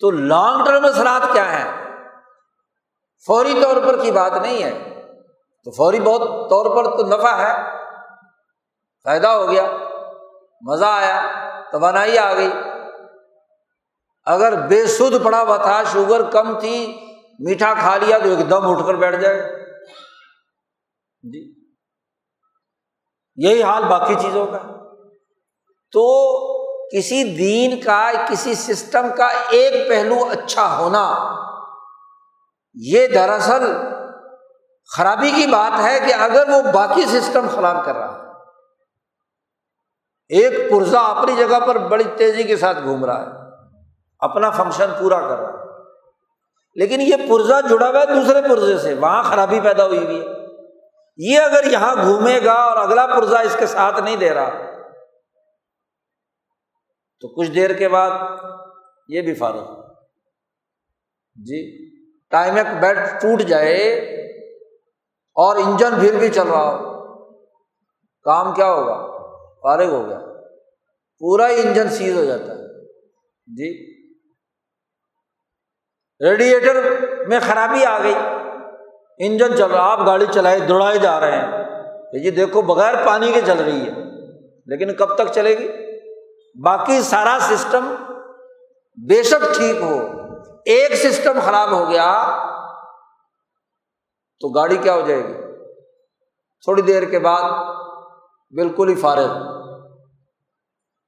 تو 0.00 0.10
لانگ 0.10 0.64
ٹرم 0.64 0.84
اثرات 0.84 1.32
کیا 1.32 1.52
ہیں؟ 1.52 1.94
فوری 3.26 3.60
طور 3.62 3.76
پر 3.86 4.02
کی 4.02 4.10
بات 4.10 4.32
نہیں 4.32 4.64
ہے۔ 4.64 5.02
تو 5.64 5.70
فوری 5.70 6.00
بہت 6.00 6.50
طور 6.50 6.76
پر 6.76 6.96
تو 6.96 7.06
نفع 7.06 7.36
ہے۔ 7.36 7.52
فائدہ 9.04 9.28
ہو 9.28 9.50
گیا۔ 9.50 9.66
مزہ 10.60 10.84
آیا۔ 10.84 11.22
توانائی 11.72 12.18
آ 12.18 12.34
گئی۔ 12.34 12.52
اگر 14.24 14.66
بے 14.66 14.86
سدھ 14.86 15.24
پڑا 15.24 15.42
ہوا 15.42 15.56
تھا، 15.56 15.82
شوگر 15.84 16.30
کم 16.30 16.60
تھی 16.60 17.05
میٹھا 17.38 17.74
کھا 17.74 17.96
لیا 17.96 18.18
تو 18.18 18.28
ایک 18.28 18.50
دم 18.50 18.70
اٹھ 18.70 18.86
کر 18.86 18.94
بیٹھ 18.94 19.16
جائے۔ 19.16 19.66
جی۔ 21.22 21.54
یہی 23.36 23.62
حال 23.62 23.84
باقی 23.84 24.14
چیزوں 24.14 24.46
کا۔ 24.46 24.58
تو 25.92 26.06
کسی 26.88 27.36
دین 27.36 27.80
کا، 27.80 28.12
کسی 28.28 28.54
سسٹم 28.54 29.06
کا 29.16 29.26
ایک 29.48 29.88
پہلو 29.88 30.14
اچھا 30.30 30.78
ہونا، 30.78 31.34
یہ 32.74 33.06
دراصل 33.06 33.62
خرابی 34.96 35.30
کی 35.30 35.46
بات 35.46 35.80
ہے 35.80 36.00
کہ 36.06 36.14
اگر 36.14 36.48
وہ 36.48 36.72
باقی 36.72 37.02
سسٹم 37.02 37.46
خراب 37.54 37.84
کر 37.84 37.96
رہا 37.96 38.14
ہے، 38.14 38.18
ایک 40.28 40.70
پرزا 40.70 41.00
اپنی 41.00 41.36
جگہ 41.36 41.60
پر 41.66 41.78
بڑی 41.78 42.04
تیزی 42.16 42.42
کے 42.42 42.56
ساتھ 42.56 42.78
گھوم 42.82 43.04
رہا 43.04 43.22
ہے، 43.22 43.30
اپنا 44.18 44.50
فنکشن 44.50 44.90
پورا 45.00 45.20
کر 45.20 45.38
رہا 45.38 45.48
ہے۔ 45.48 45.55
لیکن 46.76 47.00
یہ 47.00 47.16
پرزا 47.28 47.60
جڑا 47.60 47.88
ہوا 47.88 48.00
ہے 48.00 48.06
دوسرے 48.06 48.42
پرزے 48.42 48.78
سے، 48.78 48.94
وہاں 48.94 49.22
خرابی 49.22 49.60
پیدا 49.60 49.86
ہوئی 49.86 50.04
ہوئی 50.04 50.20
ہے۔ 50.20 50.26
یہ 51.16 51.40
اگر 51.40 51.64
یہاں 51.64 51.94
گھومے 51.94 52.40
گا 52.44 52.52
اور 52.52 52.76
اگلا 52.76 53.06
پرزا 53.06 53.38
اس 53.38 53.56
کے 53.58 53.66
ساتھ 53.66 54.00
نہیں 54.00 54.16
دے 54.16 54.34
رہا، 54.34 54.50
تو 57.20 57.28
کچھ 57.28 57.50
دیر 57.50 57.72
کے 57.72 57.88
بعد 57.88 58.10
یہ 59.08 59.22
بھی 59.22 59.34
فارغ۔ 59.34 59.80
جی 61.34 61.88
ٹائم 62.30 62.56
ایک 62.56 62.66
بیڈ 62.80 62.98
ٹوٹ 63.20 63.42
جائے 63.42 63.94
اور 65.34 65.56
انجن 65.56 66.00
پھر 66.00 66.18
بھی 66.18 66.28
چل 66.28 66.46
رہا 66.46 66.76
ہو، 66.76 66.96
کام 68.22 68.54
کیا 68.54 68.72
ہوگا؟ 68.72 69.16
فارغ 69.62 69.88
ہو 69.88 70.08
گیا۔ 70.08 70.18
پورا 71.18 71.48
ہی 71.48 71.60
انجن 71.60 71.88
سیز 71.88 72.18
ہو 72.18 72.24
جاتا 72.24 72.44
ہے۔ 72.44 72.84
جی۔ 73.46 73.95
ریڈیئیٹر 76.20 76.76
میں 77.28 77.40
خرابی 77.40 77.84
آ 77.84 77.98
گئی۔ 78.02 78.14
انجن 79.18 79.56
چل 79.56 79.70
رہا 79.70 79.92
آپ 79.92 80.06
گاڑی 80.06 80.26
چلائے، 80.34 80.60
دوڑائے 80.60 80.98
جا 80.98 81.20
رہے 81.20 81.32
ہیں۔ 81.32 81.64
کہ 82.12 82.18
جی 82.18 82.30
دیکھو، 82.30 82.62
بغیر 82.62 82.94
پانی 83.06 83.32
کے 83.32 83.40
چل 83.46 83.58
رہی 83.58 83.80
ہے۔ 83.80 83.90
لیکن 84.66 84.94
کب 84.94 85.14
تک 85.14 85.32
چلے 85.34 85.58
گی؟ 85.58 85.68
باقی 86.62 87.00
سارا 87.02 87.38
سسٹم 87.40 87.94
بے 89.08 89.22
شک 89.22 89.54
ٹھیک 89.56 89.76
ہو۔ 89.82 90.06
ایک 90.64 90.94
سسٹم 90.94 91.38
خراب 91.44 91.70
ہو 91.70 91.90
گیا 91.90 92.36
تو 94.40 94.48
گاڑی 94.48 94.76
کیا 94.76 94.94
ہو 94.94 95.00
جائے 95.00 95.20
گی؟ 95.20 95.32
تھوڑی 96.64 96.82
دیر 96.82 97.02
کے 97.02 97.18
بعد 97.18 97.42
بالکل 98.50 98.88
ہی 98.88 98.94
فارغ۔ 98.94 99.56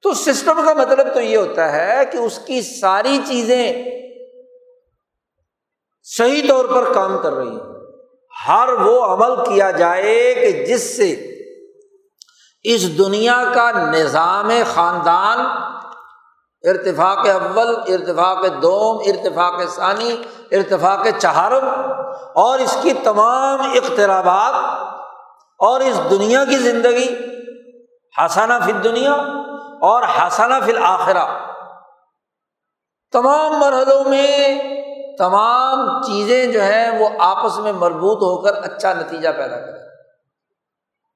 تو 0.01 0.13
سسٹم 0.13 0.61
کا 0.65 0.73
مطلب 0.73 1.13
تو 1.13 1.21
یہ 1.21 1.37
ہوتا 1.37 1.73
ہے 1.73 2.05
کہ 2.11 2.17
اس 2.17 2.39
کی 2.39 2.61
ساری 2.61 3.19
چیزیں 3.27 3.83
صحیح 6.17 6.49
طور 6.49 6.65
پر 6.65 6.93
کام 6.93 7.17
کر 7.17 7.33
رہی 7.33 7.49
ہیں۔ 7.49 7.69
ہر 8.47 8.69
وہ 8.73 9.05
عمل 9.05 9.35
کیا 9.35 9.71
جائے 9.71 10.33
کہ 10.35 10.65
جس 10.65 10.97
سے 10.97 11.25
اس 12.63 12.97
دنیا 12.97 13.43
کا 13.53 13.71
نظام 13.71 14.51
خاندان، 14.73 15.39
ارتفاق 16.63 17.17
اول، 17.17 17.75
ارتفاق 17.87 18.45
دوم، 18.61 18.97
ارتفاق 19.05 19.61
ثانی، 19.69 20.21
ارتفاق 20.51 21.07
چہارم 21.19 21.67
اور 22.35 22.59
اس 22.59 22.77
کی 22.81 22.93
تمام 22.93 23.61
اقترابات 23.61 24.53
اور 25.59 25.79
اس 25.79 25.99
دنیا 26.09 26.45
کی 26.45 26.57
زندگی 26.57 27.15
حسانہ 28.25 28.53
فی 28.65 28.71
دنیا 28.71 29.13
اور 29.81 30.03
حسانہ 30.03 30.53
فی 30.65 30.71
الآخرہ 30.71 31.25
تمام 33.11 33.59
مرحلوں 33.59 34.03
میں 34.03 34.59
تمام 35.19 36.01
چیزیں 36.01 36.45
جو 36.45 36.61
ہیں 36.61 36.99
وہ 36.99 37.09
آپس 37.19 37.59
میں 37.59 37.71
مربوط 37.71 38.17
ہو 38.17 38.41
کر 38.41 38.53
اچھا 38.63 38.93
نتیجہ 38.93 39.29
پیدا 39.37 39.59
کرے 39.59 39.79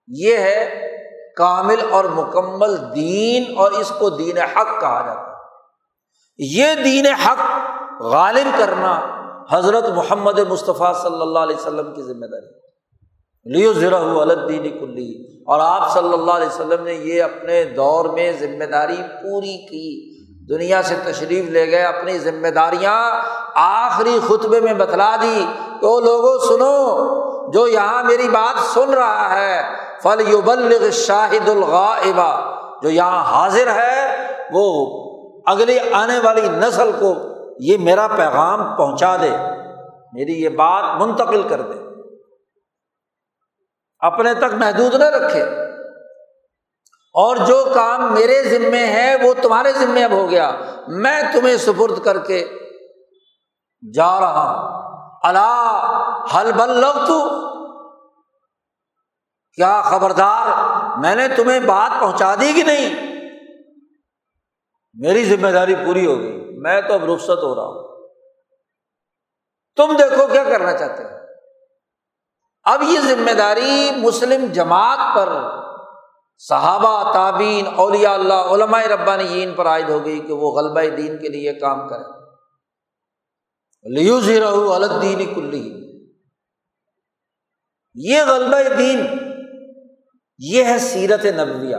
یہ 0.08 0.38
ہے 0.38 0.90
کامل 1.38 1.80
اور 1.90 2.06
مکمل 2.06 2.96
دین 2.96 3.58
اور 3.58 3.72
اس 3.72 3.92
کو 4.00 4.10
دین 4.10 4.38
حق 4.38 4.82
کہا 4.82 5.06
جاتا 5.06 5.22
ہے۔ 5.22 5.34
یہ 6.38 6.66
دین 6.84 7.06
حق 7.06 7.38
غالب 8.02 8.60
کرنا 8.60 9.02
حضرت 9.52 9.90
محمد 9.90 10.40
مصطفیٰ 10.40 10.96
صلی 10.96 11.22
اللہ 11.22 11.40
علیہ 11.40 11.56
وسلم 11.56 11.94
کی 11.94 12.02
ذمہ 12.02 12.26
داری 12.26 12.64
لیو 13.46 13.74
ذرا 13.74 13.98
الدین 13.98 14.80
کلی۔ 14.80 15.42
اور 15.44 15.60
آپ 15.64 15.94
صلی 15.94 16.14
اللہ 16.14 16.32
علیہ 16.32 16.48
وسلم 16.48 16.84
نے 16.84 16.94
یہ 16.94 17.24
اپنے 17.24 17.64
دور 17.64 18.06
میں 18.06 18.32
ذمہ 18.40 18.64
داری 18.64 18.98
پوری 18.98 19.58
کی۔ 19.58 20.13
دنیا 20.50 20.84
سے 20.84 20.96
تشریف 21.06 21.50
لے 21.50 21.72
گئے، 21.72 21.84
اپنی 21.84 22.20
ذمہ 22.20 22.48
داریاں 22.48 23.22
آخری 23.56 24.20
خطبے 24.28 24.60
میں 24.60 24.74
بتلا 24.74 25.16
دی۔ 25.22 25.46
کہ 25.82 25.88
وہ 25.88 26.02
لوگوں 26.02 26.38
سنو، 26.38 27.24
جو 27.52 27.68
یہاں 27.68 28.04
میری 28.04 28.30
بات 28.30 28.60
سن 28.60 28.94
رہا 28.94 29.40
ہے 29.40 29.64
فل 30.04 30.34
یبلغ 30.34 30.90
شاہد 30.90 31.50
الغا 31.50 31.96
جو 32.82 32.90
یہاں 32.90 33.24
حاضر 33.24 33.68
ہے، 33.68 34.28
وہ 34.52 34.88
اگلی 35.46 35.80
آنے 35.92 36.20
والی 36.20 36.42
نسل 36.42 36.92
کو 37.00 37.14
یہ 37.60 37.78
میرا 37.78 38.08
پیغام 38.08 38.76
پہنچا 38.76 39.16
دے، 39.16 39.30
میری 40.14 40.44
یہ 40.44 40.50
بات 40.50 41.02
منتقل 41.02 41.44
کر 41.44 41.62
دے۔ 41.62 41.80
اپنے 44.00 44.34
تک 44.34 44.54
محدود 44.54 44.94
نہ 44.94 45.04
رکھے۔ 45.04 45.63
اور 47.14 47.36
جو 47.36 47.72
کام 47.76 48.14
میرے 48.14 48.44
ذمے 48.44 48.86
ہے 48.86 49.16
وہ 49.22 49.34
تمہارے 49.42 49.72
ذمے 49.72 50.04
اب 50.04 50.12
ہو 50.12 50.30
گیا۔ 50.30 50.52
میں 50.88 51.22
تمہیں 51.34 51.58
سپرد 51.58 52.04
کر 52.04 52.20
کے 52.20 52.48
جا 53.94 54.20
رہا 54.20 54.60
ہوں۔ 54.60 54.84
اللہ 55.24 55.86
حل 56.36 56.52
بل 56.52 56.70
لگ 56.70 57.06
تو 57.08 57.30
کیا 59.56 59.82
خبردار، 59.82 60.48
میں 61.00 61.16
نے 61.16 61.28
تمہیں 61.28 61.60
بات 61.60 62.00
پہنچا 62.00 62.36
دی 62.36 62.54
کہ 62.54 62.64
نہیں؟ 62.64 63.14
میری 64.94 65.26
ذمہ 65.26 65.48
داری 65.48 65.76
پوری 65.76 66.06
ہو 66.06 66.20
گئی۔ 66.20 66.58
میں 66.58 66.82
تو 66.82 66.94
اب 66.94 67.14
رخصت 67.14 67.44
ہو 67.44 67.56
رہا 67.56 67.64
ہوں۔ 67.64 68.10
تم 69.76 69.98
دیکھو 69.98 70.28
کیا 70.28 70.44
کرنا 70.44 70.74
چاہتے 70.74 71.04
ہو۔ 71.04 71.10
اب 72.64 72.84
یہ 72.84 73.00
ذمہ 73.00 73.32
داری 73.32 73.92
مسلم 73.98 74.46
جماعت 74.46 75.16
پر 75.16 75.30
صحابہ 76.48 77.14
تعبین 77.14 77.68
اولیا 77.76 78.14
اللہ، 78.14 78.34
علماء 78.34 78.82
ربانی 78.82 79.46
پر 79.56 79.66
عائد 79.66 79.90
ہو 79.90 80.06
گئی 80.06 80.20
کہ 80.20 80.34
وہ 80.34 80.52
غلبہ 80.52 80.96
دین 80.96 81.18
کے 81.18 81.30
لیے 81.30 81.54
کام 81.54 81.88
کرے 81.90 82.24
لیو 83.94 84.20
رہو 84.20 84.74
الدین 84.74 85.34
کلی۔ 85.34 85.84
یہ 87.96 88.22
غلبہ 88.28 88.76
دین، 88.78 89.06
یہ 90.38 90.64
ہے 90.64 90.80
سیرت 90.80 91.26
نبویہ۔ 91.26 91.78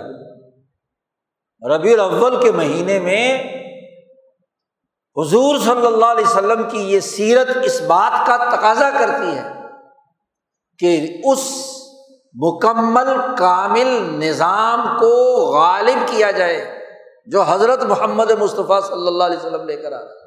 ربیع 1.62 1.92
الاول 1.92 2.42
کے 2.42 2.52
مہینے 2.52 3.00
میں 3.00 3.42
حضور 5.16 5.58
صلی 5.58 5.86
اللہ 5.86 6.06
علیہ 6.06 6.26
وسلم 6.26 6.68
کی 6.70 6.78
یہ 6.78 7.00
سیرت 7.00 7.56
اس 7.62 7.80
بات 7.80 8.26
کا 8.26 8.36
تقاضا 8.36 8.90
کرتی 8.90 9.36
ہے 9.36 9.52
کہ 10.78 11.20
اس 11.24 11.73
مکمل 12.34 13.36
کامل 13.38 13.88
نظام 14.02 14.98
کو 15.00 15.10
غالب 15.52 16.08
کیا 16.08 16.30
جائے، 16.30 16.84
جو 17.26 17.42
حضرت 17.42 17.84
محمد 17.84 18.30
مصطفیٰ 18.30 18.82
صلی 18.82 19.06
اللہ 19.06 19.24
علیہ 19.24 19.38
وسلم 19.38 19.64
لے 19.64 19.76
کر 19.76 19.92
آ 19.92 20.00
رہے 20.00 20.22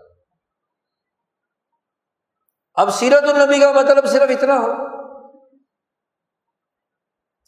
اب 2.73 2.89
سیرت 2.89 3.23
النبی 3.23 3.59
کا 3.59 3.71
مطلب 3.71 4.05
صرف 4.05 4.29
اتنا 4.29 4.53
ہو 4.53 4.71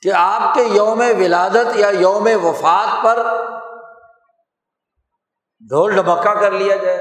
کہ 0.01 0.11
آپ 0.15 0.55
کے 0.55 0.63
یوم 0.63 0.99
ولادت 0.99 1.75
یا 1.75 1.89
یوم 1.89 2.27
وفات 2.43 3.03
پر 3.03 3.27
ڈھول 5.59 5.95
ڈبکا 5.95 6.33
کر 6.33 6.51
لیا 6.51 6.75
جائے۔ 6.75 6.97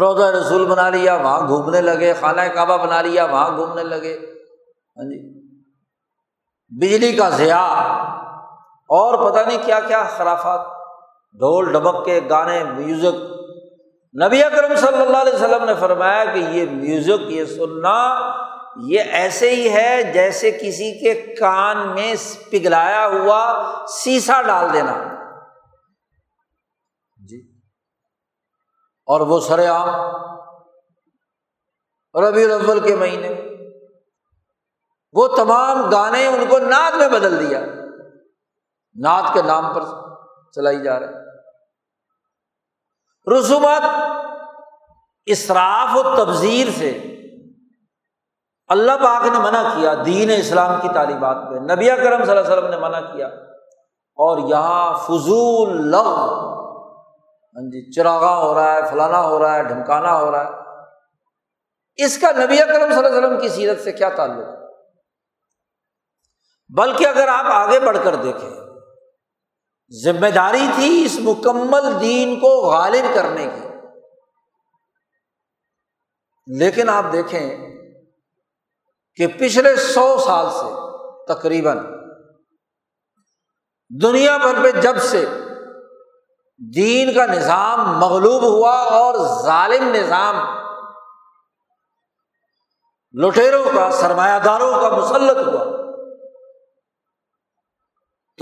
روزہ 0.00 0.24
رسول 0.24 0.66
بنا 0.66 0.90
لیا، 0.90 1.14
وہاں 1.14 1.48
گھومنے 1.48 1.80
لگے، 1.80 2.14
خانہ 2.20 2.40
کعبہ 2.40 2.76
بنا 2.76 3.02
لیا، 3.02 3.24
وہاں 3.24 3.56
گھومنے 3.56 3.82
لگے۔ 3.82 4.14
ہاں 4.96 5.10
جی۔ 5.10 5.41
بجلی 6.80 7.12
کا 7.12 7.28
ضیاع 7.28 7.74
اور 8.82 9.30
پتہ 9.30 9.48
نہیں 9.48 9.58
کیا 9.64 9.80
کیا 9.80 10.02
خرافات، 10.02 10.60
ڈھول 11.32 11.72
ڈبک 11.72 12.04
کے 12.04 12.20
گانے 12.30 12.64
میوزک 12.64 13.14
نبی 14.24 14.44
اکرم 14.44 14.76
صلی 14.76 15.02
اللہ 15.02 15.16
علیہ 15.16 15.34
وسلم 15.34 15.64
نے 15.64 15.74
فرمایا 15.74 16.24
کہ 16.24 16.38
یہ 16.38 16.66
میوزک 16.70 17.30
یہ 17.30 17.44
سننا، 17.44 18.32
یہ 18.76 19.00
ایسے 19.00 19.50
ہی 19.50 19.72
ہے 19.72 20.02
جیسے 20.02 20.50
کسی 20.50 21.00
کے 21.00 21.34
کان 21.34 21.94
میں 21.94 22.14
پگھلایا 22.50 23.06
ہوا 23.06 23.62
سیسا 23.88 24.42
ڈال 24.42 24.72
دینا۔ 24.72 24.94
جی۔ 27.28 27.40
اور 29.06 29.20
وہ 29.20 29.40
سر 29.40 29.70
عام 29.70 29.88
ربی 32.24 32.44
الاول 32.44 32.80
کے 32.80 32.96
مہینے۔ 32.96 33.41
وہ 35.12 35.28
تمام 35.28 35.90
گانے 35.90 36.26
ان 36.26 36.44
کو 36.48 36.58
نعت 36.58 36.96
میں 36.96 37.08
بدل 37.08 37.48
دیا۔ 37.48 37.60
نعت 39.00 39.34
کے 39.34 39.42
نام 39.42 39.74
پر 39.74 39.82
چلائی 40.52 40.82
جا 40.82 41.00
رہی۔ 41.00 41.06
رسومات 43.38 43.82
اسراف 45.26 45.96
و 45.96 46.16
تبزیر 46.16 46.68
سے 46.78 46.90
اللہ 48.66 48.92
پاک 48.92 49.26
نے 49.26 49.38
منع 49.38 49.62
کیا، 49.76 49.94
دین 50.06 50.30
اسلام 50.36 50.80
کی 50.80 50.88
تعلیمات 50.94 51.36
پہ۔ 51.50 51.54
نبی 51.54 51.86
کرم 51.86 52.24
صلی 52.24 52.36
اللہ 52.36 52.40
علیہ 52.40 52.52
وسلم 52.52 52.66
نے 52.66 52.76
منع 52.76 53.00
کیا۔ 53.00 53.26
اور 54.14 54.38
یہاں 54.38 54.94
فضول 54.98 55.86
لغ 55.90 56.06
ہاں 56.06 57.70
جی 57.70 57.92
چراغاں 57.92 58.36
ہو 58.36 58.54
رہا 58.54 58.72
ہے، 58.72 58.80
فلانا 58.90 59.20
ہو 59.20 59.38
رہا 59.38 59.54
ہے، 59.54 59.62
ڈھمکانا 59.62 60.18
ہو 60.18 60.30
رہا 60.30 60.44
ہے۔ 60.44 60.50
اس 62.04 62.18
کا 62.18 62.30
نبی 62.32 62.56
کرم 62.56 62.74
صلی 62.74 62.82
اللہ 62.82 63.08
علیہ 63.08 63.18
وسلم 63.18 63.40
کی 63.40 63.48
سیرت 63.48 63.80
سے 63.80 63.92
کیا 63.92 64.08
تعلق؟ 64.08 64.46
ہے 64.46 64.61
بلکہ 66.76 67.06
اگر 67.06 67.28
آپ 67.28 67.44
آگے 67.44 67.80
بڑھ 67.80 67.98
کر 68.04 68.14
دیکھیں، 68.14 68.50
ذمہ 70.04 70.26
داری 70.26 70.66
تھی 70.74 71.02
اس 71.04 71.16
مکمل 71.20 72.00
دین 72.00 72.40
کو 72.40 72.48
غالب 72.48 73.14
کرنے 73.14 73.46
کی۔ 73.54 73.68
لیکن 76.46 76.88
آپ 76.88 77.04
دیکھیں 77.12 77.76
کہ 79.14 79.26
پچھلے 79.26 79.76
سو 79.76 80.18
سال 80.18 80.46
سے 80.50 80.74
تقریباً 81.34 81.78
دنیا 84.02 84.36
بھر 84.36 84.62
پہ 84.62 84.80
جب 84.80 85.02
سے 85.02 85.26
دین 86.74 87.14
کا 87.14 87.26
نظام 87.26 87.98
مغلوب 87.98 88.42
ہوا 88.42 88.76
اور 88.76 89.42
ظالم 89.42 89.88
نظام 89.88 90.36
لٹیروں 93.20 93.64
کا، 93.74 93.90
سرمایہ 93.90 94.38
داروں 94.38 94.72
کا 94.80 94.96
مسلط 94.96 95.48
ہوا 95.48 95.91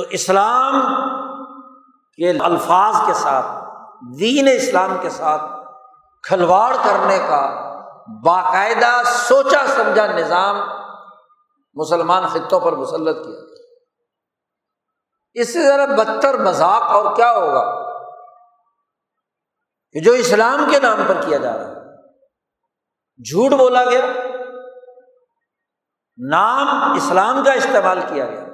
تو 0.00 0.06
اسلام 0.10 0.74
کے 2.16 2.30
الفاظ 2.30 2.94
کے 3.06 3.14
ساتھ، 3.14 3.46
دین 4.18 4.48
اسلام 4.54 4.96
کے 5.00 5.10
ساتھ 5.10 5.42
کھلواڑ 6.22 6.76
کرنے 6.84 7.18
کا 7.18 7.42
باقاعدہ 8.24 9.02
سوچا 9.04 9.66
سمجھا 9.66 10.06
نظام 10.06 10.56
مسلمان 11.74 12.26
خطوں 12.26 12.60
پر 12.60 12.72
مسلط 12.72 13.26
کیا 13.26 13.40
اس 15.34 15.52
سے 15.52 15.62
ذرا 15.62 15.84
بدتر 15.84 16.38
مذاق 16.38 16.82
اور 16.82 17.16
کیا 17.16 17.32
ہوگا 17.32 17.92
کہ 19.92 20.00
جو 20.00 20.12
اسلام 20.12 20.70
کے 20.70 20.80
نام 20.80 20.98
پر 21.06 21.22
کیا 21.22 21.38
جا 21.38 21.58
رہا 21.58 21.66
ہے۔ 21.66 21.74
جھوٹ 23.18 23.52
بولا 23.52 23.84
گیا، 23.84 24.06
نام 26.30 26.92
اسلام 26.92 27.44
کا 27.44 27.52
استعمال 27.52 28.00
کیا 28.08 28.26
گیا۔ 28.26 28.49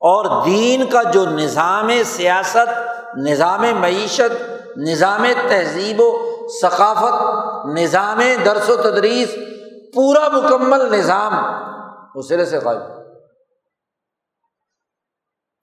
اور 0.00 0.44
دین 0.44 0.90
کا 0.90 1.02
جو 1.02 1.24
نظام 1.24 1.90
سیاست، 2.04 2.98
نظام 3.16 3.60
معیشت، 3.60 4.52
نظام 4.76 5.24
تہذیب 5.48 6.00
و 6.00 6.36
ثقافت، 6.62 7.22
نظام 7.66 8.20
درس 8.44 8.70
و 8.70 8.76
تدریس، 8.76 9.34
پورا 9.94 10.28
مکمل 10.28 10.98
نظام 10.98 11.32
اس 12.14 12.28
سرے 12.28 12.44
سے 12.44 12.58
غائب۔ 12.58 12.80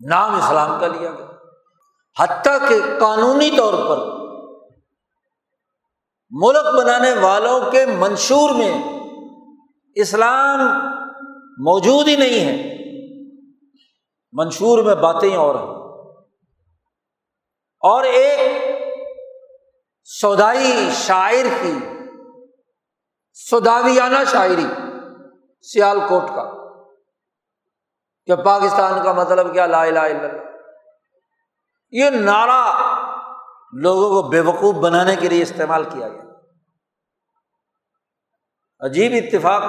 نام 0.08 0.36
اسلام 0.36 0.80
کا 0.80 0.88
لیا 0.88 1.12
گیا۔ 1.12 1.26
حتیٰ 2.20 2.70
کہ 2.70 2.80
قانونی 3.00 3.52
طور 3.58 3.74
پر 3.74 4.22
ملک 6.32 6.76
بنانے 6.76 7.14
والوں 7.14 7.72
کے 7.72 7.86
منشور 7.86 8.50
میں 8.50 8.84
اسلام 9.96 10.60
موجود 11.58 12.08
ہی 12.08 12.16
نہیں 12.16 12.46
ہے۔ 12.46 12.81
منشور 14.32 14.84
میں 14.84 14.96
باتیں 14.96 15.36
اور 15.36 15.56
ہیں۔ 15.56 15.82
اور 17.80 18.04
ایک 18.04 18.52
سودائی 20.04 20.90
شاعر 20.94 21.46
کی 21.62 21.80
سوداویانہ 23.34 24.18
شاعری 24.32 24.66
سیال 25.62 26.00
کوٹ 26.10 26.24
کا، 26.28 26.54
کہ 28.26 28.36
پاکستان 28.36 29.04
کا 29.04 29.14
مطلب 29.14 29.54
کیا؟ 29.54 29.66
لا 29.66 29.82
الہ 29.82 30.00
الا 30.00 30.28
اللہ۔ 30.28 30.42
یہ 31.92 32.10
نعرہ 32.10 32.92
لوگوں 33.74 34.22
کو 34.22 34.28
بے 34.28 34.40
وقوف 34.40 34.76
بنانے 34.76 35.16
کے 35.16 35.30
لیے 35.30 35.42
استعمال 35.42 35.84
کیا 35.84 36.08
گیا۔ 36.08 36.22
عجیب 38.80 39.12
اتفاق، 39.16 39.64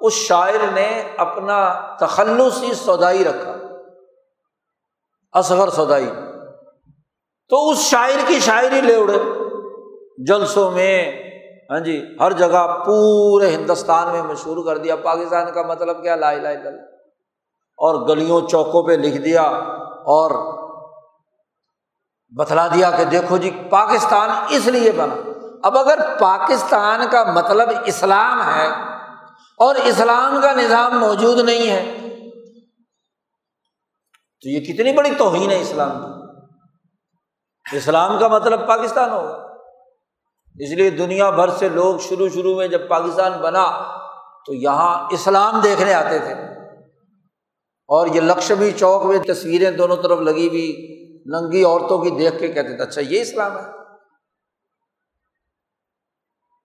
اس 0.00 0.12
شاعر 0.12 0.72
نے 0.72 1.14
اپنا 1.16 1.80
تخلصی 1.96 2.74
سودائی 2.74 3.24
رکھا۔ 3.24 3.53
اصغر 5.34 5.68
سودائی 5.68 6.10
تو 7.48 7.70
اس 7.70 7.78
شاعر 7.78 8.18
کی 8.26 8.40
شاعری 8.40 8.80
لے 8.80 8.96
اڑے۔ 8.96 9.18
جلسوں 10.26 10.70
میں 10.70 11.24
ہاں 11.70 11.80
جی 11.80 12.16
ہر 12.20 12.32
جگہ 12.32 12.82
پورے 12.86 13.50
ہندوستان 13.50 14.12
میں 14.12 14.22
مشہور 14.22 14.64
کر 14.66 14.78
دیا۔ 14.78 14.96
پاکستان 14.96 15.52
کا 15.54 15.62
مطلب 15.62 16.02
کیا؟ 16.02 16.16
لا 16.16 16.30
الہ 16.30 16.48
الا 16.48 16.68
اللہ۔ 16.68 16.80
اور 17.78 18.08
گلیوں 18.08 18.40
چوکوں 18.48 18.82
پہ 18.82 18.92
لکھ 18.92 19.16
دیا 19.16 19.42
اور 20.06 20.30
بتلا 22.38 22.66
دیا 22.66 22.90
کہ 22.90 23.04
دیکھو 23.04 23.36
جی 23.36 23.50
پاکستان 23.70 24.30
اس 24.48 24.66
لیے 24.66 24.92
بنا۔ 24.92 25.14
اب 25.62 25.78
اگر 25.78 25.98
پاکستان 26.20 27.00
کا 27.10 27.24
مطلب 27.24 27.68
اسلام 27.84 28.42
ہے 28.54 28.68
اور 29.58 29.74
اسلام 29.74 30.40
کا 30.42 30.52
نظام 30.52 31.00
موجود 31.00 31.38
نہیں 31.38 31.70
ہے 31.70 32.03
تو 34.44 34.50
یہ 34.50 34.60
کتنی 34.60 34.92
بڑی 34.92 35.10
توہین 35.18 35.50
ہے 35.50 35.60
اسلام 35.60 35.90
کی؟ 35.90 37.76
اسلام 37.76 38.18
کا 38.18 38.28
مطلب 38.28 38.68
پاکستان 38.68 39.10
ہوگا۔ 39.10 39.46
اس 40.58 40.70
لیے 40.70 40.90
دنیا 40.90 41.30
بھر 41.30 41.48
سے 41.48 41.68
لوگ 41.68 41.98
شروع 41.98 42.28
شروع 42.28 42.56
میں 42.56 42.68
جب 42.68 42.88
پاکستان 42.88 43.32
بنا 43.32 43.96
تو 44.46 44.54
یہاں 44.54 45.08
اسلام 45.10 45.60
دیکھنے 45.60 45.94
آتے 45.94 46.18
تھے۔ 46.18 46.32
اور 47.88 48.06
یہ 48.06 48.20
لکشمی 48.20 48.70
چوک 48.70 49.04
میں 49.04 49.34
تصویریں 49.34 49.70
دونوں 49.70 49.96
طرف 49.96 50.18
لگی 50.18 50.48
ہوئی، 50.48 50.72
ننگی 51.26 51.64
عورتوں 51.64 51.98
کی 51.98 52.10
دیکھ 52.10 52.38
کے 52.38 52.48
کہتے 52.48 52.76
تھے 52.76 52.82
اچھا 52.82 53.00
یہ 53.00 53.20
اسلام 53.20 53.58
ہے۔ 53.58 53.64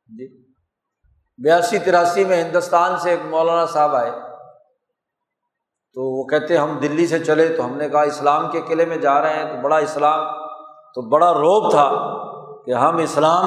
جی۔ 0.05 0.53
بیاسی 1.43 1.79
تراسی 1.79 2.25
میں 2.25 2.43
ہندوستان 2.43 2.99
سے 2.99 3.09
ایک 3.09 3.19
مولانا 3.25 3.65
صاحب 3.65 3.95
آئے۔ 3.95 4.28
تو 5.93 6.19
وہ 6.19 6.23
کہتے 6.23 6.57
ہم 6.57 6.79
دلی 6.79 7.07
سے 7.07 7.19
چلے 7.19 7.49
تو 7.49 7.65
ہم 7.65 7.77
نے 7.77 7.89
کہا 7.89 8.01
اسلام 8.01 8.51
کے 8.51 8.61
قلعے 8.67 8.85
میں 8.85 8.97
جا 8.97 9.21
رہے 9.21 9.33
ہیں 9.33 9.45
تو 9.45 9.61
بڑا 9.61 9.77
اسلام، 9.77 10.27
تو 10.95 11.09
بڑا 11.09 11.33
روب 11.33 11.71
تھا 11.71 11.89
کہ 12.65 12.71
ہم 12.71 12.97
اسلام 12.97 13.45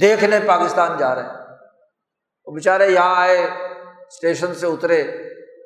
دیکھنے 0.00 0.38
پاکستان 0.46 0.96
جا 0.98 1.14
رہے 1.14 1.22
ہیں۔ 1.22 1.30
وہ 2.46 2.52
بیچارے 2.54 2.88
یہاں 2.88 3.14
آئے، 3.16 3.38
اسٹیشن 4.08 4.54
سے 4.54 4.66
اترے 4.66 5.02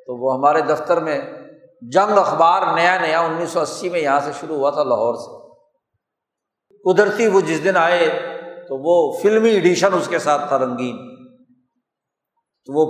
تو 0.05 0.15
وہ 0.17 0.33
ہمارے 0.33 0.61
دفتر 0.61 0.99
میں 0.99 1.21
جنگ 1.81 2.17
اخبار 2.17 2.61
نیا 2.75 2.99
نیا 2.99 3.19
انیس 3.19 3.49
سو 3.49 3.59
اسی 3.59 3.89
میں 3.89 3.99
یہاں 3.99 4.19
سے 4.19 4.31
شروع 4.39 4.55
ہوا 4.55 4.69
تھا 4.69 4.83
لاہور 4.83 5.15
سے۔ 5.15 5.43
قدرتی 6.93 7.27
وہ 7.27 7.41
جس 7.41 7.63
دن 7.63 7.77
آئے 7.77 8.09
تو 8.69 8.77
وہ 8.77 9.19
فلمی 9.21 9.49
ایڈیشن 9.49 9.93
اس 9.93 10.07
کے 10.07 10.19
ساتھ 10.19 10.47
تھا 10.47 10.59
رنگین۔ 10.59 10.97
تو 12.65 12.73
وہ 12.73 12.85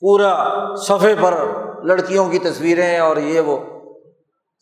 پورا 0.00 0.46
صفحے 0.76 1.14
پر 1.20 1.65
لڑکیوں 1.86 2.30
کی 2.30 2.38
تصویریں 2.38 2.98
اور 2.98 3.16
یہ 3.16 3.40
وہ 3.40 3.58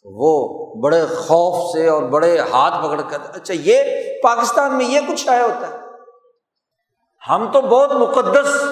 وہ 0.05 0.75
بڑے 0.75 1.07
خوف 1.07 1.73
سے 1.73 1.89
اور 1.89 2.03
بڑے 2.03 2.39
ہاتھ 2.39 2.75
پکڑ 2.85 3.01
کر 3.11 3.19
اچھا 3.35 3.55
یہ 3.57 3.83
پاکستان 4.23 4.75
میں 4.75 4.87
یہ 4.87 5.01
کچھ 5.09 5.29
آیا 5.29 5.45
ہوتا 5.45 5.69
ہے؟ 5.69 5.77
ہم 7.31 7.53
تو 7.53 7.61
بہت 7.61 7.93
مقدس 7.93 8.65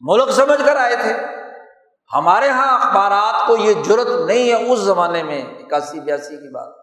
ملک 0.00 0.30
سمجھ 0.30 0.66
کر 0.66 0.76
آئے 0.76 0.96
تھے۔ 0.96 1.12
ہمارے 2.12 2.46
یہاں 2.46 2.78
اخبارات 2.78 3.46
کو 3.46 3.56
یہ 3.56 3.74
ضرورت 3.84 4.26
نہیں 4.26 4.48
ہے 4.48 4.72
اس 4.72 4.78
زمانے 4.78 5.22
میں، 5.22 5.42
اکاسی، 5.42 6.00
بیاسی 6.00 6.36
کی 6.36 6.50
بات۔ 6.50 6.74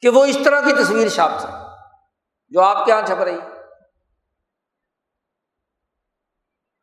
کہ 0.00 0.08
وہ 0.08 0.24
اس 0.24 0.36
طرح 0.44 0.60
کی 0.60 0.84
تصویر 0.84 1.08
چھاپ 1.08 1.30
سکے، 1.38 1.64
جو 2.48 2.60
آپ 2.60 2.86
کے 2.86 2.92
یہاں 2.92 3.02
چھپ 3.06 3.22
رہی۔ 3.22 3.34
ہے 3.34 3.59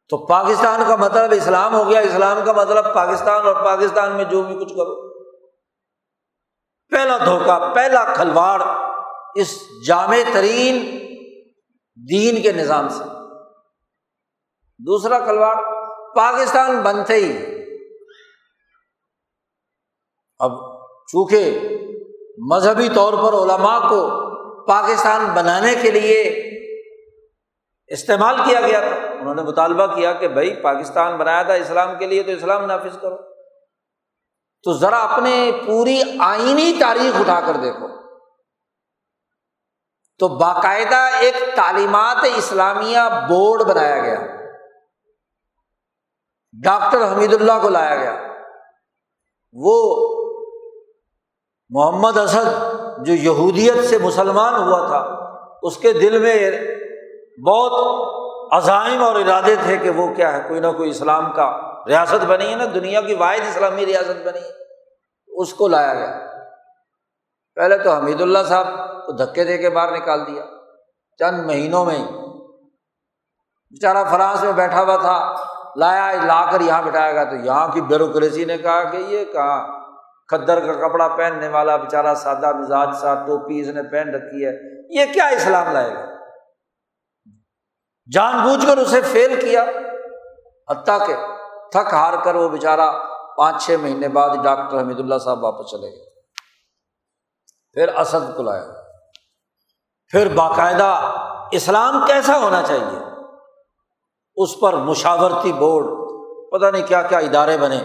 تو 0.09 0.25
پاکستان 0.25 0.83
کا 0.87 0.95
مطلب 0.95 1.31
اسلام 1.31 1.75
ہو 1.75 1.89
گیا۔ 1.89 1.99
اسلام 1.99 2.39
کا 2.45 2.53
مطلب 2.53 2.93
پاکستان 2.93 3.47
اور 3.47 3.65
پاکستان 3.65 4.15
میں 4.15 4.23
جو 4.23 4.41
بھی 4.41 4.55
کچھ 4.55 4.73
کرو۔ 4.73 5.07
پہلا 6.89 7.17
دھوکا 7.17 7.71
پہلا 7.75 8.13
کھلواڑ 8.13 8.63
اس 9.35 9.61
جامع 9.87 10.17
ترین 10.33 10.97
دین 12.09 12.41
کے 12.41 12.51
نظام 12.51 12.89
سے۔ 12.89 13.03
دوسرا 14.79 15.19
کھلواڑ، 15.19 15.55
پاکستان 16.15 16.81
بنتے 16.81 17.13
ہی۔ 17.13 17.57
اب 20.39 20.51
چونکہ 21.07 21.59
مذہبی 22.51 22.89
طور 22.95 23.13
پر 23.13 23.33
علماء 23.33 23.89
کو 23.89 24.27
پاکستان 24.65 25.25
بنانے 25.25 25.75
کے 25.81 25.91
لیے 25.91 26.21
استعمال 27.87 28.35
کیا 28.45 28.61
گیا 28.61 28.79
تھا 28.79 29.06
انہوں 29.19 29.35
نے 29.35 29.41
مطالبہ 29.41 29.95
کیا 29.95 30.13
کہ 30.13 30.27
بھائی 30.27 30.55
پاکستان 30.55 31.17
بنایا 31.17 31.43
تھا 31.43 31.53
اسلام 31.53 31.97
کے 31.97 32.05
لیے 32.05 32.23
تو 32.23 32.31
اسلام 32.31 32.65
نافذ 32.65 32.99
کرو۔ 33.01 33.15
تو 34.63 34.73
ذرا 34.73 34.99
اپنے 34.99 35.51
پوری 35.67 36.01
آئینی 36.19 36.73
تاریخ 36.79 37.19
اٹھا 37.19 37.39
کر 37.47 37.57
دیکھو۔ 37.57 37.87
تو 40.19 40.27
باقاعدہ 40.27 40.95
ایک 40.95 41.35
تعلیمات 41.55 42.17
اسلامیہ 42.35 42.99
بورڈ 43.29 43.61
بنایا 43.61 43.99
گیا۔ 43.99 44.19
ڈاکٹر 46.63 47.13
حمید 47.13 47.33
اللہ 47.33 47.51
کو 47.61 47.69
لایا 47.69 47.95
گیا۔ 47.95 48.27
وہ 49.53 50.07
محمد 51.69 52.17
اسد 52.17 52.77
جو 53.05 53.13
یہودیت 53.13 53.85
سے 53.85 53.97
مسلمان 53.97 54.55
ہوا 54.55 54.87
تھا، 54.87 55.27
اس 55.63 55.77
کے 55.77 55.93
دل 55.93 56.19
میں 56.19 56.51
بہت 57.47 57.71
عزائم 58.51 59.03
اور 59.03 59.15
ارادے 59.15 59.55
تھے 59.63 59.77
کہ 59.77 59.89
وہ 59.89 60.13
کیا 60.13 60.33
ہے، 60.33 60.41
کوئی 60.47 60.59
نہ 60.59 60.67
کوئی 60.67 60.89
اسلام 60.89 61.31
کا 61.31 61.57
ریاست 61.87 62.25
بنی 62.25 62.51
ہے 62.51 62.55
نا، 62.55 62.65
دنیا 62.75 63.01
کی 63.01 63.13
واحد 63.13 63.39
اسلامی 63.39 63.85
ریاست 63.85 64.27
بنی 64.27 64.39
ہے۔ 64.39 64.49
اس 65.27 65.53
کو 65.53 65.67
لایا 65.67 65.93
گیا۔ 65.93 66.19
پہلے 67.55 67.77
تو 67.77 67.91
حمید 67.91 68.21
اللہ 68.21 68.39
صاحب 68.47 68.67
کو 69.05 69.11
دھکے 69.11 69.43
دے 69.43 69.57
کے 69.57 69.69
باہر 69.69 69.91
نکال 69.91 70.27
دیا۔ 70.27 70.43
چند 71.19 71.45
مہینوں 71.45 71.85
میں 71.85 71.95
ہی۔ 71.95 72.03
بیچارہ 73.69 73.97
فرانس 74.11 74.43
میں 74.43 74.51
بیٹھا 74.51 74.81
ہوا 74.81 74.97
تھا۔ 74.97 75.33
لایا، 75.75 76.11
لا 76.23 76.51
کر 76.51 76.61
یہاں 76.61 76.81
بٹھایا 76.81 77.11
گا 77.11 77.23
تو 77.23 77.35
یہاں 77.35 77.67
کی 77.67 77.81
بیوروکریسی 77.81 78.45
نے 78.45 78.57
کہا 78.57 78.83
کہ 78.83 78.97
یہ 78.97 79.25
کہاں؟ 79.25 79.67
کھدر 80.27 80.59
کا 80.59 80.87
کپڑا 80.87 81.07
پہننے 81.07 81.47
والا 81.47 81.75
بےچارا 81.75 82.15
سادہ 82.15 82.53
مزاج 82.53 82.89
سا 83.01 83.13
ٹوپی 83.13 83.61
اس 83.61 83.67
نے 83.67 83.83
پہن 83.83 84.15
رکھی 84.15 84.45
ہے۔ 84.45 84.51
یہ 84.99 85.13
کیا 85.13 85.27
اسلام 85.27 85.71
لائے 85.71 85.93
گا؟ 85.93 86.16
جان 88.11 88.43
بوجھ 88.43 88.65
کر 88.65 88.77
اسے 88.77 89.01
فیل 89.01 89.39
کیا۔ 89.41 89.63
حتیٰ 90.71 91.07
کہ 91.07 91.15
تھک 91.71 91.93
ہار 91.93 92.13
کر 92.23 92.35
وہ 92.35 92.49
بےچارا 92.49 92.91
پانچ 93.37 93.65
چھ 93.65 93.75
مہینے 93.81 94.07
بعد 94.07 94.29
ڈاکٹر 94.43 94.81
حمید 94.81 94.99
اللہ 94.99 95.17
صاحب 95.17 95.43
واپس 95.43 95.71
چلے 95.71 95.87
گئے۔ 95.87 96.09
پھر 97.73 97.95
اسد 97.95 98.37
کو 98.37 98.43
لایا 98.43 98.63
پھر 100.11 100.33
باقاعدہ 100.33 101.11
اسلام 101.51 102.05
کیسا 102.07 102.37
ہونا 102.37 102.63
چاہیے؟ 102.63 102.99
اس 104.35 104.59
پر 104.59 104.73
مشاورتی 104.73 105.53
بورڈ، 105.53 105.85
پتہ 106.51 106.65
نہیں 106.65 106.87
کیا 106.87 107.01
کیا 107.01 107.17
ادارے 107.17 107.57
بنے۔ 107.57 107.83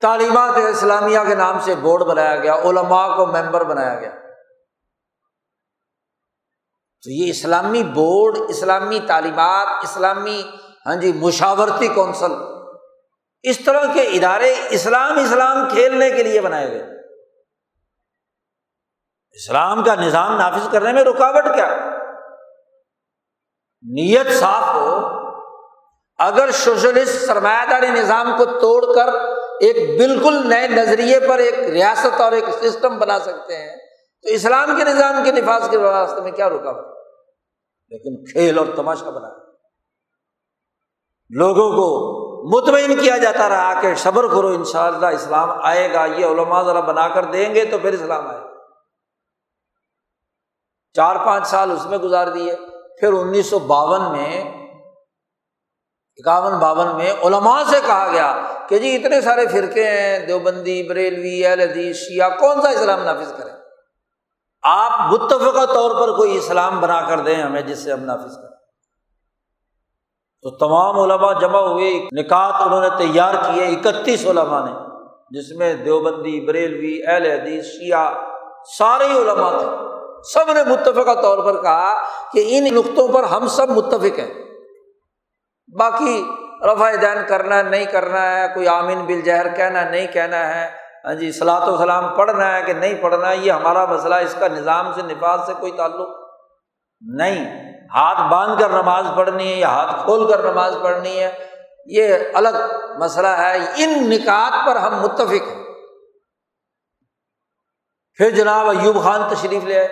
تعلیمات 0.00 0.58
اسلامیہ 0.68 1.18
کے 1.28 1.34
نام 1.34 1.58
سے 1.60 1.74
بورڈ 1.74 2.02
بنایا 2.02 2.36
گیا، 2.36 2.54
علماء 2.54 3.16
کو 3.16 3.26
ممبر 3.26 3.64
بنایا 3.64 4.00
گیا۔ 4.00 4.21
تو 7.04 7.10
یہ 7.10 7.30
اسلامی 7.30 7.82
بورڈ، 7.82 8.38
اسلامی 8.48 9.00
تعلیمات، 9.06 9.66
اسلامی 9.82 10.42
ہاں 10.86 10.96
جی 10.96 11.12
مشاورتی 11.12 11.88
کونسل، 11.88 12.32
اس 13.42 13.58
طرح 13.64 13.84
کے 13.94 14.02
ادارے 14.02 14.54
اسلام 14.70 15.18
اسلام 15.18 15.68
کھیلنے 15.68 16.10
کے 16.10 16.22
لیے 16.22 16.40
بنائے 16.40 16.70
گئے۔ 16.70 16.82
اسلام 19.30 19.84
کا 19.84 19.94
نظام 19.94 20.36
نافذ 20.36 20.68
کرنے 20.70 20.92
میں 20.92 21.04
رکاوٹ 21.04 21.44
کیا؟ 21.54 21.66
نیت 23.82 24.26
صاف 24.40 24.74
ہو۔ 24.74 24.98
اگر 26.18 26.50
سوشلسٹ 26.50 27.26
سرمایہ 27.26 27.70
داری 27.70 27.86
نظام 27.86 28.34
کو 28.38 28.44
توڑ 28.44 28.94
کر 28.94 29.08
ایک 29.60 29.98
بالکل 29.98 30.48
نئے 30.48 30.68
نظریے 30.68 31.20
پر 31.20 31.38
ایک 31.38 31.58
ریاست 31.58 32.20
اور 32.20 32.32
ایک 32.32 32.44
سسٹم 32.62 32.98
بنا 32.98 33.18
سکتے 33.18 33.56
ہیں، 33.56 33.76
تو 34.22 34.28
اسلام 34.28 34.76
کے 34.76 34.84
نظام 34.84 35.24
کے 35.24 35.32
نفاذ 35.32 35.70
کے 35.70 35.76
واسطے 35.76 36.20
میں 36.20 36.32
کیا 36.32 36.48
رکاوٹ؟ 36.48 36.91
لیکن 37.92 38.24
کھیل 38.24 38.58
اور 38.58 38.66
تماشا 38.76 39.10
بنا۔ 39.10 39.28
لوگوں 41.30 41.70
کو 41.70 42.12
مطمئن 42.56 42.98
کیا 42.98 43.18
جاتا 43.18 43.48
رہا 43.48 43.80
کہ 43.80 43.94
صبر 43.94 44.28
کرو 44.28 44.46
ان 44.46 44.64
شاء 44.64 44.86
اللہ 44.86 45.06
اسلام 45.06 45.50
آئے 45.50 45.92
گا۔ 45.92 46.04
یہ 46.04 46.26
علماء 46.26 46.62
ذرا 46.62 46.80
بنا 46.80 47.08
کر 47.08 47.24
دیں 47.24 47.54
گے 47.54 47.64
تو 47.64 47.78
پھر 47.78 47.92
اسلام 47.92 48.26
آئے۔ 48.26 48.40
گا 48.40 48.48
چار 50.92 51.16
پانچ 51.16 51.46
سال 51.46 51.70
اس 51.70 51.86
میں 51.86 51.98
گزار 51.98 52.26
دیے۔ 52.26 52.56
پھر 53.00 53.12
انیس 53.12 53.46
سو 53.46 53.58
باون 53.58 54.12
میں، 54.12 54.40
اکاون 56.16 56.58
باون 56.58 56.96
میں 56.96 57.12
علماء 57.12 57.62
سے 57.70 57.76
کہا 57.86 58.08
گیا 58.12 58.42
کہ 58.68 58.78
جی 58.78 58.96
اتنے 58.96 59.20
سارے 59.20 59.46
فرقے 59.46 59.90
ہیں، 59.90 60.26
دیوبندی، 60.26 60.88
بریلوی، 60.88 61.46
اہل 61.46 61.60
حدیث، 61.60 61.96
شیعہ، 61.96 62.30
کون 62.30 62.62
سا 62.62 62.68
اسلام 62.68 63.04
نافذ 63.04 63.32
کریں 63.38 63.61
آپ 64.62 65.12
متفقہ 65.12 65.66
طور 65.74 65.90
پر 66.00 66.16
کوئی 66.16 66.36
اسلام 66.36 66.80
بنا 66.80 67.00
کر 67.00 67.20
دیں، 67.20 67.42
ہمیں 67.42 67.62
جس 67.62 67.84
سے 67.84 67.92
ہم 67.92 68.04
نافذ 68.04 68.34
کریں۔ 68.36 68.52
تو 70.42 70.50
تمام 70.50 70.98
علماء 70.98 71.32
جمع 71.40 71.58
ہوئے، 71.58 71.92
نکات 72.20 72.54
انہوں 72.60 72.80
نے 72.80 72.88
تیار 72.98 73.34
کیے 73.34 73.66
اکتیس 73.66 74.26
علماء 74.26 74.64
نے، 74.64 74.72
جس 75.30 75.52
میں 75.56 75.74
دیوبندی، 75.74 76.46
بریلوی، 76.46 77.06
اہل 77.06 77.26
حدیث، 77.26 77.64
شیعہ، 77.64 78.14
سارے 78.78 79.04
علماء 79.04 79.58
تھے۔ 79.58 79.66
سب 80.34 80.52
نے 80.52 80.62
متفقہ 80.62 81.22
طور 81.22 81.44
پر 81.44 81.62
کہا 81.62 81.94
کہ 82.32 82.44
ان 82.46 82.74
نقطوں 82.74 83.08
پر 83.08 83.22
ہم 83.22 83.46
سب 83.46 83.68
متفق 83.68 84.18
ہیں۔ 84.18 84.34
باقی 85.78 86.24
رفا 86.62 86.90
دین 86.90 87.18
کرنا 87.28 87.58
ہے، 87.58 87.62
نہیں 87.62 87.84
کرنا 87.84 88.36
ہے، 88.36 88.46
کوئی 88.54 88.68
آمین 88.68 89.04
بل 89.04 89.20
جہر 89.20 89.54
کہنا 89.56 89.84
نہیں 89.84 90.06
کہنا 90.06 90.54
ہے 90.54 90.81
ہاں 91.04 91.14
جی 91.14 91.32
سلاۃ 91.32 91.68
و 91.68 91.76
سلام 91.76 92.14
پڑھنا 92.16 92.56
ہے 92.56 92.62
کہ 92.62 92.72
نہیں 92.72 93.02
پڑھنا 93.02 93.30
ہے، 93.30 93.36
یہ 93.36 93.52
ہمارا 93.52 93.84
مسئلہ 93.84 94.14
اس 94.14 94.34
کا 94.38 94.48
نظام 94.48 94.92
سے 94.94 95.02
نفاذ 95.02 95.46
سے 95.46 95.52
کوئی 95.60 95.72
تعلق 95.72 96.08
نہیں۔ 97.00 97.72
ہاتھ 97.94 98.32
باندھ 98.32 98.60
کر 98.60 98.68
نماز 98.68 99.06
پڑھنی 99.16 99.52
ہے 99.52 99.56
یا 99.56 99.68
ہاتھ 99.68 100.04
کھول 100.04 100.32
کر 100.32 100.52
نماز 100.52 100.74
پڑھنی 100.82 101.18
ہے، 101.18 101.32
یہ 101.86 102.14
الگ 102.34 102.48
مسئلہ 102.98 103.28
ہے۔ 103.28 103.58
ان 103.76 104.10
نکات 104.10 104.66
پر 104.66 104.76
ہم 104.76 105.02
متفق 105.02 105.48
ہیں۔ 105.48 105.64
پھر 108.14 108.30
جناب 108.30 108.68
ایوب 108.68 109.02
خان 109.04 109.20
تشریف 109.34 109.64
لے 109.64 109.78
آئے۔ 109.78 109.88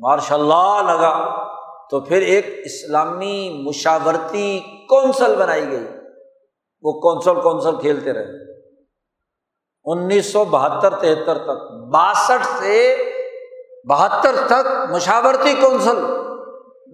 ماشاء 0.00 0.36
اللہ 0.36 0.92
لگا۔ 0.92 1.44
تو 1.90 2.00
پھر 2.00 2.22
ایک 2.22 2.46
اسلامی 2.64 3.64
مشاورتی 3.68 4.60
کونسل 4.88 5.36
بنائی 5.36 5.70
گئی۔ 5.70 5.86
وہ 6.82 6.92
کونسل 7.00 7.40
کونسل 7.40 7.80
کھیلتے 7.80 8.12
رہے۔ 8.12 8.53
انیس 9.86 10.32
سو 10.32 10.44
بہتر 10.44 10.94
تہتر 10.94 11.38
تک، 11.38 11.72
باسٹھ 11.92 12.46
سے 12.58 12.96
بہتر 13.88 14.36
تک 14.46 14.68
مشاورتی 14.90 15.54
کونسل۔ 15.60 15.98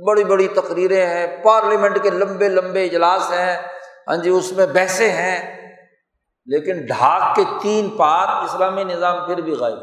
بڑی 0.06 0.24
بڑی 0.24 0.48
تقریریں 0.48 1.06
ہیں، 1.06 1.26
پارلیمنٹ 1.44 2.02
کے 2.02 2.10
لمبے 2.10 2.48
لمبے 2.48 2.84
اجلاس 2.84 3.30
ہیں 3.32 3.56
ہاں 4.08 4.16
جی 4.16 4.30
اس 4.30 4.52
میں 4.52 4.66
بحثیں 4.66 5.12
ہیں، 5.12 5.38
لیکن 6.46 6.86
ڈھاک 6.86 7.36
کے 7.36 7.42
تین 7.62 7.90
پار 7.96 8.28
اسلامی 8.44 8.84
نظام 8.84 9.26
پھر 9.26 9.40
بھی 9.40 9.52
غائب۔ 9.52 9.78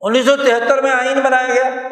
انیس 0.00 0.26
سو 0.26 0.36
تہتر 0.36 0.82
میں 0.82 0.90
آئین 0.90 1.20
بنایا 1.20 1.54
گیا۔ 1.54 1.88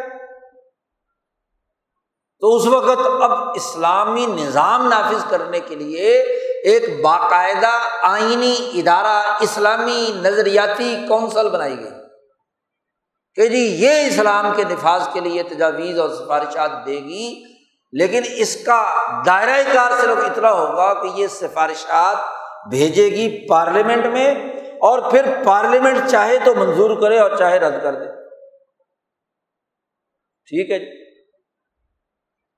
تو 2.42 2.56
اس 2.56 2.66
وقت 2.66 3.06
اب 3.20 3.32
اسلامی 3.54 4.26
نظام 4.26 4.88
نافذ 4.88 5.24
کرنے 5.30 5.60
کے 5.60 5.74
لیے 5.74 6.22
ایک 6.68 7.02
باقاعدہ 7.02 7.88
آئینی 8.02 8.70
ادارہ 8.74 9.38
اسلامی 9.40 10.12
نظریاتی 10.14 10.96
کونسل 11.08 11.48
بنائی 11.48 11.78
گئی۔ 11.78 11.90
کہ 13.34 13.46
جی 13.46 13.58
یہ 13.58 14.06
اسلام 14.06 14.52
کے 14.56 14.64
نفاذ 14.64 15.08
کے 15.12 15.20
لیے 15.20 15.42
تجاویز 15.42 15.98
اور 15.98 16.10
سفارشات 16.10 16.86
دے 16.86 16.96
گی، 16.96 17.44
لیکن 17.92 18.22
اس 18.36 18.64
کا 18.64 19.02
دائرۂ 19.26 19.72
کار 19.72 19.90
صرف 20.00 20.18
اتنا 20.18 20.52
ہوگا 20.52 21.02
کہ 21.02 21.08
یہ 21.14 21.26
سفارشات 21.26 22.16
بھیجے 22.70 23.04
گی 23.04 23.48
پارلیمنٹ 23.48 24.06
میں 24.06 24.34
اور 24.74 25.10
پھر 25.10 25.42
پارلیمنٹ 25.44 25.98
چاہے 26.10 26.38
تو 26.44 26.54
منظور 26.54 27.00
کرے 27.00 27.18
اور 27.18 27.36
چاہے 27.36 27.58
رد 27.58 27.82
کر 27.82 27.92
دے۔ 27.92 28.06
ٹھیک 30.48 30.70
ہے 30.70 30.78
جی۔ 30.78 31.08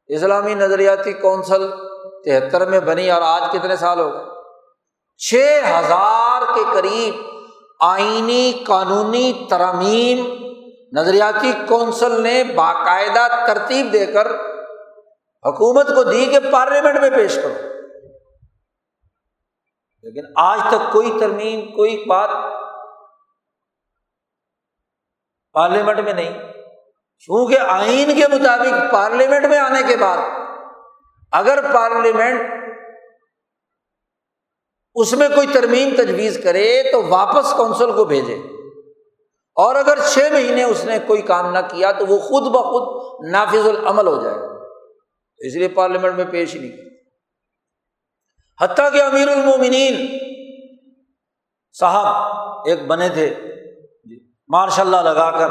اسلامی 0.07 0.55
نظریاتی 0.55 1.13
کونسل 1.13 1.90
تہتر 2.25 2.67
میں 2.67 2.81
بنی 2.81 3.11
اور 3.11 3.23
آج 3.23 3.43
کتنے 3.53 3.77
سال 3.77 4.01
ہو 4.01 4.13
گئے؟ 4.13 4.25
چھ 5.19 5.35
ہزار 5.65 6.55
کے 6.55 6.61
قریب 6.73 7.15
آئینی 7.81 8.65
قانونی 8.67 9.47
ترامیم 9.51 10.35
نظریاتی 10.93 11.53
کونسل 11.69 12.23
نے 12.23 12.45
باقاعدہ 12.45 13.47
ترتیب 13.47 13.93
دے 13.93 14.07
کر 14.07 14.27
حکومت 15.47 15.89
کو 15.89 16.03
دی 16.03 16.27
کہ 16.27 16.39
پارلیمنٹ 16.53 17.01
میں 17.01 17.11
پیش 17.11 17.35
کرو۔ 17.35 17.55
لیکن 20.03 20.33
آج 20.37 20.61
تک 20.71 20.93
کوئی 20.93 21.13
ترمیم، 21.21 21.73
کوئی 21.73 22.05
بات 22.09 22.31
پارلیمنٹ 25.53 25.99
میں 25.99 26.13
نہیں۔ 26.13 26.39
کیونکہ 27.25 27.59
آئین 27.59 28.21
کے 28.21 28.29
مطابق 28.29 28.93
پارلیمنٹ 28.93 29.47
میں 29.47 29.59
آنے 29.59 29.83
کے 29.89 29.97
بعد 29.97 30.19
اگر 31.33 31.73
پارلیمنٹ 31.75 32.41
اس 34.95 35.13
میں 35.13 35.29
کوئی 35.35 35.47
ترمیم 35.47 35.95
تجویز 35.97 36.41
کرے 36.45 36.83
تو 36.93 37.07
واپس 37.09 37.53
کونسل 37.53 37.93
کو 37.93 38.05
بھیجے۔ 38.05 38.35
اور 39.57 39.75
اگر 39.75 39.99
چھ 40.07 40.19
مہینے 40.33 40.65
اس 40.65 40.85
نے 40.85 40.99
کوئی 41.07 41.23
کام 41.23 41.53
نہ 41.53 41.59
کیا 41.71 41.93
تو 41.93 42.07
وہ 42.07 42.19
خود 42.19 42.43
بخود 42.43 43.25
نافذ 43.31 43.69
العمل 43.69 44.07
ہو 44.07 44.23
جائے۔ 44.23 44.37
اس 45.39 45.57
لیے 45.57 45.69
پارلیمنٹ 45.69 46.15
میں 46.15 46.25
پیش 46.31 46.55
نہیں 46.55 46.71
کیا 46.71 46.91
حتیٰ 48.65 48.93
کہ 48.93 49.03
امیر 49.03 49.29
المومنین 49.29 50.19
صاحب 51.79 52.07
ایک 52.67 52.87
بنے 52.87 53.09
تھے۔ 53.09 53.35
جی، 54.05 54.33
ماشاء 54.49 54.83
اللہ 54.83 54.97
لگا 54.97 55.31
کر 55.31 55.49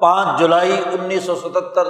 پانچ 0.00 0.38
جولائی 0.38 0.80
انیس 0.92 1.24
سو 1.24 1.36
ستہتر 1.36 1.86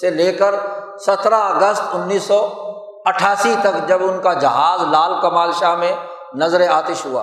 سے 0.00 0.10
لے 0.10 0.32
کر 0.32 0.54
سترہ 0.98 1.34
اگست 1.34 1.82
انیس 1.92 2.22
سو 2.22 2.67
اٹھاسی 3.08 3.54
تک 3.62 3.88
جب 3.88 4.02
ان 4.02 4.20
کا 4.22 4.32
جہاز 4.32 4.82
لال 4.82 5.20
کمال 5.22 5.52
شاہ 5.52 5.76
میں 5.76 5.92
نظر 6.34 6.68
آتش 6.68 7.04
ہوا۔ 7.04 7.22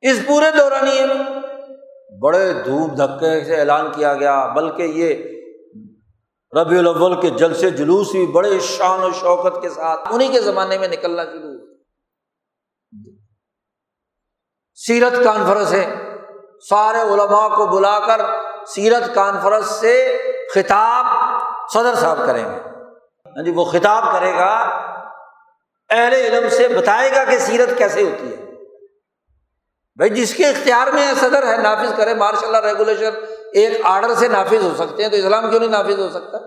اس 0.00 0.20
پورے 0.26 0.50
دوران 0.58 0.88
بڑے 2.22 2.52
دھوپ 2.52 2.96
دھکے 2.98 3.44
سے 3.44 3.56
اعلان 3.56 3.92
کیا 3.92 4.14
گیا، 4.14 4.46
بلکہ 4.46 4.82
یہ 4.82 5.14
ربیع 6.52 6.78
الاول 6.78 7.20
کے 7.20 7.30
جل 7.30 7.54
سے 7.54 7.70
جلوس 7.70 8.10
بھی 8.10 8.26
بڑے 8.26 8.58
شان 8.60 9.02
و 9.02 9.10
شوکت 9.12 9.62
کے 9.62 9.68
ساتھ 9.70 10.08
انہیں 10.10 10.32
کے 10.32 10.40
زمانے 10.40 10.78
میں 10.78 10.88
نکلنا 10.88 11.24
شروع 11.24 11.56
سیرت 14.74 15.12
کانفرنس 15.24 15.72
ہے۔ 15.72 15.84
سارے 16.68 17.00
علماء 17.00 17.48
کو 17.48 17.66
بلا 17.66 17.98
کر 18.06 18.20
سیرت 18.66 19.14
کانفرنس 19.14 19.66
سے 19.66 19.94
خطاب 20.54 21.06
صدر 21.72 21.94
صاحب 21.94 22.18
کریں 22.26 22.44
گے۔ 22.44 22.69
ہاں 23.36 23.44
جی 23.44 23.50
وہ 23.50 23.64
خطاب 23.64 24.04
کرے 24.12 24.32
گا، 24.32 24.52
اہل 25.90 26.12
علم 26.12 26.48
سے 26.48 26.68
بتائے 26.68 27.10
گا 27.12 27.24
کہ 27.24 27.38
سیرت 27.38 27.78
کیسے 27.78 28.02
ہوتی 28.02 28.30
ہے۔ 28.30 28.36
بھائی، 29.96 30.10
جس 30.10 30.34
کے 30.34 30.46
اختیار 30.46 30.86
میں 30.86 31.12
صدر 31.14 31.46
ہے، 31.46 31.56
نافذ 31.56 31.96
کرے 31.96 32.14
ماشاء 32.14 32.46
اللہ 32.46 32.56
ریگولیشن 32.56 33.10
ایک 33.54 33.80
آرڈر 33.84 34.14
سے 34.14 34.28
نافذ 34.28 34.64
ہو 34.64 34.74
سکتے 34.74 35.02
ہیں، 35.02 35.10
تو 35.10 35.16
اسلام 35.16 35.50
کیوں 35.50 35.60
نہیں 35.60 35.70
نافذ 35.70 36.00
ہو 36.00 36.10
سکتا؟ 36.10 36.38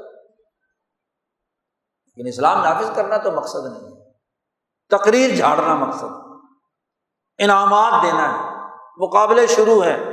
لیکن 2.15 2.27
اسلام 2.27 2.63
نافذ 2.63 2.95
کرنا 2.95 3.17
تو 3.17 3.31
مقصد 3.31 3.65
نہیں 3.65 3.91
ہے۔ 3.91 4.03
تقریر 4.89 5.35
جھاڑنا 5.35 5.75
مقصد 5.75 6.37
انعامات 7.37 8.03
دینا 8.03 8.33
ہے۔ 8.33 8.49
مقابلے 8.97 9.47
شروع 9.47 9.83
ہے 9.83 10.03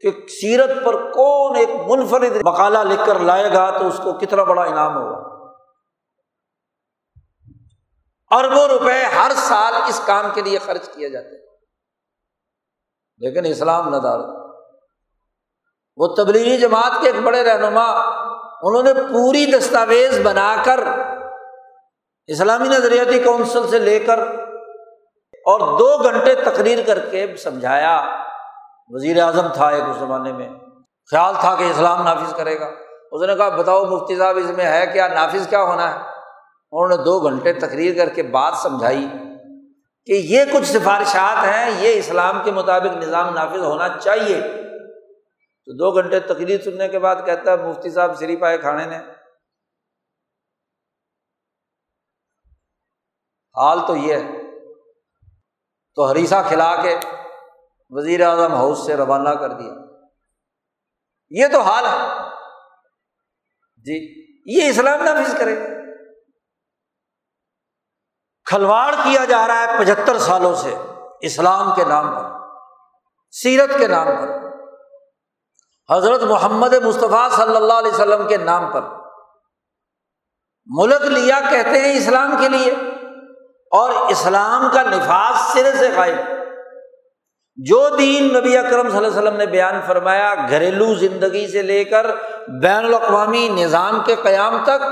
کہ 0.00 0.26
سیرت 0.28 0.70
پر 0.84 1.12
کون 1.12 1.56
ایک 1.56 1.68
منفرد 1.88 2.36
مقالہ 2.44 2.78
لکھ 2.78 3.06
کر 3.06 3.18
لائے 3.18 3.52
گا 3.52 3.78
تو 3.78 3.86
اس 3.86 4.00
کو 4.04 4.12
کتنا 4.12 4.42
بڑا 4.42 4.62
انعام 4.62 4.96
ہوگا۔ 4.96 5.33
اربوں 8.30 8.68
روپے 8.68 9.02
ہر 9.02 9.30
سال 9.34 9.74
اس 9.88 10.00
کام 10.06 10.24
کے 10.34 10.40
لیے 10.40 10.58
خرچ 10.58 10.88
کیے 10.94 11.08
جاتے 11.08 11.44
لیکن 13.18 13.44
اسلام 13.44 13.88
نہ 13.88 13.96
دار 13.96 14.18
وہ 15.96 16.14
تبلیغی 16.14 16.58
جماعت 16.58 16.92
کے 17.00 17.06
ایک 17.06 17.22
بڑے 17.22 17.44
رہنما، 17.44 17.84
انہوں 18.62 18.82
نے 18.82 18.94
پوری 18.94 19.46
دستاویز 19.46 20.20
بنا 20.22 20.56
کر 20.64 20.80
اسلامی 22.26 22.68
نظریاتی 22.68 23.18
کونسل 23.18 23.68
سے 23.68 23.78
لے 23.78 23.98
کر 23.98 24.18
اور 25.32 25.78
دو 25.78 26.02
گھنٹے 26.02 26.34
تقریر 26.34 26.78
کر 26.86 26.98
کے 27.10 27.36
سمجھایا۔ 27.36 28.04
وزیر 28.88 29.22
اعظم 29.22 29.48
تھا 29.48 29.68
ایک 29.68 29.84
اس 29.84 29.96
زمانے 29.96 30.32
میں۔ 30.32 30.48
خیال 31.10 31.34
تھا 31.40 31.54
کہ 31.54 31.64
اسلام 31.64 32.02
نافذ 32.02 32.34
کرے 32.34 32.60
گا۔ 32.60 32.66
اس 33.12 33.22
نے 33.22 33.36
کہا، 33.36 33.48
بتاؤ 33.48 33.84
مفتی 33.84 34.16
صاحب، 34.16 34.36
اس 34.36 34.50
میں 34.56 34.64
ہے 34.64 34.86
کیا؟ 34.86 35.08
نافذ 35.08 35.48
کیا 35.48 35.62
ہونا 35.62 35.94
ہے؟ 35.94 36.13
انہوں 36.76 36.98
نے 36.98 37.04
دو 37.04 37.20
گھنٹے 37.20 37.52
تقریر 37.52 37.96
کر 37.96 38.14
کے 38.14 38.22
بات 38.22 38.54
سمجھائی 38.62 39.06
کہ 40.06 40.12
یہ 40.12 40.44
کچھ 40.52 40.66
سفارشات 40.66 41.44
ہیں، 41.44 41.82
یہ 41.82 41.98
اسلام 41.98 42.42
کے 42.44 42.50
مطابق 42.50 42.96
نظام 42.96 43.34
نافذ 43.34 43.58
ہونا 43.58 43.88
چاہیے۔ 44.00 44.40
تو 45.64 45.76
دو 45.76 45.90
گھنٹے 45.90 46.20
تقریر 46.20 46.60
سننے 46.60 46.88
کے 46.88 46.98
بعد 46.98 47.16
کہتا 47.26 47.52
ہے، 47.52 47.56
مفتی 47.56 47.90
صاحب 47.90 48.18
شریف 48.18 48.42
آئے 48.42 48.58
کھانے 48.58 48.86
نے۔ 48.86 48.98
حال 53.56 53.78
تو 53.86 53.96
یہ 53.96 54.14
ہے۔ 54.14 54.22
تو 55.94 56.10
ہریسا 56.10 56.42
کھلا 56.42 56.82
کے 56.82 56.98
وزیر 57.90 58.26
اعظم 58.26 58.52
ہاؤس 58.52 58.86
سے 58.86 58.96
روانہ 58.96 59.28
کر 59.28 59.52
دیا۔ 59.52 59.72
یہ 61.30 61.46
تو 61.52 61.60
حال 61.60 61.84
ہے۔ 61.84 62.30
جی 63.76 64.26
یہ 64.46 64.68
اسلام 64.68 65.02
نافذ 65.02 65.38
کرے۔ 65.38 65.73
کھلواڑ 68.44 68.94
کیا 68.94 69.24
جا 69.24 69.46
رہا 69.46 69.60
ہے 69.60 69.78
پچہتر 69.78 70.18
سالوں 70.18 70.54
سے، 70.54 70.74
اسلام 71.20 71.74
کے 71.74 71.84
نام 71.84 72.14
پر، 72.14 72.24
سیرت 73.30 73.78
کے 73.78 73.86
نام 73.86 74.06
پر۔ 74.06 74.32
حضرت 75.94 76.22
محمد 76.22 76.74
مصطفیٰ 76.74 77.30
صلی 77.30 77.56
اللہ 77.56 77.72
علیہ 77.72 77.92
وسلم 77.92 78.26
کے 78.26 78.36
نام 78.36 78.70
پر۔ 78.72 78.80
ملک 80.66 81.02
لیا 81.02 81.40
کہتے 81.50 81.80
ہیں 81.80 81.96
اسلام 81.96 82.36
کے 82.40 82.48
لیے، 82.48 82.72
اور 83.70 83.90
اسلام 83.90 84.68
کا 84.72 84.82
نفاذ 84.82 85.34
سرے 85.52 85.72
سے 85.72 85.90
غائب۔ 85.96 86.16
جو 87.56 87.88
دین 87.98 88.34
نبی 88.34 88.56
اکرم 88.56 88.88
صلی 88.88 88.96
اللہ 88.96 89.08
علیہ 89.08 89.18
وسلم 89.18 89.36
نے 89.36 89.46
بیان 89.46 89.80
فرمایا، 89.86 90.34
گھریلو 90.34 90.94
زندگی 90.94 91.46
سے 91.48 91.62
لے 91.62 91.84
کر 91.84 92.06
بین 92.62 92.84
الاقوامی 92.84 93.48
نظام 93.48 94.00
کے 94.04 94.14
قیام 94.14 94.64
تک 94.64 94.82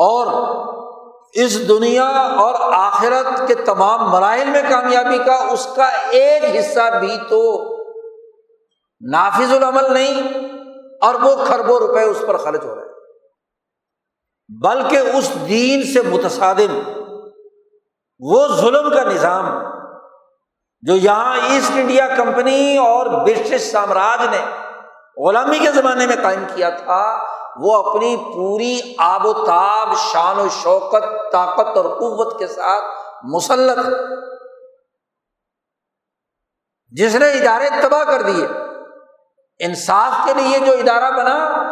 اور 0.00 0.26
اس 1.32 1.68
دنیا 1.68 2.08
اور 2.36 2.54
آخرت 2.72 3.48
کے 3.48 3.54
تمام 3.54 4.10
مراحل 4.10 4.46
میں 4.46 4.62
کامیابی 4.70 5.18
کا 5.18 5.34
اس 5.34 5.68
کا 5.76 5.86
ایک 6.10 6.44
حصہ 6.56 6.98
بھی 7.00 7.16
تو 7.28 7.40
نافذ 9.10 9.52
العمل 9.52 9.94
نہیں 9.94 10.48
اور 11.02 11.14
وہ 11.14 11.44
کھربوں 11.46 11.78
روپے 11.78 12.02
اس 12.02 12.22
پر 12.26 12.36
خرچ 12.36 12.64
ہو 12.64 12.74
رہے 12.74 12.88
بلکہ 14.62 14.96
اس 14.96 15.30
دین 15.48 15.82
سے 15.82 16.02
متصادم، 16.02 16.78
وہ 18.18 18.48
ظلم 18.48 18.90
کا 18.90 19.02
نظام 19.02 19.46
جو 20.82 20.94
یہاں 20.94 21.36
ایسٹ 21.48 21.70
انڈیا 21.70 22.06
کمپنی 22.16 22.76
اور 22.76 23.06
برٹش 23.06 23.70
سامراج 23.70 24.36
نے 24.36 24.40
غلامی 25.26 25.58
کے 25.58 25.72
زمانے 25.72 26.06
میں 26.06 26.16
قائم 26.22 26.44
کیا 26.54 26.70
تھا 26.70 27.02
وہ 27.56 27.74
اپنی 27.74 28.16
پوری 28.16 28.80
آب 28.98 29.26
و 29.26 29.32
تاب، 29.32 29.88
شان 30.12 30.38
و 30.38 30.48
شوکت، 30.48 31.32
طاقت 31.32 31.76
اور 31.76 31.84
قوت 31.84 32.38
کے 32.38 32.46
ساتھ 32.46 32.84
مسلط 33.22 33.86
جس 36.88 37.14
نے 37.14 37.30
ادارے 37.30 37.68
تباہ 37.82 38.04
کر 38.04 38.22
دیے، 38.22 38.46
انصاف 39.58 40.26
کے 40.26 40.34
لیے 40.34 40.58
جو 40.58 40.72
ادارہ 40.72 41.10
بنا، 41.10 41.62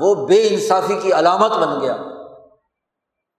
وہ 0.00 0.26
بے 0.26 0.48
انصافی 0.48 0.94
کی 0.94 1.12
علامت 1.12 1.52
بن 1.52 1.80
گیا۔ 1.80 1.96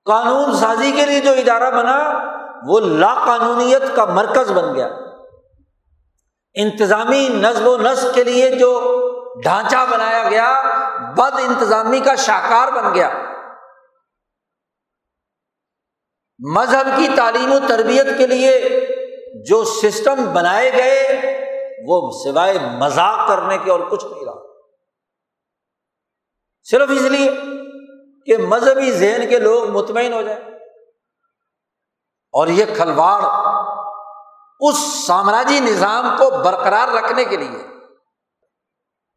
قانون 0.05 0.55
سازی 0.55 0.91
کے 0.91 1.05
لیے 1.05 1.19
جو 1.19 1.31
ادارہ 1.31 1.71
بنا، 1.71 2.29
وہ 2.67 2.79
لا 2.79 3.13
قانونیت 3.25 3.95
کا 3.95 4.05
مرکز 4.05 4.51
بن 4.51 4.75
گیا۔ 4.75 4.89
انتظامی 6.53 7.27
نظم 7.27 7.67
و 7.67 7.77
نسق 7.77 8.15
کے 8.15 8.23
لیے 8.23 8.49
جو 8.49 8.99
ڈھانچہ 9.43 9.77
بنایا 9.89 10.29
گیا 10.29 10.61
بد 11.17 11.39
انتظامی 11.39 11.99
کا 11.99 12.15
شاہکار 12.15 12.71
بن 12.71 12.93
گیا۔ 12.93 13.09
مذہب 16.53 16.85
کی 16.97 17.07
تعلیم 17.17 17.51
و 17.51 17.59
تربیت 17.67 18.05
کے 18.17 18.27
لیے 18.27 18.69
جو 19.49 19.63
سسٹم 19.63 20.33
بنائے 20.33 20.73
گئے، 20.73 21.21
وہ 21.87 22.11
سوائے 22.23 22.59
مذاق 22.59 23.27
کرنے 23.27 23.57
کے 23.57 23.71
اور 23.71 23.79
کچھ 23.79 24.05
نہیں 24.05 24.25
رہا۔ 24.25 24.41
صرف 26.63 26.89
اس 26.89 27.01
لیے 27.01 27.31
کہ 28.25 28.37
مذہبی 28.37 28.91
ذہن 28.91 29.29
کے 29.29 29.39
لوگ 29.39 29.69
مطمئن 29.69 30.13
ہو 30.13 30.21
جائیں۔ 30.21 30.49
اور 32.31 32.47
یہ 32.47 32.65
کھلواڑ 32.75 33.21
اس 34.59 35.07
سامراجی 35.07 35.59
نظام 35.59 36.17
کو 36.17 36.29
برقرار 36.29 36.87
رکھنے 36.87 37.25
کے 37.25 37.37
لیے 37.37 37.65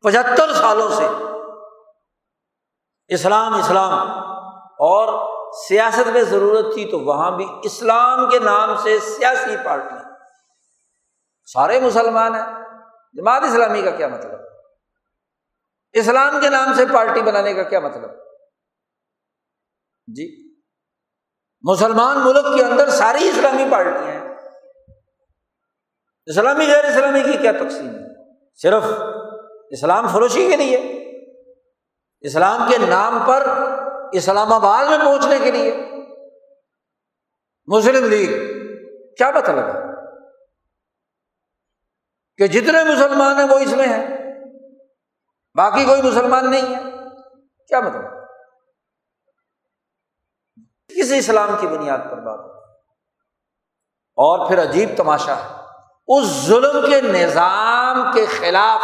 پچہتر 0.01 0.55
سالوں 0.55 0.90
سے 0.90 1.09
اسلام 3.12 3.54
اسلام۔ 3.54 4.10
اور 4.62 5.32
سیاست 5.68 6.08
میں 6.08 6.22
ضرورت 6.22 6.74
تھی 6.74 6.90
تو 6.90 7.00
وہاں 7.00 7.30
بھی 7.30 7.46
اسلام 7.62 8.30
کے 8.30 8.38
نام 8.38 8.76
سے 8.76 8.98
سیاسی 8.98 9.56
پارٹی۔ 9.64 9.94
سارے 11.52 11.80
مسلمان 11.80 12.34
ہیں۔ 12.34 12.46
جماعت 13.12 13.42
اسلامی 13.42 13.82
کا 13.82 13.90
کیا 13.90 14.08
مطلب؟ 14.08 14.40
اسلام 15.92 16.40
کے 16.40 16.48
نام 16.48 16.74
سے 16.74 16.84
پارٹی 16.92 17.22
بنانے 17.22 17.54
کا 17.54 17.62
کیا 17.62 17.80
مطلب؟ 17.80 18.10
جی۔ 20.06 20.54
مسلمان 21.62 22.18
ملک 22.24 22.44
کے 22.56 22.64
اندر 22.64 22.90
ساری 22.90 23.28
اسلامی 23.28 23.64
پارٹیاں 23.72 24.12
ہیں۔ 24.12 24.34
اسلامی 26.26 26.66
غیر 26.66 26.84
اسلامی 26.84 27.20
کی 27.20 27.38
کیا 27.38 27.52
تقسیم 27.52 27.88
ہے؟ 27.88 28.34
صرف 28.54 28.82
اسلام 29.70 30.08
فروشی 30.08 30.50
کے 30.50 30.56
لیے۔ 30.56 31.01
اسلام 32.22 32.70
کے 32.70 32.78
نام 32.78 33.18
پر 33.26 33.46
اسلام 34.12 34.52
آباد 34.52 34.84
میں 34.86 34.98
پہنچنے 34.98 35.38
کے 35.38 35.50
لیے۔ 35.50 35.84
مسلم 37.66 38.04
لیگ، 38.04 38.28
کیا 39.14 39.30
مطلب 39.30 39.58
ہے 39.58 39.72
کہ 42.36 42.47
جتنے 42.47 42.84
مسلمان 42.84 43.38
ہیں 43.38 43.48
وہ 43.48 43.59
اس 43.59 43.72
میں 43.72 43.86
ہیں، 43.86 44.06
باقی 45.55 45.84
کوئی 45.84 46.02
مسلمان 46.02 46.51
نہیں 46.51 46.74
ہے۔ 46.74 46.82
کیا 47.68 47.80
مطلب 47.80 48.05
کسی 50.88 51.18
اسلام 51.18 51.48
کی 51.60 51.66
بنیاد 51.66 51.98
پر 52.10 52.20
بات۔ 52.20 52.40
اور 54.16 54.48
پھر 54.48 54.62
عجیب 54.62 54.88
تماشا 54.97 55.36
ہے۔ 55.36 55.62
اس 56.06 56.26
ظلم 56.26 56.90
کے 56.90 57.01
نظام 57.01 58.12
کے 58.14 58.26
خلاف 58.26 58.80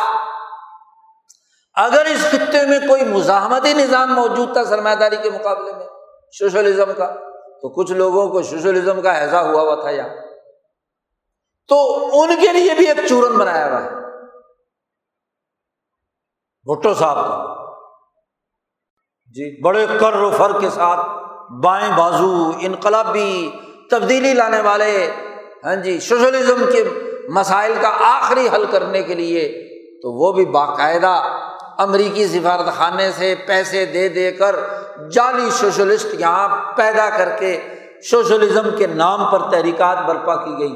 اگر 1.84 2.04
اس 2.04 2.30
خطے 2.30 2.66
میں 2.66 2.78
کوئی 2.88 3.04
مزاحمتی 3.04 3.72
نظام 3.72 4.14
موجود 4.14 4.52
تھا 4.52 4.64
سرمایہ 4.64 4.94
داری 4.94 5.16
کے 5.22 5.30
مقابلے 5.30 5.72
میں، 5.72 5.86
سوشلزم 6.38 6.92
کا، 6.96 7.06
تو 7.60 7.68
کچھ 7.68 7.92
لوگوں 7.92 8.28
کو 8.28 8.42
سوشلزم 8.42 9.00
کا 9.00 9.12
ایسا 9.12 9.42
ہوا 9.42 9.62
ہوا 9.62 9.74
تھا 9.74 9.90
یہاں۔ 9.90 10.08
تو 11.68 12.08
ان 12.22 12.28
کے 12.40 12.52
لیے 12.52 12.74
بھی 12.74 12.88
ایک 12.88 12.96
چورن 13.08 13.38
بنایا 13.38 13.70
ہوا 13.70 13.84
ہے۔ 13.84 13.90
بھٹو 16.64 16.94
صاحب 16.94 17.16
کا۔ 17.16 17.54
جی 19.26 19.62
بڑے 19.62 19.86
کر 20.00 20.14
و 20.14 20.30
فر 20.30 20.60
کے 20.60 20.70
ساتھ 20.70 21.06
بائیں 21.64 21.98
بازو 21.98 22.50
انقلابی 22.60 23.50
تبدیلی 23.90 24.34
لانے 24.34 24.60
والے 24.60 25.10
ہاں 25.64 25.76
جی 25.76 26.00
سوشلزم 26.00 26.64
کے 26.72 26.84
مسائل 27.28 27.74
کا 27.80 27.90
آخری 28.00 28.48
حل 28.54 28.64
کرنے 28.70 29.02
کے 29.02 29.14
لیے، 29.14 29.68
تو 30.02 30.12
وہ 30.12 30.32
بھی 30.32 30.44
باقاعدہ 30.44 31.37
امریکی 31.78 32.26
سفارت 32.26 32.74
خانے 32.76 33.12
سے 33.12 33.34
پیسے 33.46 33.86
دے 33.86 34.08
دے 34.08 34.32
کر 34.32 34.56
جعلی 35.12 35.50
سوشلسٹ 35.50 36.06
یہاں 36.20 36.72
پیدا 36.76 37.10
کر 37.10 37.36
کے 37.38 37.60
سوشلزم 38.10 38.76
کے 38.78 38.86
نام 38.86 39.30
پر 39.30 39.50
تحریکات 39.50 39.98
برپا 40.06 40.36
کی 40.36 40.58
گئی 40.58 40.72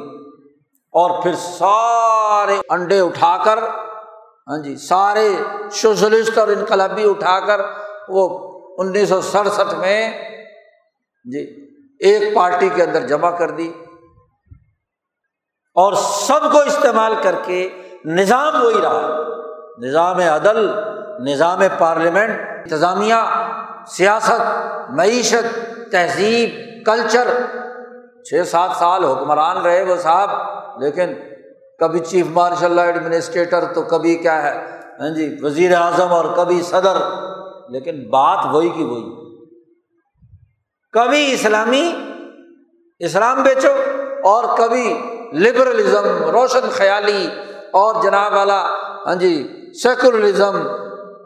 اور 0.94 1.22
پھر 1.22 1.34
سارے 1.34 2.60
انڈے 2.68 3.00
اٹھا 3.00 3.36
کر 3.44 3.58
ہاں 4.46 4.58
جی 4.58 4.76
سارے 4.76 5.28
سوشلسٹ 5.72 6.38
اور 6.38 6.48
انقلابی 6.48 7.10
اٹھا 7.10 7.40
کر 7.40 7.60
وہ 8.08 8.28
انیس 8.78 9.08
سو 9.08 9.20
سڑسٹھ 9.20 9.74
میں 9.74 10.10
جی 11.24 11.68
ایک 12.00 12.34
پارٹی 12.34 12.68
کے 12.74 12.82
اندر 12.82 13.06
جمع 13.06 13.30
کر 13.30 13.50
دی۔ 13.50 13.72
اور 15.76 15.92
سب 15.92 16.52
کو 16.52 16.58
استعمال 16.58 17.14
کر 17.22 17.34
کے 17.42 17.68
نظام 18.04 18.62
وہی 18.62 18.80
رہا۔ 18.82 19.22
نظام 19.78 20.18
عدل 20.18 20.91
نظام 21.20 21.60
پارلیمنٹ، 21.78 22.40
انتظامیہ، 22.40 23.48
سیاست، 23.86 24.40
معیشت، 24.90 25.58
تہذیب، 25.90 26.84
کلچر۔ 26.86 27.28
چھ 28.24 28.48
سات 28.48 28.70
سال 28.78 29.04
حکمران 29.04 29.56
رہے 29.56 29.82
وہ 29.82 29.96
صاحب، 29.96 30.30
لیکن 30.82 31.14
کبھی 31.78 31.98
چیف 31.98 32.26
مارشل 32.26 32.78
ایڈمنسٹریٹر 32.78 33.64
تو 33.64 33.82
کبھی 33.82 34.16
کیا 34.16 34.42
ہے 34.42 34.66
ہاں 35.00 35.10
جی 35.10 35.36
وزیر 35.42 35.76
اعظم 35.76 36.12
اور 36.12 36.24
کبھی 36.36 36.62
صدر۔ 36.62 36.96
لیکن 37.68 38.10
بات 38.10 38.38
وہی 38.52 38.68
کی 38.68 38.84
وہی۔ 38.84 39.22
کبھی 40.92 41.32
اسلامی، 41.32 41.92
اسلام 42.98 43.42
بیچو 43.42 43.72
اور 44.24 44.44
کبھی 44.58 45.00
لبرلزم، 45.32 46.30
روشن 46.30 46.70
خیالی 46.70 47.28
اور 47.72 48.02
جناب 48.02 48.32
والا 48.34 48.64
ہاں 49.06 49.14
جی 49.14 49.48
سیکولرزم 49.82 50.62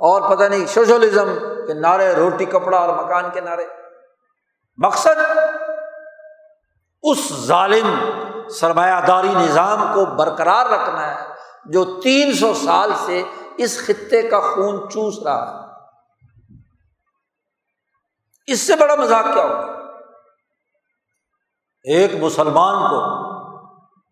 اور 0.01 0.37
پتہ 0.37 0.45
نہیں 0.45 0.67
سوشلزم 0.67 1.39
کے 1.67 1.75
نعرے، 1.75 2.15
روٹی، 2.15 2.45
کپڑا 2.45 2.79
اور 2.79 3.05
مکان 3.05 3.25
کے 3.33 3.41
نعرے۔ 3.41 3.67
مقصد 4.77 5.39
اس 7.03 7.33
ظالم 7.33 8.11
سرمایہ 8.49 9.01
داری 9.07 9.29
نظام 9.29 9.95
کو 9.95 10.05
برقرار 10.05 10.67
رکھنا 10.67 11.15
ہے 11.15 11.29
جو 11.65 12.01
تین 12.01 12.33
سو 12.33 12.55
سال 12.55 12.93
سے 13.07 13.23
اس 13.57 13.87
خطے 13.87 14.23
کا 14.23 14.41
خون 14.41 14.91
چوس 14.91 15.27
رہا 15.27 15.51
ہے۔ 15.51 15.67
اس 18.47 18.61
سے 18.61 18.77
بڑا 18.77 18.95
مذاق 18.95 19.25
کیا 19.35 19.43
ہوگا؟ 19.43 19.73
ایک 21.83 22.15
مسلمان 22.15 22.75
کو 22.75 23.27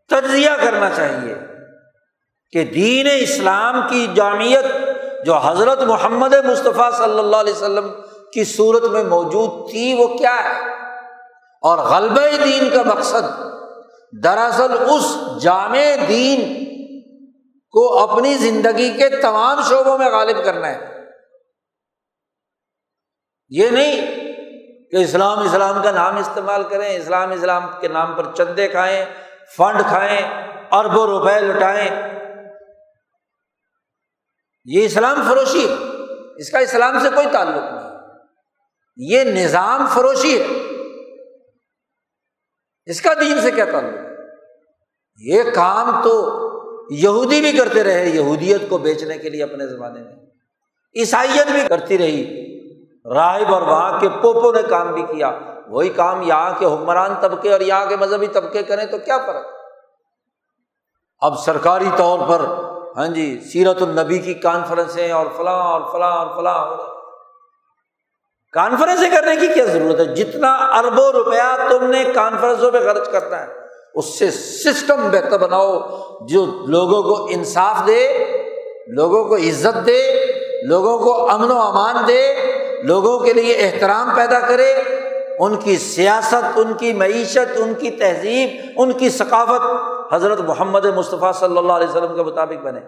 تجزیہ 0.08 0.50
کرنا 0.62 0.90
چاہیے 0.90 1.34
کہ 2.52 2.64
دین 2.64 3.06
اسلام 3.20 3.88
کی 3.88 4.06
جامعت 4.14 4.83
جو 5.24 5.34
حضرت 5.34 5.82
محمد 5.82 6.34
مصطفیٰ 6.34 6.92
صلی 6.92 7.18
اللہ 7.18 7.36
علیہ 7.36 7.52
وسلم 7.52 7.88
کی 8.32 8.44
صورت 8.44 8.84
میں 8.84 9.04
موجود 9.04 9.70
تھی، 9.70 9.94
وہ 9.94 10.06
کیا 10.06 10.44
ہے؟ 10.44 10.74
اور 11.62 11.78
غلب 11.78 12.18
دین 12.44 12.70
کا 12.70 12.82
مقصد 12.82 13.22
دراصل 14.24 14.72
اس 14.72 15.16
جامع 15.42 15.94
دین 16.08 16.64
کو 17.70 17.98
اپنی 17.98 18.34
زندگی 18.34 18.92
کے 18.92 19.08
تمام 19.08 19.60
شعبوں 19.68 19.98
میں 19.98 20.10
غالب 20.10 20.44
کرنا 20.44 20.68
ہے۔ 20.68 21.04
یہ 23.48 23.70
نہیں 23.70 24.20
کہ 24.90 24.96
اسلام 24.96 25.38
اسلام 25.38 25.82
کا 25.82 25.90
نام 25.90 26.16
استعمال 26.16 26.62
کریں، 26.62 26.96
اسلام 26.96 27.30
اسلام 27.30 27.62
کے 27.80 27.88
نام 27.88 28.14
پر 28.14 28.26
چندے 28.34 28.68
کھائیں، 28.68 29.04
فنڈ 29.56 29.80
کھائیں، 29.80 30.20
اربوں 30.72 31.06
روپے 31.06 31.40
لٹائیں 31.40 32.13
یہ 34.64 34.84
اسلام 34.84 35.22
فروشی 35.28 35.68
ہے۔ 35.68 35.74
اس 36.36 36.50
کا 36.50 36.58
اسلام 36.58 36.98
سے 36.98 37.08
کوئی 37.14 37.26
تعلق 37.32 37.72
نہیں۔ 37.72 37.90
یہ 38.96 39.24
نظام 39.24 39.86
فروشی 39.86 40.42
ہے۔ 40.42 40.46
اس 42.86 43.00
کا 43.00 43.14
دین 43.14 43.40
سے 43.40 43.50
کیا 43.50 43.64
تعلق 43.64 44.20
یہ 45.16 45.42
کام 45.54 46.02
تو 46.02 46.40
یہودی 46.90 47.40
بھی 47.40 47.52
کرتے 47.52 47.84
رہے 47.84 48.08
یہودیت 48.08 48.62
کو 48.68 48.78
بیچنے 48.78 49.18
کے 49.18 49.30
لیے 49.30 49.42
اپنے 49.42 49.66
زمانے 49.66 50.00
میں۔ 50.00 50.12
عیسائیت 50.96 51.46
بھی 51.46 51.60
کرتی 51.68 51.98
رہی۔ 51.98 52.44
راہب 53.14 53.54
اور 53.54 53.62
وہاں 53.62 54.00
کے 54.00 54.08
پوپو 54.08 54.52
نے 54.52 54.62
کام 54.62 54.94
بھی 54.94 55.02
کیا۔ 55.02 55.38
وہی 55.68 55.88
کام 55.88 56.22
یہاں 56.22 56.50
کے 56.58 56.66
حکمران 56.66 57.14
طبقے 57.20 57.52
اور 57.52 57.60
یہاں 57.60 57.86
کے 57.86 57.96
مذہبی 57.96 58.26
طبقے 58.26 58.62
کریں 58.62 58.86
تو 58.86 58.98
کیا 58.98 59.18
فرق 59.26 59.46
اب 61.18 61.38
سرکاری 61.38 61.88
طور 61.96 62.18
پر 62.28 62.73
ہاں 62.96 63.06
جی 63.06 63.40
سیرت 63.52 63.82
النبی 63.82 64.18
کی 64.18 64.34
کانفرنسیں 64.34 65.12
اور 65.12 65.26
فلاں 65.36 65.64
اور 65.64 65.80
فلاں 65.92 66.12
اور 66.12 66.36
فلاں۔ 66.36 66.76
کانفرنسیں 68.52 69.10
کرنے 69.10 69.36
کی 69.36 69.46
کیا 69.46 69.64
ضرورت 69.64 70.00
ہے؟ 70.00 70.04
جتنا 70.04 70.54
اربوں 70.54 71.12
روپیہ 71.12 71.68
تم 71.70 71.90
نے 71.90 72.04
کانفرنسوں 72.14 72.70
پہ 72.70 72.78
خرچ 72.78 73.08
کرنا 73.10 73.40
ہے، 73.40 73.46
اس 73.94 74.18
سے 74.18 74.30
سسٹم 74.30 75.08
بہتر 75.10 75.38
بناؤ، 75.38 75.80
جو 76.26 76.46
لوگوں 76.66 77.02
کو 77.02 77.26
انصاف 77.30 77.86
دے، 77.86 78.24
لوگوں 78.86 79.24
کو 79.24 79.36
عزت 79.36 79.86
دے، 79.86 80.26
لوگوں 80.62 80.98
کو 80.98 81.30
امن 81.30 81.50
و 81.50 81.60
امان 81.60 81.96
دے، 82.08 82.34
لوگوں 82.82 83.18
کے 83.18 83.32
لیے 83.32 83.54
احترام 83.54 84.10
پیدا 84.14 84.40
کرے۔ 84.40 84.74
ان 85.38 85.56
کی 85.56 85.78
سیاست، 85.78 86.58
ان 86.58 86.74
کی 86.74 86.92
معیشت، 86.92 87.52
ان 87.56 87.74
کی 87.74 87.90
تہذیب، 87.90 88.50
ان 88.76 88.92
کی 88.92 89.10
ثقافت 89.10 89.93
حضرت 90.12 90.40
محمد 90.40 90.84
مصطفیٰ 90.84 91.32
صلی 91.32 91.58
اللہ 91.58 91.72
علیہ 91.72 91.88
وسلم 91.88 92.16
کے 92.16 92.22
مطابق 92.22 92.64
بنے۔ 92.64 92.80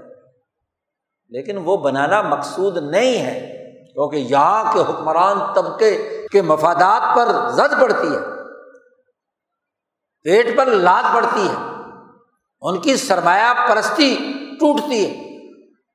لیکن 1.28 1.58
وہ 1.64 1.76
بنانا 1.76 2.22
مقصود 2.22 2.76
نہیں 2.76 3.18
ہے، 3.18 3.40
کیونکہ 3.92 4.16
یہاں 4.16 4.72
کے 4.72 4.80
حکمران 4.80 5.38
طبقے 5.54 6.26
کے 6.32 6.42
مفادات 6.42 7.16
پر 7.16 7.48
زد 7.48 7.80
پڑتی 7.80 8.14
ہے، 8.14 8.20
پیٹ 10.22 10.56
پر 10.56 10.66
لاد 10.66 11.14
پڑتی 11.14 11.48
ہے، 11.48 11.54
ان 12.60 12.78
کی 12.78 12.96
سرمایہ 12.96 13.68
پرستی 13.68 14.32
ٹوٹتی 14.60 15.06
ہے، 15.06 15.36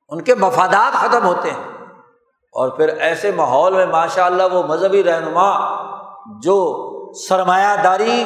ان 0.08 0.20
کے 0.20 0.34
مفادات 0.34 0.92
ختم 0.94 1.26
ہوتے 1.26 1.50
ہیں۔ 1.50 1.72
اور 2.54 2.68
پھر 2.68 2.88
ایسے 2.88 3.32
ماحول 3.32 3.72
میں 3.72 3.86
ماشاء 3.86 4.24
اللہ 4.24 4.42
وہ 4.52 4.62
مذہبی 4.62 5.04
رہنما 5.04 5.82
جو 6.42 6.78
سرمایہ 7.28 7.82
داری 7.84 8.24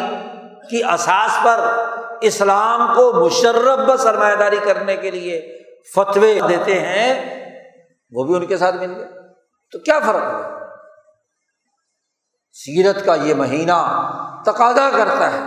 کی 0.70 0.85
اساس 0.85 1.39
پر 1.43 1.86
اسلام 2.21 2.95
کو 2.97 3.13
مشرف 3.13 4.01
سرمایہ 4.01 4.37
داری 4.37 4.57
کرنے 4.65 4.97
کے 4.97 5.11
لیے 5.11 5.59
فتوے 5.95 6.41
دیتے 6.49 6.81
ہیں، 6.81 7.15
وہ 8.11 8.25
بھی 8.25 8.35
ان 8.35 8.47
کے 8.47 8.57
ساتھ 8.57 8.77
مل 8.77 8.95
گئے۔ 8.97 9.07
تو 9.73 9.79
کیا 9.79 9.99
فرق 9.99 10.23
ہوا 10.23 10.59
سیرت 12.53 13.05
کا 13.05 13.15
یہ 13.15 13.35
مہینہ 13.35 13.79
تقاضا 14.47 14.91
کرتا 14.91 15.33
ہے 15.33 15.41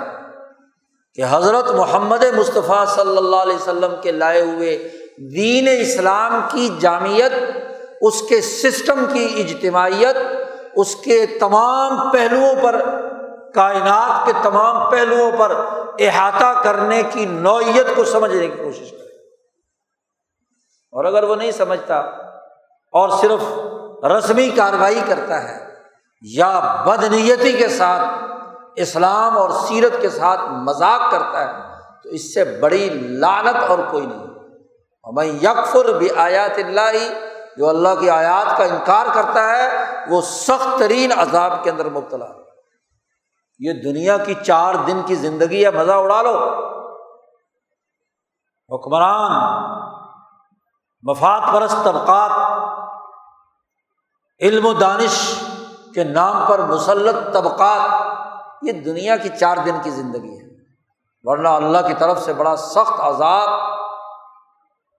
کہ 1.14 1.24
حضرت 1.30 1.72
محمد 1.72 2.24
مصطفیٰ 2.24 2.86
صلی 2.88 3.18
اللہ 3.18 3.36
علیہ 3.36 3.56
وسلم 3.56 3.96
کے 4.02 4.12
لائے 4.12 4.41
ہوئے 4.41 4.78
دین 5.36 5.68
اسلام 5.80 6.40
کی 6.52 6.70
جامعت 6.80 7.32
اس 8.02 8.22
کے 8.22 8.41
سسٹم 8.41 9.06
کی 9.14 9.28
اجتماعیت، 9.38 10.18
اس 10.76 10.96
کے 10.96 11.26
تمام 11.26 12.12
پہلوؤں 12.12 12.56
پر، 12.62 12.80
کائنات 13.54 14.26
کے 14.26 14.34
تمام 14.44 14.90
پہلوؤں 14.91 15.32
پر 15.38 15.56
احاطہ 15.99 16.61
کرنے 16.63 17.03
کی 17.03 17.26
نوعیت 17.26 17.88
کو 17.95 18.03
سمجھنے 18.03 18.47
کی 18.47 18.63
کوشش 18.63 18.91
کرے۔ 18.91 18.99
اور 20.91 21.05
اگر 21.05 21.23
وہ 21.23 21.35
نہیں 21.35 21.51
سمجھتا 21.51 21.95
اور 22.91 23.09
صرف 23.09 23.59
رسمی 24.05 24.49
کاروائی 24.49 25.01
کرتا 25.07 25.43
ہے 25.43 25.73
یا 26.21 26.84
بدنیتی 26.88 27.53
کے 27.53 27.67
ساتھ، 27.67 28.31
اسلام 28.76 29.38
اور 29.38 29.49
سیرت 29.67 30.01
کے 30.01 30.09
ساتھ 30.09 30.41
مذاق 30.41 31.11
کرتا 31.11 31.41
ہے، 31.41 31.53
تو 32.03 32.09
اس 32.09 32.34
سے 32.34 32.43
بڑی 32.43 32.89
لالت 32.89 33.69
اور 33.69 33.80
کوئی 33.91 34.05
نہیں۔ 34.05 34.26
میں 35.13 35.26
یکفر 35.26 35.85
بھی 35.85 36.07
آیات 36.17 36.57
اللہ، 36.57 36.91
جو 37.57 37.69
اللہ 37.69 37.89
کی 37.99 38.09
آیات 38.09 38.57
کا 38.57 38.63
انکار 38.63 39.05
کرتا 39.13 39.57
ہے، 39.57 39.69
وہ 40.09 40.21
سخت 40.21 40.80
ترین 40.80 41.11
عذاب 41.17 41.63
کے 41.63 41.69
اندر 41.69 41.89
مبتلا 41.89 42.26
ہے۔ 42.26 42.48
یہ 43.60 43.73
دنیا 43.73 44.18
کی 44.18 44.34
چار 44.34 44.76
دن 44.88 45.02
کی 45.06 45.15
زندگی 45.15 45.65
ہے، 45.65 45.72
مزہ 45.72 45.91
اڑا 45.91 46.22
لو۔ 46.22 46.36
حکمران 48.76 49.31
مفاد 51.02 51.41
پرست 51.53 51.84
طبقات، 51.84 52.31
علم 54.40 54.65
و 54.65 54.73
دانش 54.73 55.44
کے 55.95 56.03
نام 56.03 56.45
پر 56.48 56.60
مسلط 56.60 57.34
طبقات، 57.34 58.15
یہ 58.61 58.72
دنیا 58.72 59.18
کی 59.18 59.30
چار 59.30 59.57
دن 59.65 59.76
کی 59.84 59.90
زندگی 59.90 60.40
ہے۔ 60.40 60.49
ورنہ 61.23 61.48
اللہ 61.48 61.88
کی 61.88 61.94
طرف 61.94 62.22
سے 62.22 62.34
بڑا 62.34 62.56
سخت 62.56 62.99
عذاب، 62.99 63.49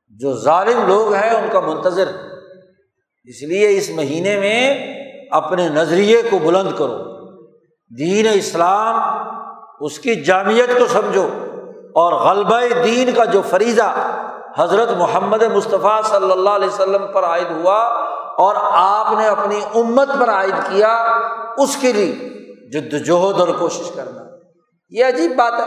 جو 0.09 0.37
ظالم 0.37 0.87
لوگ 0.87 1.15
ہیں، 1.15 1.31
ان 1.31 1.49
کا 1.53 1.61
منتظر۔ 1.61 2.09
اس 3.25 3.43
لیے 3.43 3.79
اس 3.79 3.91
مہینے 3.91 4.41
میں 4.41 4.95
اپنے 5.31 5.69
نظریے 5.69 6.23
کو 6.23 6.39
بلند 6.39 6.79
کرو۔ 6.79 7.10
دین 7.99 8.27
اسلام 8.35 8.97
اس 9.81 9.99
کی 9.99 10.15
جامعت 10.25 10.79
کو 10.79 10.87
سمجھو 10.87 11.29
اور 11.95 12.13
غلبہ 12.13 12.61
دین 12.85 13.15
کا 13.15 13.25
جو 13.25 13.43
فریضہ 13.43 13.95
حضرت 14.59 14.91
محمد 14.91 15.43
مصطفیٰ 15.43 16.03
صلی 16.03 16.31
اللہ 16.31 16.51
علیہ 16.51 16.69
وسلم 16.69 17.07
پر 17.15 17.25
عائد 17.25 17.51
ہوا 17.51 17.79
اور 18.39 18.55
آپ 18.73 19.19
نے 19.19 19.27
اپنی 19.27 19.61
امت 19.75 20.09
پر 20.21 20.31
عائد 20.31 20.55
کیا، 20.69 20.93
اس 21.59 21.77
کے 21.77 21.93
لیے 21.93 22.13
جد 22.73 23.11
اور 23.11 23.49
کوشش 23.59 23.91
کرنا۔ 23.95 24.23
یہ 24.91 25.05
عجیب 25.05 25.37
بات 25.37 25.53
ہے 25.53 25.67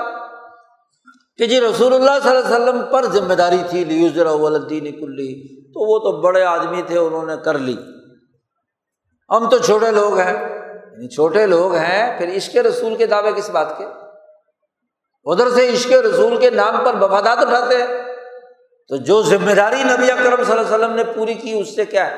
کہ 1.38 1.45
جی 1.45 1.62
رسول 1.62 1.94
اللہ 1.94 2.20
صلی 2.24 2.36
اللہ 2.36 2.56
علیہ 2.56 2.56
وسلم 2.56 2.82
پر 2.91 3.06
ذمہ 3.06 3.34
داری 3.34 3.62
تھی 3.70 3.84
لیوزر 3.84 4.26
الدین 4.26 4.91
کلی 4.91 5.32
تو 5.74 5.91
وہ 5.91 6.00
تو 6.00 6.22
بڑے 6.22 6.44
آدمی 6.44 6.82
تھے، 6.82 6.98
انہوں 6.98 7.26
نے 7.26 7.34
کر 7.45 7.58
لی۔ 7.60 7.78
ہم 9.30 9.50
تو 9.50 9.58
چھوٹے 9.58 9.91
لوگ 9.91 10.18
ہیں 10.18 10.62
یعنی 10.94 11.07
چھوٹے 11.07 11.45
لوگ 11.45 11.76
ہیں، 11.76 12.18
پھر 12.18 12.38
عشق 12.38 12.57
رسول 12.57 12.95
کے 12.95 13.06
دعوے 13.06 13.32
کس 13.32 13.49
بات 13.49 13.78
کے؟ 13.78 13.86
ادھر 15.26 15.49
سے 15.49 15.74
عشق 15.74 15.91
رسول 15.91 16.38
کے 16.38 16.49
نام 16.49 16.86
پر 16.86 17.02
وفادات 17.02 17.38
اٹھاتے 17.38 17.78
ہیں۔ 17.78 17.88
تو 18.88 18.95
جو 18.98 19.22
ذمہ 19.22 19.52
داری 19.52 19.84
نبی 19.84 20.11
اکرم 20.11 20.44
صلی 20.44 20.57
اللہ 20.57 20.76
علیہ 20.76 20.76
وسلم 20.76 20.94
نے 20.94 21.03
پوری 21.03 21.34
کی، 21.34 21.60
اس 21.60 21.76
سے 21.76 21.86
کیا 21.86 22.11
ہے؟ 22.11 22.15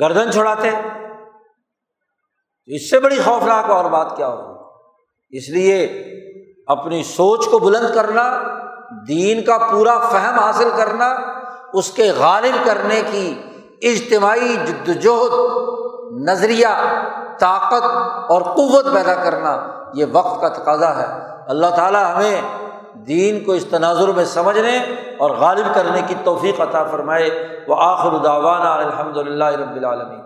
گردن 0.00 0.32
چھوڑاتے 0.32 0.70
اس 2.66 2.90
سے 2.90 3.00
بڑی 3.00 3.16
خوفناک 3.24 3.70
اور 3.70 3.84
بات 3.84 4.16
کیا 4.16 4.28
ہوگی؟ 4.28 4.58
اس 5.38 5.48
لیے 5.48 6.04
اپنی 6.66 7.02
سوچ 7.02 7.46
کو 7.50 7.58
بلند 7.58 7.94
کرنا، 7.94 8.40
دین 9.08 9.44
کا 9.44 9.58
پورا 9.58 9.98
فہم 9.98 10.38
حاصل 10.38 10.68
کرنا، 10.76 11.14
اس 11.72 11.90
کے 11.90 12.10
غالب 12.10 12.66
کرنے 12.66 13.02
کی 13.10 13.42
اجتماعی 13.82 14.56
جدوجہد 14.66 15.30
نظریہ، 16.14 16.66
طاقت 17.38 17.84
اور 18.30 18.42
قوت 18.42 18.84
پیدا 18.94 19.14
کرنا 19.14 19.56
یہ 19.94 20.04
وقت 20.12 20.40
کا 20.40 20.48
تقاضا 20.48 20.96
ہے۔ 20.96 21.06
اللہ 21.48 21.66
تعالیٰ 21.66 22.16
ہمیں 22.16 22.40
دین 22.94 23.44
کو 23.44 23.52
اس 23.52 23.64
تناظر 23.64 24.08
میں 24.08 24.24
سمجھنے 24.24 24.78
اور 25.18 25.30
غالب 25.30 25.74
کرنے 25.74 26.02
کی 26.06 26.14
توفیق 26.24 26.60
عطا 26.60 26.84
فرمائے۔ 26.84 27.48
وہ 27.68 27.76
آخر 27.78 28.16
داوانہ 28.16 28.68
الحمد 28.68 29.16
للہ 29.16 29.44
رب 29.44 29.76
العالمین۔ 29.76 30.23